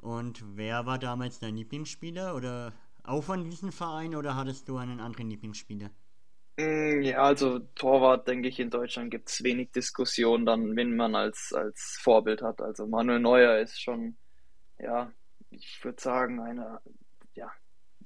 Und 0.00 0.44
wer 0.56 0.84
war 0.84 0.98
damals 0.98 1.38
dein 1.38 1.56
Lieblingsspieler? 1.56 2.34
Oder 2.34 2.72
auch 3.04 3.22
von 3.22 3.48
diesem 3.48 3.72
Verein 3.72 4.14
oder 4.14 4.36
hattest 4.36 4.68
du 4.68 4.76
einen 4.76 5.00
anderen 5.00 5.30
Lieblingsspieler? 5.30 5.90
Mm, 6.58 7.02
ja, 7.02 7.22
also 7.22 7.60
Torwart, 7.74 8.28
denke 8.28 8.48
ich, 8.48 8.60
in 8.60 8.68
Deutschland 8.68 9.10
gibt 9.10 9.30
es 9.30 9.42
wenig 9.42 9.72
Diskussion 9.72 10.44
dann, 10.44 10.76
wenn 10.76 10.94
man 10.94 11.14
als, 11.14 11.52
als 11.54 11.98
Vorbild 12.00 12.42
hat. 12.42 12.60
Also 12.60 12.86
Manuel 12.86 13.20
Neuer 13.20 13.58
ist 13.58 13.80
schon 13.80 14.16
ja, 14.82 15.10
ich 15.50 15.82
würde 15.84 16.00
sagen, 16.00 16.40
eine, 16.40 16.80
ja, 17.34 17.50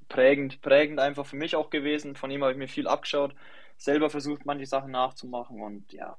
prägend, 0.08 0.60
prägend 0.60 1.00
einfach 1.00 1.26
für 1.26 1.36
mich 1.36 1.56
auch 1.56 1.70
gewesen. 1.70 2.16
Von 2.16 2.30
ihm 2.30 2.42
habe 2.42 2.52
ich 2.52 2.58
mir 2.58 2.68
viel 2.68 2.86
abgeschaut, 2.86 3.34
selber 3.76 4.10
versucht, 4.10 4.46
manche 4.46 4.66
Sachen 4.66 4.92
nachzumachen 4.92 5.60
und 5.60 5.92
ja, 5.92 6.16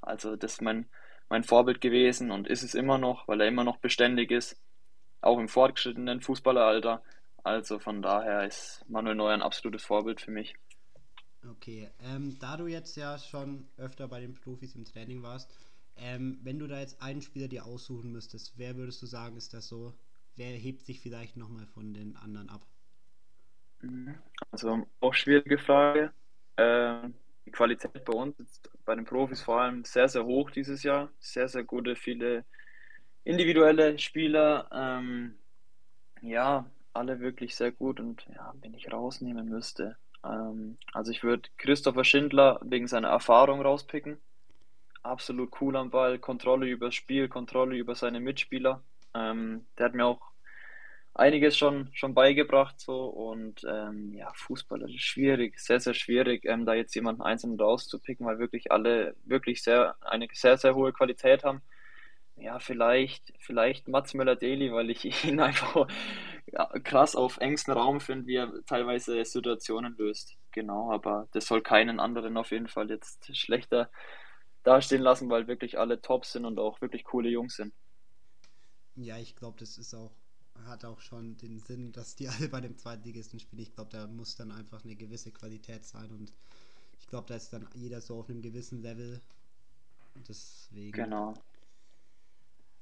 also 0.00 0.36
das 0.36 0.54
ist 0.54 0.62
mein, 0.62 0.88
mein 1.28 1.44
Vorbild 1.44 1.80
gewesen 1.80 2.30
und 2.30 2.48
ist 2.48 2.62
es 2.62 2.74
immer 2.74 2.98
noch, 2.98 3.28
weil 3.28 3.40
er 3.40 3.48
immer 3.48 3.64
noch 3.64 3.78
beständig 3.78 4.30
ist, 4.30 4.60
auch 5.20 5.38
im 5.38 5.48
fortgeschrittenen 5.48 6.20
Fußballeralter. 6.20 7.02
Also 7.42 7.78
von 7.78 8.02
daher 8.02 8.44
ist 8.44 8.84
Manuel 8.88 9.14
Neuer 9.14 9.34
ein 9.34 9.42
absolutes 9.42 9.84
Vorbild 9.84 10.20
für 10.20 10.30
mich. 10.30 10.54
Okay, 11.48 11.88
ähm, 12.00 12.36
da 12.40 12.56
du 12.56 12.66
jetzt 12.66 12.96
ja 12.96 13.18
schon 13.18 13.68
öfter 13.76 14.08
bei 14.08 14.20
den 14.20 14.34
Profis 14.34 14.74
im 14.74 14.84
Training 14.84 15.22
warst, 15.22 15.52
ähm, 15.96 16.40
wenn 16.42 16.58
du 16.58 16.66
da 16.66 16.80
jetzt 16.80 17.00
einen 17.00 17.22
Spieler 17.22 17.48
dir 17.48 17.64
aussuchen 17.64 18.10
müsstest, 18.12 18.54
wer 18.56 18.76
würdest 18.76 19.00
du 19.00 19.06
sagen, 19.06 19.36
ist 19.36 19.54
das 19.54 19.68
so? 19.68 19.94
Wer 20.36 20.48
hebt 20.48 20.84
sich 20.84 21.00
vielleicht 21.00 21.36
nochmal 21.36 21.66
von 21.66 21.92
den 21.94 22.16
anderen 22.16 22.48
ab? 22.48 22.66
Also 24.50 24.86
auch 25.00 25.14
schwierige 25.14 25.58
Frage. 25.58 26.12
Ähm, 26.56 27.14
die 27.44 27.50
Qualität 27.50 28.04
bei 28.04 28.12
uns 28.12 28.60
bei 28.84 28.94
den 28.94 29.04
Profis 29.04 29.42
vor 29.42 29.60
allem 29.60 29.84
sehr, 29.84 30.08
sehr 30.08 30.24
hoch 30.24 30.50
dieses 30.50 30.82
Jahr. 30.82 31.10
Sehr, 31.18 31.48
sehr 31.48 31.64
gute, 31.64 31.96
viele 31.96 32.44
individuelle 33.24 33.98
Spieler. 33.98 34.68
Ähm, 34.72 35.34
ja, 36.22 36.70
alle 36.92 37.20
wirklich 37.20 37.56
sehr 37.56 37.72
gut 37.72 38.00
und 38.00 38.26
ja, 38.34 38.54
wenn 38.60 38.74
ich 38.74 38.92
rausnehmen 38.92 39.48
müsste. 39.48 39.96
Ähm, 40.24 40.78
also 40.92 41.10
ich 41.10 41.22
würde 41.22 41.48
Christopher 41.56 42.04
Schindler 42.04 42.60
wegen 42.62 42.86
seiner 42.86 43.08
Erfahrung 43.08 43.60
rauspicken 43.60 44.18
absolut 45.06 45.60
cool 45.60 45.76
am 45.76 45.90
Ball, 45.90 46.18
Kontrolle 46.18 46.66
über 46.66 46.86
das 46.86 46.94
Spiel, 46.94 47.28
Kontrolle 47.28 47.76
über 47.76 47.94
seine 47.94 48.20
Mitspieler. 48.20 48.82
Ähm, 49.16 49.66
der 49.78 49.86
hat 49.86 49.94
mir 49.94 50.06
auch 50.06 50.20
einiges 51.14 51.56
schon, 51.56 51.88
schon 51.94 52.14
beigebracht 52.14 52.78
so 52.78 53.06
und 53.06 53.62
ähm, 53.68 54.12
ja, 54.14 54.30
Fußball 54.34 54.82
ist 54.82 55.00
schwierig, 55.00 55.58
sehr, 55.58 55.80
sehr 55.80 55.94
schwierig, 55.94 56.44
ähm, 56.44 56.66
da 56.66 56.74
jetzt 56.74 56.94
jemanden 56.94 57.22
einzeln 57.22 57.58
rauszupicken, 57.58 58.26
weil 58.26 58.38
wirklich 58.38 58.70
alle 58.70 59.16
wirklich 59.24 59.62
sehr, 59.62 59.96
eine 60.02 60.28
sehr, 60.32 60.58
sehr 60.58 60.74
hohe 60.74 60.92
Qualität 60.92 61.44
haben. 61.44 61.62
Ja, 62.36 62.58
vielleicht, 62.58 63.32
vielleicht 63.40 63.88
Mats 63.88 64.12
Möller-Deli, 64.14 64.72
weil 64.72 64.90
ich 64.90 65.04
ihn 65.24 65.40
einfach 65.40 65.86
ja, 66.52 66.66
krass 66.84 67.16
auf 67.16 67.38
engstem 67.38 67.74
Raum 67.74 68.00
finde, 68.00 68.26
wie 68.26 68.36
er 68.36 68.52
teilweise 68.66 69.24
Situationen 69.24 69.96
löst. 69.96 70.36
Genau, 70.52 70.92
aber 70.92 71.28
das 71.32 71.46
soll 71.46 71.62
keinen 71.62 71.98
anderen 72.00 72.36
auf 72.36 72.50
jeden 72.50 72.68
Fall 72.68 72.90
jetzt 72.90 73.34
schlechter 73.36 73.90
dastehen 74.64 75.02
lassen, 75.02 75.30
weil 75.30 75.48
wirklich 75.48 75.78
alle 75.78 76.00
top 76.02 76.26
sind 76.26 76.44
und 76.44 76.58
auch 76.58 76.80
wirklich 76.80 77.04
coole 77.04 77.28
Jungs 77.30 77.56
sind. 77.56 77.72
Ja, 78.96 79.18
ich 79.18 79.36
glaube, 79.36 79.58
das 79.58 79.78
ist 79.78 79.94
auch 79.94 80.12
hat 80.64 80.84
auch 80.84 81.00
schon 81.00 81.36
den 81.36 81.58
Sinn, 81.58 81.92
dass 81.92 82.16
die 82.16 82.28
alle 82.28 82.48
bei 82.48 82.60
dem 82.60 82.76
Zweitligisten 82.76 83.40
spielen. 83.40 83.62
Ich 83.62 83.74
glaube, 83.74 83.90
da 83.90 84.06
muss 84.06 84.36
dann 84.36 84.50
einfach 84.50 84.84
eine 84.84 84.96
gewisse 84.96 85.32
Qualität 85.32 85.84
sein 85.84 86.10
und 86.10 86.32
ich 86.98 87.06
glaube, 87.08 87.28
da 87.28 87.36
ist 87.36 87.52
dann 87.52 87.68
jeder 87.74 88.00
so 88.00 88.18
auf 88.18 88.28
einem 88.28 88.42
gewissen 88.42 88.82
Level. 88.82 89.20
Deswegen. 90.28 90.92
Genau. 90.92 91.34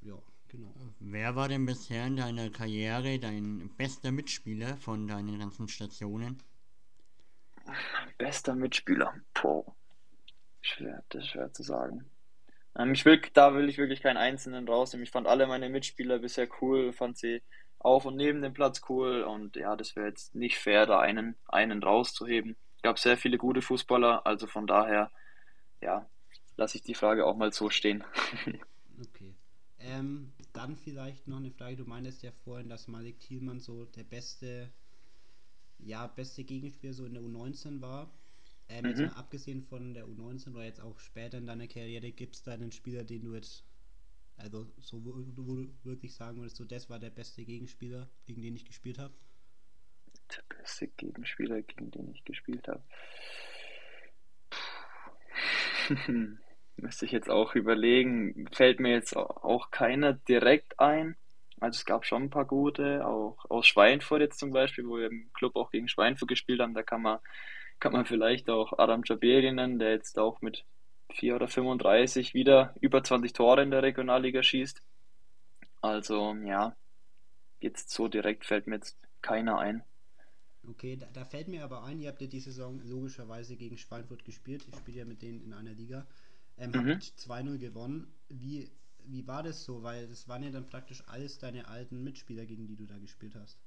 Ja, 0.03 0.17
genau. 0.49 0.73
Wer 1.01 1.35
war 1.35 1.49
denn 1.49 1.67
bisher 1.67 2.07
in 2.07 2.17
deiner 2.17 2.49
Karriere 2.51 3.19
dein 3.19 3.69
bester 3.77 4.13
Mitspieler 4.13 4.77
von 4.77 5.09
deinen 5.09 5.39
ganzen 5.39 5.69
Stationen? 5.69 6.43
Bester 8.19 8.55
Mitspieler? 8.55 9.15
Boah. 9.35 9.75
Schwer, 10.61 11.03
das 11.09 11.25
ist 11.25 11.31
schwer 11.31 11.53
zu 11.53 11.63
sagen. 11.63 12.09
Ähm, 12.77 12.93
ich 12.93 13.05
will, 13.05 13.21
da 13.33 13.55
will 13.55 13.69
ich 13.69 13.79
wirklich 13.79 14.03
keinen 14.03 14.17
Einzelnen 14.17 14.69
rausnehmen. 14.69 15.05
Ich 15.05 15.11
fand 15.11 15.27
alle 15.27 15.47
meine 15.47 15.69
Mitspieler 15.69 16.19
bisher 16.19 16.49
cool, 16.61 16.93
fand 16.93 17.19
sie 17.19 17.43
auf 17.79 18.07
und 18.07 18.17
neben 18.17 18.43
dem 18.43 18.55
Platz 18.55 18.83
cool 18.89 19.23
und 19.23 19.57
ja, 19.57 19.77
das 19.77 19.95
wäre 19.95 20.09
jetzt 20.09 20.35
nicht 20.35 20.59
fair, 20.59 20.87
da 20.87 21.01
einen, 21.01 21.37
einen 21.47 21.83
rauszuheben. 21.83 22.57
Gab 22.83 22.99
sehr 22.99 23.17
viele 23.17 23.39
gute 23.39 23.63
Fußballer, 23.63 24.27
also 24.27 24.47
von 24.47 24.67
daher, 24.67 25.11
ja, 25.81 26.09
lasse 26.57 26.79
ich 26.79 26.83
die 26.83 26.95
Frage 26.95 27.27
auch 27.27 27.37
mal 27.37 27.53
so 27.53 27.71
stehen. 27.71 28.05
okay. 29.01 29.35
Ähm, 29.79 30.33
dann 30.55 30.77
vielleicht 30.77 31.29
noch 31.29 31.39
eine 31.39 31.51
Frage. 31.51 31.77
Du 31.77 31.85
meintest 31.85 32.23
ja 32.23 32.31
vorhin, 32.45 32.69
dass 32.69 32.89
Malik 32.89 33.21
Thielmann 33.21 33.61
so 33.61 33.85
der 33.85 34.05
beste, 34.05 34.71
ja, 35.79 36.07
beste 36.07 36.45
Gegenspieler 36.45 36.95
so 36.95 37.05
in 37.05 37.15
der 37.15 37.23
U19 37.23 37.83
war. 37.83 38.11
Ähm, 38.69 38.85
mhm. 38.85 38.91
Jetzt 38.91 39.01
mal 39.01 39.09
abgesehen 39.19 39.63
von 39.63 39.95
der 39.95 40.07
U19 40.07 40.55
oder 40.55 40.65
jetzt 40.65 40.81
auch 40.81 40.99
später 40.99 41.39
in 41.39 41.47
deiner 41.47 41.69
Karriere, 41.69 42.13
gibt 42.13 42.37
es 42.37 42.43
da 42.43 42.53
einen 42.53 42.73
Spieler, 42.73 43.05
den 43.05 43.25
du 43.25 43.35
jetzt 43.35 43.65
also, 44.37 44.67
so 44.79 45.05
wo 45.05 45.13
du 45.13 45.69
wirklich 45.85 46.15
sagen 46.15 46.39
würdest, 46.39 46.57
so 46.57 46.65
das 46.65 46.91
war 46.91 46.99
der 46.99 47.11
beste 47.11 47.45
Gegenspieler, 47.45 48.09
gegen 48.27 48.43
den 48.43 48.57
ich 48.57 48.65
gespielt 48.65 48.99
habe? 48.99 49.15
Der 50.31 50.57
beste 50.57 50.89
Gegenspieler, 50.89 51.63
gegen 51.63 51.91
den 51.91 52.11
ich 52.11 52.25
gespielt 52.25 52.67
habe. 52.69 52.83
Müsste 56.77 57.07
ich 57.07 57.13
jetzt 57.13 57.31
auch 57.31 57.55
überlegen. 57.55 58.49
Fällt 58.53 58.81
mir 58.81 58.93
jetzt 58.93 59.17
auch 59.17 59.71
keiner 59.71 60.15
direkt 60.15 60.81
ein. 60.81 61.17
Also 61.61 61.79
es 61.79 61.85
gab 61.85 62.05
schon 62.05 62.25
ein 62.25 62.31
paar 62.31 62.47
gute, 62.47 63.07
auch 63.07 63.39
aus 63.49 63.67
Schweinfurt 63.67 64.21
jetzt 64.21 64.41
zum 64.41 64.51
Beispiel, 64.51 64.87
wo 64.87 64.99
wir 64.99 65.07
im 65.07 65.33
Club 65.35 65.55
auch 65.55 65.71
gegen 65.71 65.89
Schweinfurt 65.89 66.29
gespielt 66.29 66.61
haben. 66.61 66.75
Da 66.75 66.83
kann 66.83 67.03
man, 67.03 67.21
kann 67.85 67.93
man 67.93 68.07
vielleicht 68.07 68.49
auch 68.49 68.79
Adam 68.79 69.03
Jaberi 69.05 69.53
nennen, 69.53 69.79
der 69.79 69.91
jetzt 69.91 70.19
auch 70.19 70.41
mit 70.41 70.65
4 71.13 71.37
oder 71.37 71.49
35 71.49 72.33
wieder 72.33 72.75
über 72.81 73.05
20 73.05 73.35
Tore 73.35 73.63
in 73.63 73.71
der 73.71 73.83
Regionalliga 73.83 74.43
schießt. 74.43 74.81
Also 75.83 76.35
ja, 76.47 76.75
jetzt 77.61 77.91
so 77.91 78.09
direkt 78.09 78.47
fällt 78.47 78.67
mir 78.67 78.77
jetzt 78.77 78.97
keiner 79.21 79.59
ein. 79.59 79.83
Okay, 80.67 80.97
da, 80.97 81.05
da, 81.13 81.27
fällt 81.27 81.49
mir 81.49 81.63
aber 81.63 81.85
ein, 81.85 82.01
ihr 82.01 82.09
habt 82.09 82.23
ja 82.23 82.27
die 82.27 82.41
Saison 82.41 82.81
logischerweise 82.87 83.55
gegen 83.55 83.77
Schweinfurt 83.77 84.25
gespielt. 84.25 84.65
Ich 84.67 84.77
spiele 84.77 85.01
ja 85.01 85.05
mit 85.05 85.21
denen 85.21 85.43
in 85.43 85.53
einer 85.53 85.75
Liga. 85.75 86.07
Ähm, 86.57 86.71
mhm. 86.71 86.93
Habt 86.93 87.03
2-0 87.03 87.59
gewonnen. 87.59 88.15
Wie, 88.31 88.71
wie 89.05 89.27
war 89.27 89.43
das 89.43 89.63
so? 89.63 89.83
Weil 89.83 90.09
das 90.09 90.27
waren 90.27 90.43
ja 90.43 90.51
dann 90.51 90.65
praktisch 90.65 91.03
alles 91.07 91.37
deine 91.37 91.69
alten 91.69 92.03
Mitspieler, 92.03 92.47
gegen 92.47 92.67
die 92.67 92.77
du 92.77 92.87
da 92.87 92.97
gespielt 92.97 93.35
hast. 93.35 93.59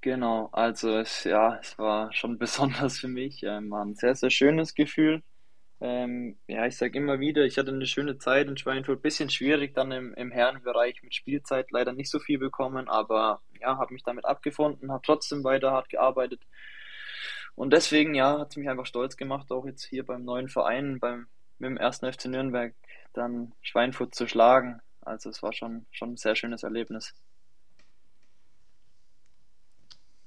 Genau, 0.00 0.48
also 0.52 0.96
es, 0.96 1.24
ja, 1.24 1.56
es 1.60 1.76
war 1.78 2.12
schon 2.12 2.38
besonders 2.38 2.98
für 2.98 3.08
mich. 3.08 3.42
Ähm, 3.42 3.70
war 3.70 3.84
ein 3.84 3.94
sehr, 3.94 4.14
sehr 4.14 4.30
schönes 4.30 4.74
Gefühl. 4.74 5.22
Ähm, 5.80 6.38
ja, 6.48 6.66
ich 6.66 6.76
sage 6.76 6.98
immer 6.98 7.20
wieder, 7.20 7.44
ich 7.44 7.58
hatte 7.58 7.70
eine 7.72 7.86
schöne 7.86 8.18
Zeit 8.18 8.48
in 8.48 8.56
Schweinfurt. 8.56 9.02
Bisschen 9.02 9.30
schwierig 9.30 9.74
dann 9.74 9.92
im, 9.92 10.14
im 10.14 10.30
Herrenbereich 10.32 11.02
mit 11.02 11.14
Spielzeit, 11.14 11.70
leider 11.72 11.92
nicht 11.92 12.10
so 12.10 12.18
viel 12.20 12.38
bekommen, 12.38 12.88
aber 12.88 13.42
ja, 13.60 13.78
habe 13.78 13.92
mich 13.94 14.02
damit 14.04 14.24
abgefunden, 14.24 14.92
habe 14.92 15.02
trotzdem 15.04 15.44
weiter 15.44 15.72
hart 15.72 15.88
gearbeitet. 15.88 16.42
Und 17.54 17.72
deswegen, 17.72 18.14
ja, 18.14 18.38
hat 18.38 18.50
es 18.50 18.56
mich 18.56 18.68
einfach 18.68 18.86
stolz 18.86 19.16
gemacht, 19.16 19.50
auch 19.50 19.66
jetzt 19.66 19.84
hier 19.84 20.04
beim 20.06 20.24
neuen 20.24 20.48
Verein, 20.48 21.00
beim, 21.00 21.26
mit 21.58 21.70
dem 21.70 21.76
ersten 21.76 22.10
FC 22.12 22.26
Nürnberg, 22.26 22.74
dann 23.14 23.52
Schweinfurt 23.62 24.14
zu 24.14 24.26
schlagen. 24.28 24.80
Also 25.00 25.30
es 25.30 25.42
war 25.42 25.52
schon, 25.52 25.86
schon 25.90 26.12
ein 26.12 26.16
sehr 26.16 26.36
schönes 26.36 26.62
Erlebnis. 26.62 27.14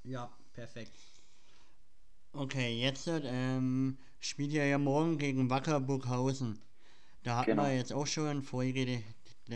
Ja, 0.04 0.32
perfekt. 0.54 0.92
Okay, 2.34 2.80
jetzt 2.80 3.08
ähm, 3.08 3.98
spielt 4.20 4.54
ihr 4.54 4.66
ja 4.66 4.78
morgen 4.78 5.18
gegen 5.18 5.50
Wacker 5.50 5.80
Burghausen. 5.80 6.60
Da 7.24 7.38
hatten 7.38 7.52
genau. 7.52 7.64
wir 7.64 7.76
jetzt 7.76 7.94
auch 7.94 8.08
schon 8.08 8.38
in 8.38 8.42
Folge 8.42 9.04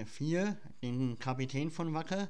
4 0.05 0.57
den 0.81 1.17
Kapitän 1.17 1.71
von 1.71 1.93
Wacker. 1.93 2.29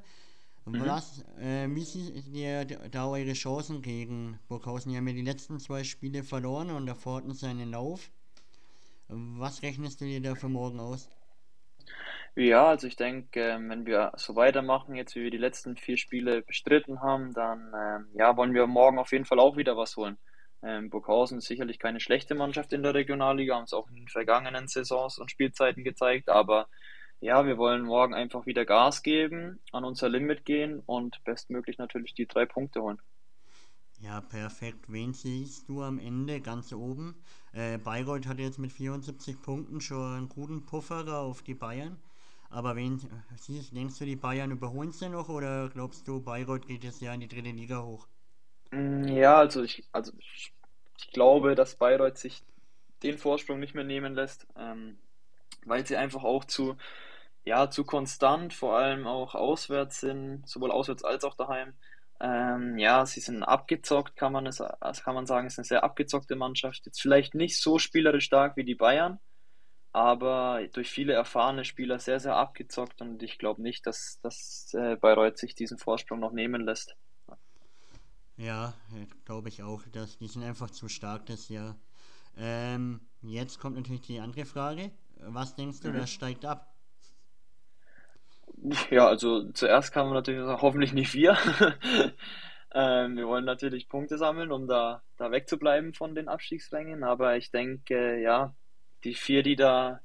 Mhm. 0.65 0.85
Was, 0.85 1.23
äh, 1.39 1.67
wie 1.69 1.83
seht 1.83 2.27
ihr 2.27 2.65
da 2.65 3.07
eure 3.07 3.33
Chancen 3.33 3.81
gegen 3.81 4.39
Burghausen? 4.47 4.91
Die 4.91 4.97
haben 4.97 5.07
ja 5.07 5.13
die 5.13 5.21
letzten 5.21 5.59
zwei 5.59 5.83
Spiele 5.83 6.23
verloren 6.23 6.71
und 6.71 6.85
davor 6.85 7.17
hatten 7.17 7.33
sie 7.33 7.47
einen 7.47 7.71
Lauf. 7.71 8.11
Was 9.07 9.61
rechnest 9.61 10.01
du 10.01 10.05
dir 10.05 10.21
da 10.21 10.35
für 10.35 10.49
morgen 10.49 10.79
aus? 10.79 11.09
Ja, 12.37 12.67
also 12.67 12.87
ich 12.87 12.97
denke, 12.97 13.39
ähm, 13.39 13.69
wenn 13.69 13.85
wir 13.85 14.11
so 14.17 14.35
weitermachen, 14.35 14.95
jetzt 14.95 15.15
wie 15.15 15.23
wir 15.23 15.31
die 15.31 15.37
letzten 15.37 15.77
vier 15.77 15.95
Spiele 15.95 16.41
bestritten 16.41 17.01
haben, 17.01 17.33
dann 17.33 17.71
ähm, 17.73 18.09
ja, 18.13 18.35
wollen 18.35 18.53
wir 18.53 18.67
morgen 18.67 18.99
auf 18.99 19.13
jeden 19.13 19.23
Fall 19.25 19.39
auch 19.39 19.55
wieder 19.55 19.77
was 19.77 19.95
holen. 19.95 20.17
Ähm, 20.61 20.89
Burghausen 20.89 21.37
ist 21.37 21.47
sicherlich 21.47 21.79
keine 21.79 22.01
schlechte 22.01 22.35
Mannschaft 22.35 22.73
in 22.73 22.83
der 22.83 22.93
Regionalliga, 22.93 23.55
haben 23.55 23.63
es 23.63 23.73
auch 23.73 23.87
in 23.89 23.95
den 23.95 24.09
vergangenen 24.09 24.67
Saisons 24.67 25.17
und 25.17 25.31
Spielzeiten 25.31 25.85
gezeigt, 25.85 26.27
aber 26.27 26.67
ja, 27.21 27.45
wir 27.45 27.57
wollen 27.57 27.83
morgen 27.83 28.13
einfach 28.13 28.45
wieder 28.45 28.65
Gas 28.65 29.01
geben, 29.01 29.61
an 29.71 29.85
unser 29.85 30.09
Limit 30.09 30.43
gehen 30.43 30.81
und 30.85 31.23
bestmöglich 31.23 31.77
natürlich 31.77 32.15
die 32.15 32.27
drei 32.27 32.45
Punkte 32.45 32.81
holen. 32.81 32.99
Ja, 33.99 34.19
perfekt. 34.19 34.85
Wen 34.89 35.13
siehst 35.13 35.69
du 35.69 35.81
am 35.81 35.99
Ende 35.99 36.41
ganz 36.41 36.73
oben? 36.73 37.15
Äh, 37.53 37.77
Bayreuth 37.77 38.27
hat 38.27 38.39
jetzt 38.39 38.59
mit 38.59 38.73
74 38.73 39.41
Punkten 39.41 39.79
schon 39.79 40.17
einen 40.17 40.29
guten 40.29 40.65
Puffer 40.65 41.17
auf 41.17 41.41
die 41.41 41.55
Bayern. 41.55 41.97
Aber 42.55 42.75
wen 42.75 42.99
siehst, 43.35 43.75
denkst 43.75 43.99
du, 43.99 44.05
die 44.05 44.15
Bayern 44.15 44.51
überholen 44.51 44.91
sie 44.91 45.09
noch 45.09 45.29
oder 45.29 45.69
glaubst 45.69 46.07
du, 46.07 46.21
Bayreuth 46.21 46.67
geht 46.67 46.83
jetzt 46.83 47.01
ja 47.01 47.13
in 47.13 47.19
die 47.19 47.27
dritte 47.27 47.51
Liga 47.51 47.83
hoch? 47.83 48.07
Mm, 48.71 49.07
ja, 49.07 49.37
also 49.37 49.63
ich, 49.63 49.83
also 49.91 50.13
ich 50.17 50.53
ich 50.97 51.11
glaube, 51.11 51.55
dass 51.55 51.75
Bayreuth 51.75 52.17
sich 52.17 52.43
den 53.03 53.17
Vorsprung 53.17 53.59
nicht 53.59 53.75
mehr 53.75 53.83
nehmen 53.83 54.15
lässt, 54.15 54.47
ähm, 54.57 54.97
weil 55.65 55.85
sie 55.85 55.97
einfach 55.97 56.23
auch 56.23 56.45
zu, 56.45 56.77
ja, 57.45 57.69
zu 57.69 57.83
konstant, 57.85 58.53
vor 58.53 58.77
allem 58.77 59.07
auch 59.07 59.35
auswärts 59.35 59.99
sind, 60.01 60.47
sowohl 60.47 60.71
auswärts 60.71 61.03
als 61.03 61.23
auch 61.23 61.35
daheim. 61.35 61.73
Ähm, 62.21 62.77
ja, 62.77 63.05
sie 63.05 63.19
sind 63.19 63.43
abgezockt, 63.43 64.15
kann 64.15 64.31
man 64.31 64.47
es, 64.47 64.61
also 64.61 65.03
kann 65.03 65.15
man 65.15 65.25
sagen, 65.25 65.47
es 65.47 65.53
ist 65.53 65.59
eine 65.59 65.65
sehr 65.65 65.83
abgezockte 65.83 66.35
Mannschaft. 66.35 66.85
Jetzt 66.85 67.01
vielleicht 67.01 67.35
nicht 67.35 67.61
so 67.61 67.77
spielerisch 67.77 68.25
stark 68.25 68.55
wie 68.57 68.63
die 68.63 68.75
Bayern, 68.75 69.19
aber 69.95 70.67
durch 70.73 70.91
viele 70.91 71.13
erfahrene 71.13 71.63
Spieler 71.63 71.99
sehr, 71.99 72.19
sehr 72.19 72.35
abgezockt 72.35 73.01
und 73.01 73.23
ich 73.23 73.39
glaube 73.39 73.61
nicht, 73.61 73.87
dass, 73.87 74.19
dass 74.21 74.73
äh, 74.73 74.97
Bayreuth 74.97 75.37
sich 75.37 75.55
diesen 75.55 75.77
Vorsprung 75.77 76.19
noch 76.19 76.33
nehmen 76.33 76.65
lässt. 76.65 76.97
Ja, 78.35 78.73
glaube 79.23 79.47
ich 79.47 79.63
auch. 79.63 79.83
Dass 79.93 80.17
die 80.17 80.27
sind 80.27 80.43
einfach 80.43 80.69
zu 80.69 80.89
stark 80.89 81.25
das 81.27 81.47
Jahr. 81.47 81.77
Ähm, 82.35 83.07
jetzt 83.21 83.57
kommt 83.61 83.77
natürlich 83.77 84.01
die 84.01 84.19
andere 84.19 84.43
Frage. 84.43 84.91
Was 85.19 85.55
denkst 85.55 85.79
du, 85.79 85.87
mhm. 85.87 85.93
wer 85.93 86.07
steigt 86.07 86.43
ab? 86.43 86.75
Ja, 88.89 89.07
also 89.07 89.49
zuerst 89.53 89.93
kann 89.93 90.07
man 90.07 90.15
natürlich 90.15 90.43
sagen, 90.43 90.61
hoffentlich 90.61 90.91
nicht 90.91 91.13
wir. 91.13 91.37
ähm, 92.73 93.15
wir 93.15 93.27
wollen 93.27 93.45
natürlich 93.45 93.87
Punkte 93.87 94.17
sammeln, 94.17 94.51
um 94.51 94.67
da, 94.67 95.03
da 95.15 95.31
wegzubleiben 95.31 95.93
von 95.93 96.15
den 96.15 96.27
Abstiegsrängen. 96.27 97.05
Aber 97.05 97.37
ich 97.37 97.51
denke, 97.51 98.19
ja, 98.21 98.53
die 99.05 99.15
vier, 99.15 99.43
die 99.43 99.55
da 99.55 100.01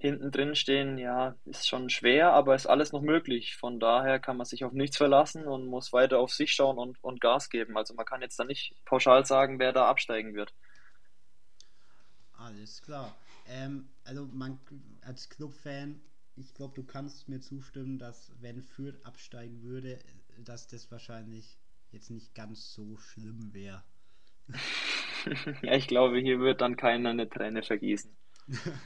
hinten 0.00 0.30
drin 0.32 0.54
stehen, 0.54 0.96
ja, 0.96 1.36
ist 1.44 1.68
schon 1.68 1.90
schwer, 1.90 2.32
aber 2.32 2.54
ist 2.54 2.66
alles 2.66 2.90
noch 2.90 3.02
möglich. 3.02 3.56
Von 3.56 3.78
daher 3.78 4.18
kann 4.18 4.38
man 4.38 4.46
sich 4.46 4.64
auf 4.64 4.72
nichts 4.72 4.96
verlassen 4.96 5.46
und 5.46 5.66
muss 5.66 5.92
weiter 5.92 6.18
auf 6.18 6.32
sich 6.32 6.52
schauen 6.52 6.78
und, 6.78 6.96
und 7.04 7.20
Gas 7.20 7.50
geben. 7.50 7.76
Also 7.76 7.92
man 7.94 8.06
kann 8.06 8.22
jetzt 8.22 8.38
da 8.40 8.44
nicht 8.44 8.74
pauschal 8.86 9.26
sagen, 9.26 9.58
wer 9.58 9.72
da 9.72 9.88
absteigen 9.88 10.34
wird. 10.34 10.54
Alles 12.32 12.80
klar. 12.80 13.14
Ähm, 13.46 13.90
also 14.04 14.26
man 14.32 14.58
als 15.02 15.28
Clubfan, 15.28 16.00
ich 16.34 16.54
glaube, 16.54 16.74
du 16.74 16.82
kannst 16.82 17.28
mir 17.28 17.40
zustimmen, 17.40 17.98
dass 17.98 18.32
wenn 18.40 18.62
Fürth 18.62 19.04
absteigen 19.04 19.62
würde, 19.62 19.98
dass 20.38 20.66
das 20.66 20.90
wahrscheinlich 20.90 21.58
jetzt 21.90 22.10
nicht 22.10 22.34
ganz 22.34 22.72
so 22.72 22.96
schlimm 22.96 23.52
wäre. 23.52 23.82
ja, 25.62 25.74
ich 25.74 25.88
glaube, 25.88 26.18
hier 26.18 26.40
wird 26.40 26.62
dann 26.62 26.76
keiner 26.76 27.10
eine 27.10 27.28
Träne 27.28 27.62
vergießen. 27.62 28.16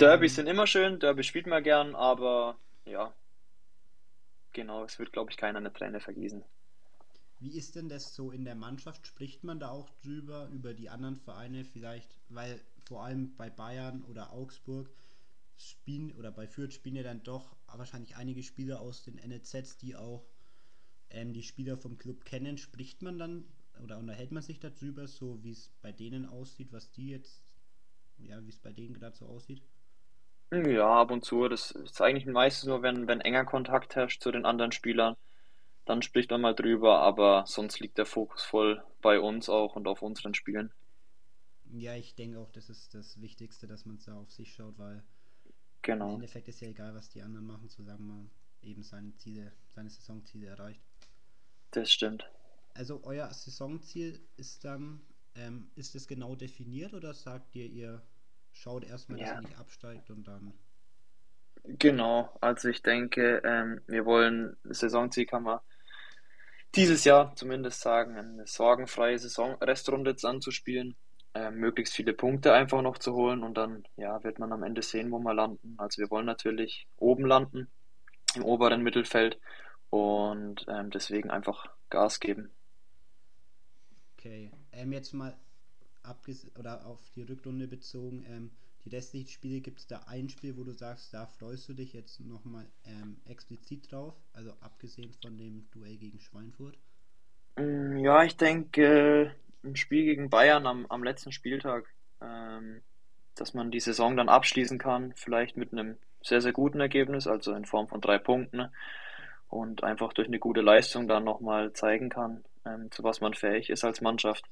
Derbys 0.00 0.32
ähm, 0.32 0.36
sind 0.36 0.46
immer 0.46 0.66
schön, 0.66 0.98
Derby 0.98 1.22
spielt 1.22 1.46
man 1.46 1.62
gern, 1.62 1.94
aber 1.94 2.56
ja, 2.84 3.12
genau, 4.52 4.84
es 4.84 4.98
wird, 4.98 5.12
glaube 5.12 5.30
ich, 5.30 5.36
keiner 5.36 5.58
eine 5.58 5.72
Träne 5.72 6.00
vergießen. 6.00 6.42
Wie 7.40 7.56
ist 7.56 7.74
denn 7.74 7.88
das 7.88 8.14
so 8.14 8.30
in 8.30 8.44
der 8.44 8.54
Mannschaft? 8.54 9.06
Spricht 9.06 9.42
man 9.42 9.58
da 9.58 9.70
auch 9.70 9.90
drüber, 10.02 10.48
über 10.52 10.74
die 10.74 10.88
anderen 10.88 11.16
Vereine 11.16 11.64
vielleicht? 11.64 12.16
Weil 12.28 12.60
vor 12.86 13.04
allem 13.04 13.36
bei 13.36 13.50
Bayern 13.50 14.02
oder 14.04 14.32
Augsburg 14.32 14.90
spielen 15.56 16.12
oder 16.12 16.30
bei 16.30 16.46
Fürth 16.46 16.72
spielen 16.72 16.96
ja 16.96 17.02
dann 17.02 17.22
doch 17.22 17.56
wahrscheinlich 17.66 18.16
einige 18.16 18.42
Spieler 18.42 18.80
aus 18.80 19.02
den 19.02 19.16
NLZs, 19.16 19.76
die 19.78 19.96
auch 19.96 20.24
ähm, 21.10 21.32
die 21.32 21.42
Spieler 21.42 21.76
vom 21.76 21.98
Club 21.98 22.24
kennen. 22.24 22.58
Spricht 22.58 23.02
man 23.02 23.18
dann 23.18 23.44
oder 23.82 23.98
unterhält 23.98 24.32
man 24.32 24.42
sich 24.42 24.60
darüber, 24.60 25.08
so 25.08 25.42
wie 25.42 25.52
es 25.52 25.70
bei 25.80 25.92
denen 25.92 26.26
aussieht, 26.26 26.72
was 26.72 26.92
die 26.92 27.08
jetzt, 27.08 27.42
ja, 28.26 28.44
wie 28.44 28.50
es 28.50 28.58
bei 28.58 28.72
denen 28.72 28.94
gerade 28.94 29.16
so 29.16 29.26
aussieht? 29.26 29.62
Ja, 30.50 31.00
ab 31.00 31.10
und 31.10 31.24
zu. 31.24 31.48
Das 31.48 31.70
ist 31.70 32.00
eigentlich 32.02 32.26
meistens 32.26 32.68
nur, 32.68 32.82
wenn, 32.82 33.06
wenn 33.08 33.20
enger 33.20 33.44
Kontakt 33.44 33.96
herrscht 33.96 34.22
zu 34.22 34.30
den 34.30 34.44
anderen 34.44 34.72
Spielern 34.72 35.16
dann 35.84 36.02
spricht 36.02 36.30
man 36.30 36.40
mal 36.40 36.54
drüber, 36.54 37.00
aber 37.00 37.44
sonst 37.46 37.80
liegt 37.80 37.98
der 37.98 38.06
Fokus 38.06 38.42
voll 38.42 38.82
bei 39.00 39.18
uns 39.18 39.48
auch 39.48 39.74
und 39.74 39.88
auf 39.88 40.02
unseren 40.02 40.34
Spielen. 40.34 40.72
Ja, 41.72 41.96
ich 41.96 42.14
denke 42.14 42.38
auch, 42.38 42.52
das 42.52 42.68
ist 42.68 42.94
das 42.94 43.20
Wichtigste, 43.20 43.66
dass 43.66 43.86
man 43.86 43.98
da 44.04 44.16
auf 44.16 44.30
sich 44.30 44.54
schaut, 44.54 44.78
weil 44.78 45.02
genau. 45.80 46.10
im 46.10 46.14
Endeffekt 46.16 46.48
ist 46.48 46.60
ja 46.60 46.68
egal, 46.68 46.94
was 46.94 47.08
die 47.08 47.22
anderen 47.22 47.46
machen, 47.46 47.68
solange 47.68 48.02
man 48.02 48.30
eben 48.60 48.82
seine 48.82 49.14
Ziele, 49.16 49.52
seine 49.74 49.90
Saisonziele 49.90 50.46
erreicht. 50.46 50.82
Das 51.72 51.90
stimmt. 51.90 52.30
Also 52.74 53.00
euer 53.04 53.32
Saisonziel 53.32 54.20
ist 54.36 54.64
dann, 54.64 55.00
ähm, 55.34 55.70
ist 55.74 55.94
es 55.94 56.06
genau 56.06 56.36
definiert 56.36 56.94
oder 56.94 57.14
sagt 57.14 57.54
ihr, 57.56 57.66
ihr 57.66 58.02
schaut 58.52 58.84
erstmal, 58.84 59.18
dass 59.18 59.28
ja. 59.28 59.34
ihr 59.36 59.42
nicht 59.42 59.58
absteigt 59.58 60.10
und 60.10 60.26
dann 60.26 60.52
Genau, 61.64 62.36
also 62.40 62.68
ich 62.68 62.82
denke, 62.82 63.40
ähm, 63.44 63.80
wir 63.86 64.04
wollen 64.04 64.56
Saisonziel 64.64 65.26
kann 65.26 65.44
man 65.44 65.60
dieses 66.74 67.04
Jahr 67.04 67.36
zumindest 67.36 67.80
sagen, 67.80 68.16
eine 68.16 68.46
sorgenfreie 68.46 69.18
Saison 69.18 69.54
Restrunde 69.60 70.10
jetzt 70.10 70.24
anzuspielen, 70.24 70.96
äh, 71.34 71.50
möglichst 71.50 71.94
viele 71.94 72.14
Punkte 72.14 72.52
einfach 72.52 72.82
noch 72.82 72.98
zu 72.98 73.14
holen 73.14 73.44
und 73.44 73.56
dann 73.56 73.84
ja, 73.96 74.24
wird 74.24 74.38
man 74.38 74.52
am 74.52 74.64
Ende 74.64 74.82
sehen, 74.82 75.12
wo 75.12 75.18
wir 75.20 75.34
landen. 75.34 75.74
Also 75.78 76.02
wir 76.02 76.10
wollen 76.10 76.26
natürlich 76.26 76.88
oben 76.96 77.26
landen, 77.26 77.68
im 78.34 78.44
oberen 78.44 78.82
Mittelfeld 78.82 79.38
und 79.90 80.64
ähm, 80.68 80.90
deswegen 80.90 81.30
einfach 81.30 81.66
Gas 81.90 82.18
geben. 82.18 82.50
Okay, 84.18 84.50
ähm, 84.72 84.92
jetzt 84.92 85.12
mal 85.12 85.36
oder 86.58 86.86
auf 86.86 87.00
die 87.14 87.22
Rückrunde 87.22 87.68
bezogen, 87.68 88.24
ähm, 88.28 88.50
die 88.84 88.88
restlichen 88.88 89.28
Spiele 89.28 89.60
gibt 89.60 89.78
es 89.78 89.86
da 89.86 90.04
ein 90.08 90.28
Spiel, 90.28 90.56
wo 90.56 90.64
du 90.64 90.72
sagst, 90.72 91.14
da 91.14 91.26
freust 91.26 91.68
du 91.68 91.74
dich 91.74 91.92
jetzt 91.92 92.20
nochmal 92.20 92.66
ähm, 92.84 93.16
explizit 93.26 93.92
drauf, 93.92 94.14
also 94.32 94.52
abgesehen 94.60 95.12
von 95.22 95.38
dem 95.38 95.68
Duell 95.70 95.96
gegen 95.96 96.18
Schweinfurt? 96.18 96.76
Mm, 97.56 97.98
ja, 97.98 98.24
ich 98.24 98.36
denke, 98.36 98.82
äh, 98.82 99.30
ein 99.66 99.76
Spiel 99.76 100.04
gegen 100.04 100.30
Bayern 100.30 100.66
am, 100.66 100.86
am 100.86 101.04
letzten 101.04 101.30
Spieltag, 101.30 101.86
ähm, 102.20 102.82
dass 103.36 103.54
man 103.54 103.70
die 103.70 103.80
Saison 103.80 104.16
dann 104.16 104.28
abschließen 104.28 104.78
kann, 104.78 105.12
vielleicht 105.14 105.56
mit 105.56 105.72
einem 105.72 105.96
sehr, 106.22 106.40
sehr 106.40 106.52
guten 106.52 106.80
Ergebnis, 106.80 107.26
also 107.26 107.54
in 107.54 107.64
Form 107.64 107.88
von 107.88 108.00
drei 108.00 108.18
Punkten 108.18 108.68
und 109.48 109.84
einfach 109.84 110.12
durch 110.12 110.28
eine 110.28 110.38
gute 110.38 110.60
Leistung 110.60 111.06
dann 111.06 111.24
nochmal 111.24 111.72
zeigen 111.72 112.08
kann, 112.08 112.44
ähm, 112.64 112.90
zu 112.90 113.04
was 113.04 113.20
man 113.20 113.34
fähig 113.34 113.70
ist 113.70 113.84
als 113.84 114.00
Mannschaft. 114.00 114.44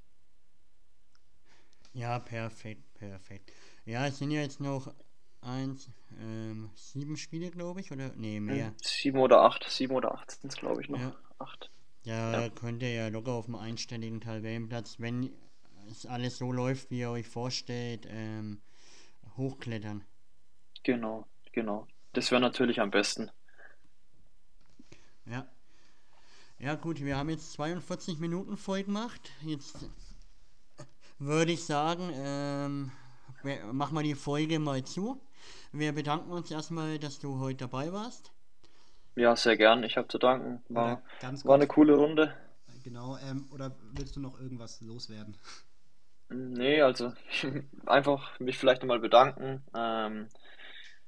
Ja, 1.93 2.18
perfekt, 2.18 2.95
perfekt. 2.95 3.53
Ja, 3.84 4.07
es 4.07 4.18
sind 4.18 4.30
ja 4.30 4.41
jetzt 4.41 4.61
noch 4.61 4.95
eins, 5.41 5.91
ähm, 6.20 6.70
sieben 6.74 7.16
Spiele, 7.16 7.51
glaube 7.51 7.80
ich, 7.80 7.91
oder? 7.93 8.12
Nee, 8.16 8.41
mehr. 8.41 8.68
Hm, 8.68 8.74
sieben 8.82 9.18
oder 9.18 9.43
acht, 9.43 9.68
sieben 9.68 9.95
oder 9.95 10.14
acht 10.14 10.30
sind 10.30 10.53
es, 10.53 10.59
glaube 10.59 10.82
ich, 10.82 10.88
noch. 10.88 11.01
Ja. 11.01 11.16
Acht. 11.38 11.70
Ja, 12.05 12.41
ja, 12.41 12.49
könnt 12.49 12.82
ihr 12.82 12.93
ja 12.93 13.09
locker 13.09 13.32
auf 13.32 13.47
dem 13.47 13.57
einstelligen 13.57 14.20
Tabellenplatz, 14.20 15.01
wenn 15.01 15.30
es 15.91 16.07
alles 16.07 16.38
so 16.38 16.53
läuft, 16.53 16.91
wie 16.91 17.01
ihr 17.01 17.11
euch 17.11 17.26
vorstellt, 17.26 18.07
ähm, 18.09 18.62
hochklettern. 19.36 20.05
Genau, 20.82 21.26
genau. 21.53 21.86
Das 22.12 22.30
wäre 22.30 22.41
natürlich 22.41 22.80
am 22.80 22.91
besten. 22.91 23.30
Ja. 25.26 25.49
Ja 26.59 26.74
gut, 26.74 27.03
wir 27.03 27.16
haben 27.16 27.30
jetzt 27.30 27.53
42 27.53 28.18
Minuten 28.18 28.57
voll 28.57 28.84
gemacht. 28.84 29.30
Jetzt 29.43 29.88
würde 31.21 31.53
ich 31.53 31.64
sagen, 31.64 32.11
ähm, 32.14 32.93
machen 33.73 33.95
wir 33.95 34.03
die 34.03 34.14
Folge 34.14 34.59
mal 34.59 34.83
zu. 34.83 35.21
Wir 35.73 35.93
bedanken 35.93 36.33
uns 36.33 36.51
erstmal, 36.51 36.99
dass 36.99 37.18
du 37.18 37.39
heute 37.39 37.68
dabei 37.68 37.93
warst. 37.93 38.33
Ja, 39.16 39.37
sehr 39.37 39.57
gern. 39.57 39.85
Ich 39.85 39.97
habe 39.97 40.09
zu 40.09 40.18
danken. 40.18 40.62
War, 40.68 41.03
war 41.45 41.55
eine 41.55 41.66
coole 41.66 41.95
Runde. 41.95 42.35
Genau, 42.85 43.18
ähm, 43.18 43.47
oder 43.53 43.77
willst 43.93 44.16
du 44.16 44.21
noch 44.21 44.41
irgendwas 44.41 44.81
loswerden? 44.81 45.37
Nee, 46.31 46.81
also 46.81 47.12
einfach 47.87 48.39
mich 48.41 48.57
vielleicht 48.57 48.83
nochmal 48.83 49.01
bedanken. 49.01 49.62
Ähm, 49.77 50.29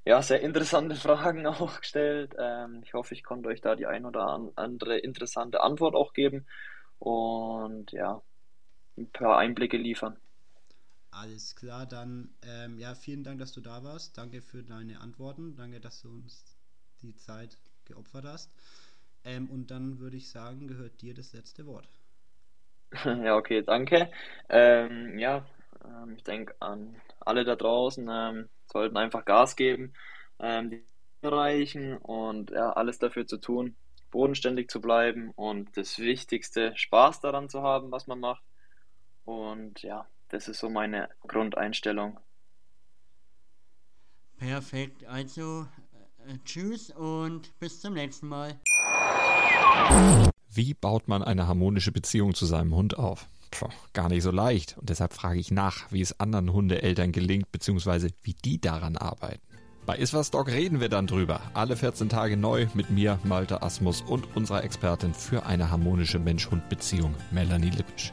ja, 0.04 0.20
sehr 0.20 0.40
interessante 0.40 0.94
Fragen 0.96 1.46
auch 1.46 1.80
gestellt. 1.80 2.34
Ähm, 2.38 2.82
ich 2.84 2.92
hoffe, 2.92 3.14
ich 3.14 3.22
konnte 3.22 3.48
euch 3.48 3.60
da 3.60 3.76
die 3.76 3.86
ein 3.86 4.04
oder 4.04 4.52
andere 4.56 4.98
interessante 4.98 5.62
Antwort 5.62 5.94
auch 5.94 6.12
geben 6.12 6.46
und 6.98 7.92
ja, 7.92 8.20
ein 9.02 9.12
paar 9.12 9.38
Einblicke 9.38 9.76
liefern. 9.76 10.18
Alles 11.12 11.54
klar, 11.54 11.86
dann 11.86 12.34
ähm, 12.42 12.76
ja, 12.78 12.94
vielen 12.96 13.22
Dank, 13.22 13.38
dass 13.38 13.52
du 13.52 13.60
da 13.60 13.84
warst. 13.84 14.18
Danke 14.18 14.42
für 14.42 14.64
deine 14.64 15.00
Antworten. 15.00 15.54
Danke, 15.54 15.80
dass 15.80 16.00
du 16.02 16.08
uns 16.10 16.56
die 17.02 17.14
Zeit 17.14 17.58
geopfert 17.84 18.24
hast. 18.24 18.52
Ähm, 19.24 19.48
und 19.50 19.70
dann 19.70 20.00
würde 20.00 20.16
ich 20.16 20.28
sagen, 20.30 20.66
gehört 20.68 21.00
dir 21.02 21.14
das 21.14 21.32
letzte 21.32 21.66
Wort. 21.66 21.88
Ja, 23.04 23.36
okay, 23.36 23.62
danke. 23.62 24.10
Ähm, 24.48 25.18
ja, 25.18 25.46
ähm, 25.84 26.14
ich 26.16 26.24
denke 26.24 26.54
an 26.60 27.00
alle 27.20 27.44
da 27.44 27.56
draußen, 27.56 28.08
ähm, 28.10 28.48
sollten 28.66 28.96
einfach 28.96 29.24
Gas 29.24 29.56
geben, 29.56 29.94
ähm, 30.40 30.70
die 30.70 30.84
erreichen 31.22 31.96
und 31.98 32.50
ja, 32.50 32.72
alles 32.72 32.98
dafür 32.98 33.26
zu 33.26 33.38
tun, 33.38 33.76
bodenständig 34.10 34.68
zu 34.70 34.80
bleiben 34.80 35.30
und 35.36 35.76
das 35.76 35.98
Wichtigste, 36.00 36.72
Spaß 36.76 37.20
daran 37.20 37.48
zu 37.48 37.62
haben, 37.62 37.92
was 37.92 38.06
man 38.08 38.18
macht. 38.20 38.42
Und 39.24 39.82
ja, 39.82 40.06
das 40.28 40.48
ist 40.48 40.58
so 40.58 40.68
meine 40.68 41.08
Grundeinstellung. 41.26 42.18
Perfekt. 44.38 45.04
Also 45.04 45.66
äh, 46.26 46.38
tschüss 46.44 46.90
und 46.90 47.58
bis 47.60 47.80
zum 47.80 47.94
nächsten 47.94 48.28
Mal. 48.28 48.58
Wie 50.48 50.74
baut 50.74 51.08
man 51.08 51.22
eine 51.22 51.46
harmonische 51.46 51.92
Beziehung 51.92 52.34
zu 52.34 52.46
seinem 52.46 52.74
Hund 52.74 52.98
auf? 52.98 53.26
Puh, 53.50 53.68
gar 53.92 54.08
nicht 54.08 54.22
so 54.22 54.30
leicht. 54.30 54.76
Und 54.78 54.88
deshalb 54.90 55.12
frage 55.12 55.38
ich 55.38 55.50
nach, 55.50 55.92
wie 55.92 56.00
es 56.00 56.18
anderen 56.18 56.52
Hundeeltern 56.52 57.12
gelingt, 57.12 57.52
beziehungsweise 57.52 58.08
wie 58.22 58.34
die 58.34 58.60
daran 58.60 58.96
arbeiten. 58.96 59.40
Bei 59.84 59.96
Iswas 59.96 60.30
Dog 60.30 60.48
reden 60.48 60.80
wir 60.80 60.88
dann 60.88 61.06
drüber. 61.06 61.40
Alle 61.54 61.76
14 61.76 62.08
Tage 62.08 62.36
neu 62.36 62.68
mit 62.74 62.90
mir, 62.90 63.18
Malte 63.24 63.62
Asmus 63.62 64.00
und 64.00 64.36
unserer 64.36 64.62
Expertin 64.62 65.12
für 65.12 65.44
eine 65.44 65.70
harmonische 65.70 66.18
Mensch-Hund-Beziehung, 66.18 67.14
Melanie 67.32 67.70
Lippisch. 67.70 68.12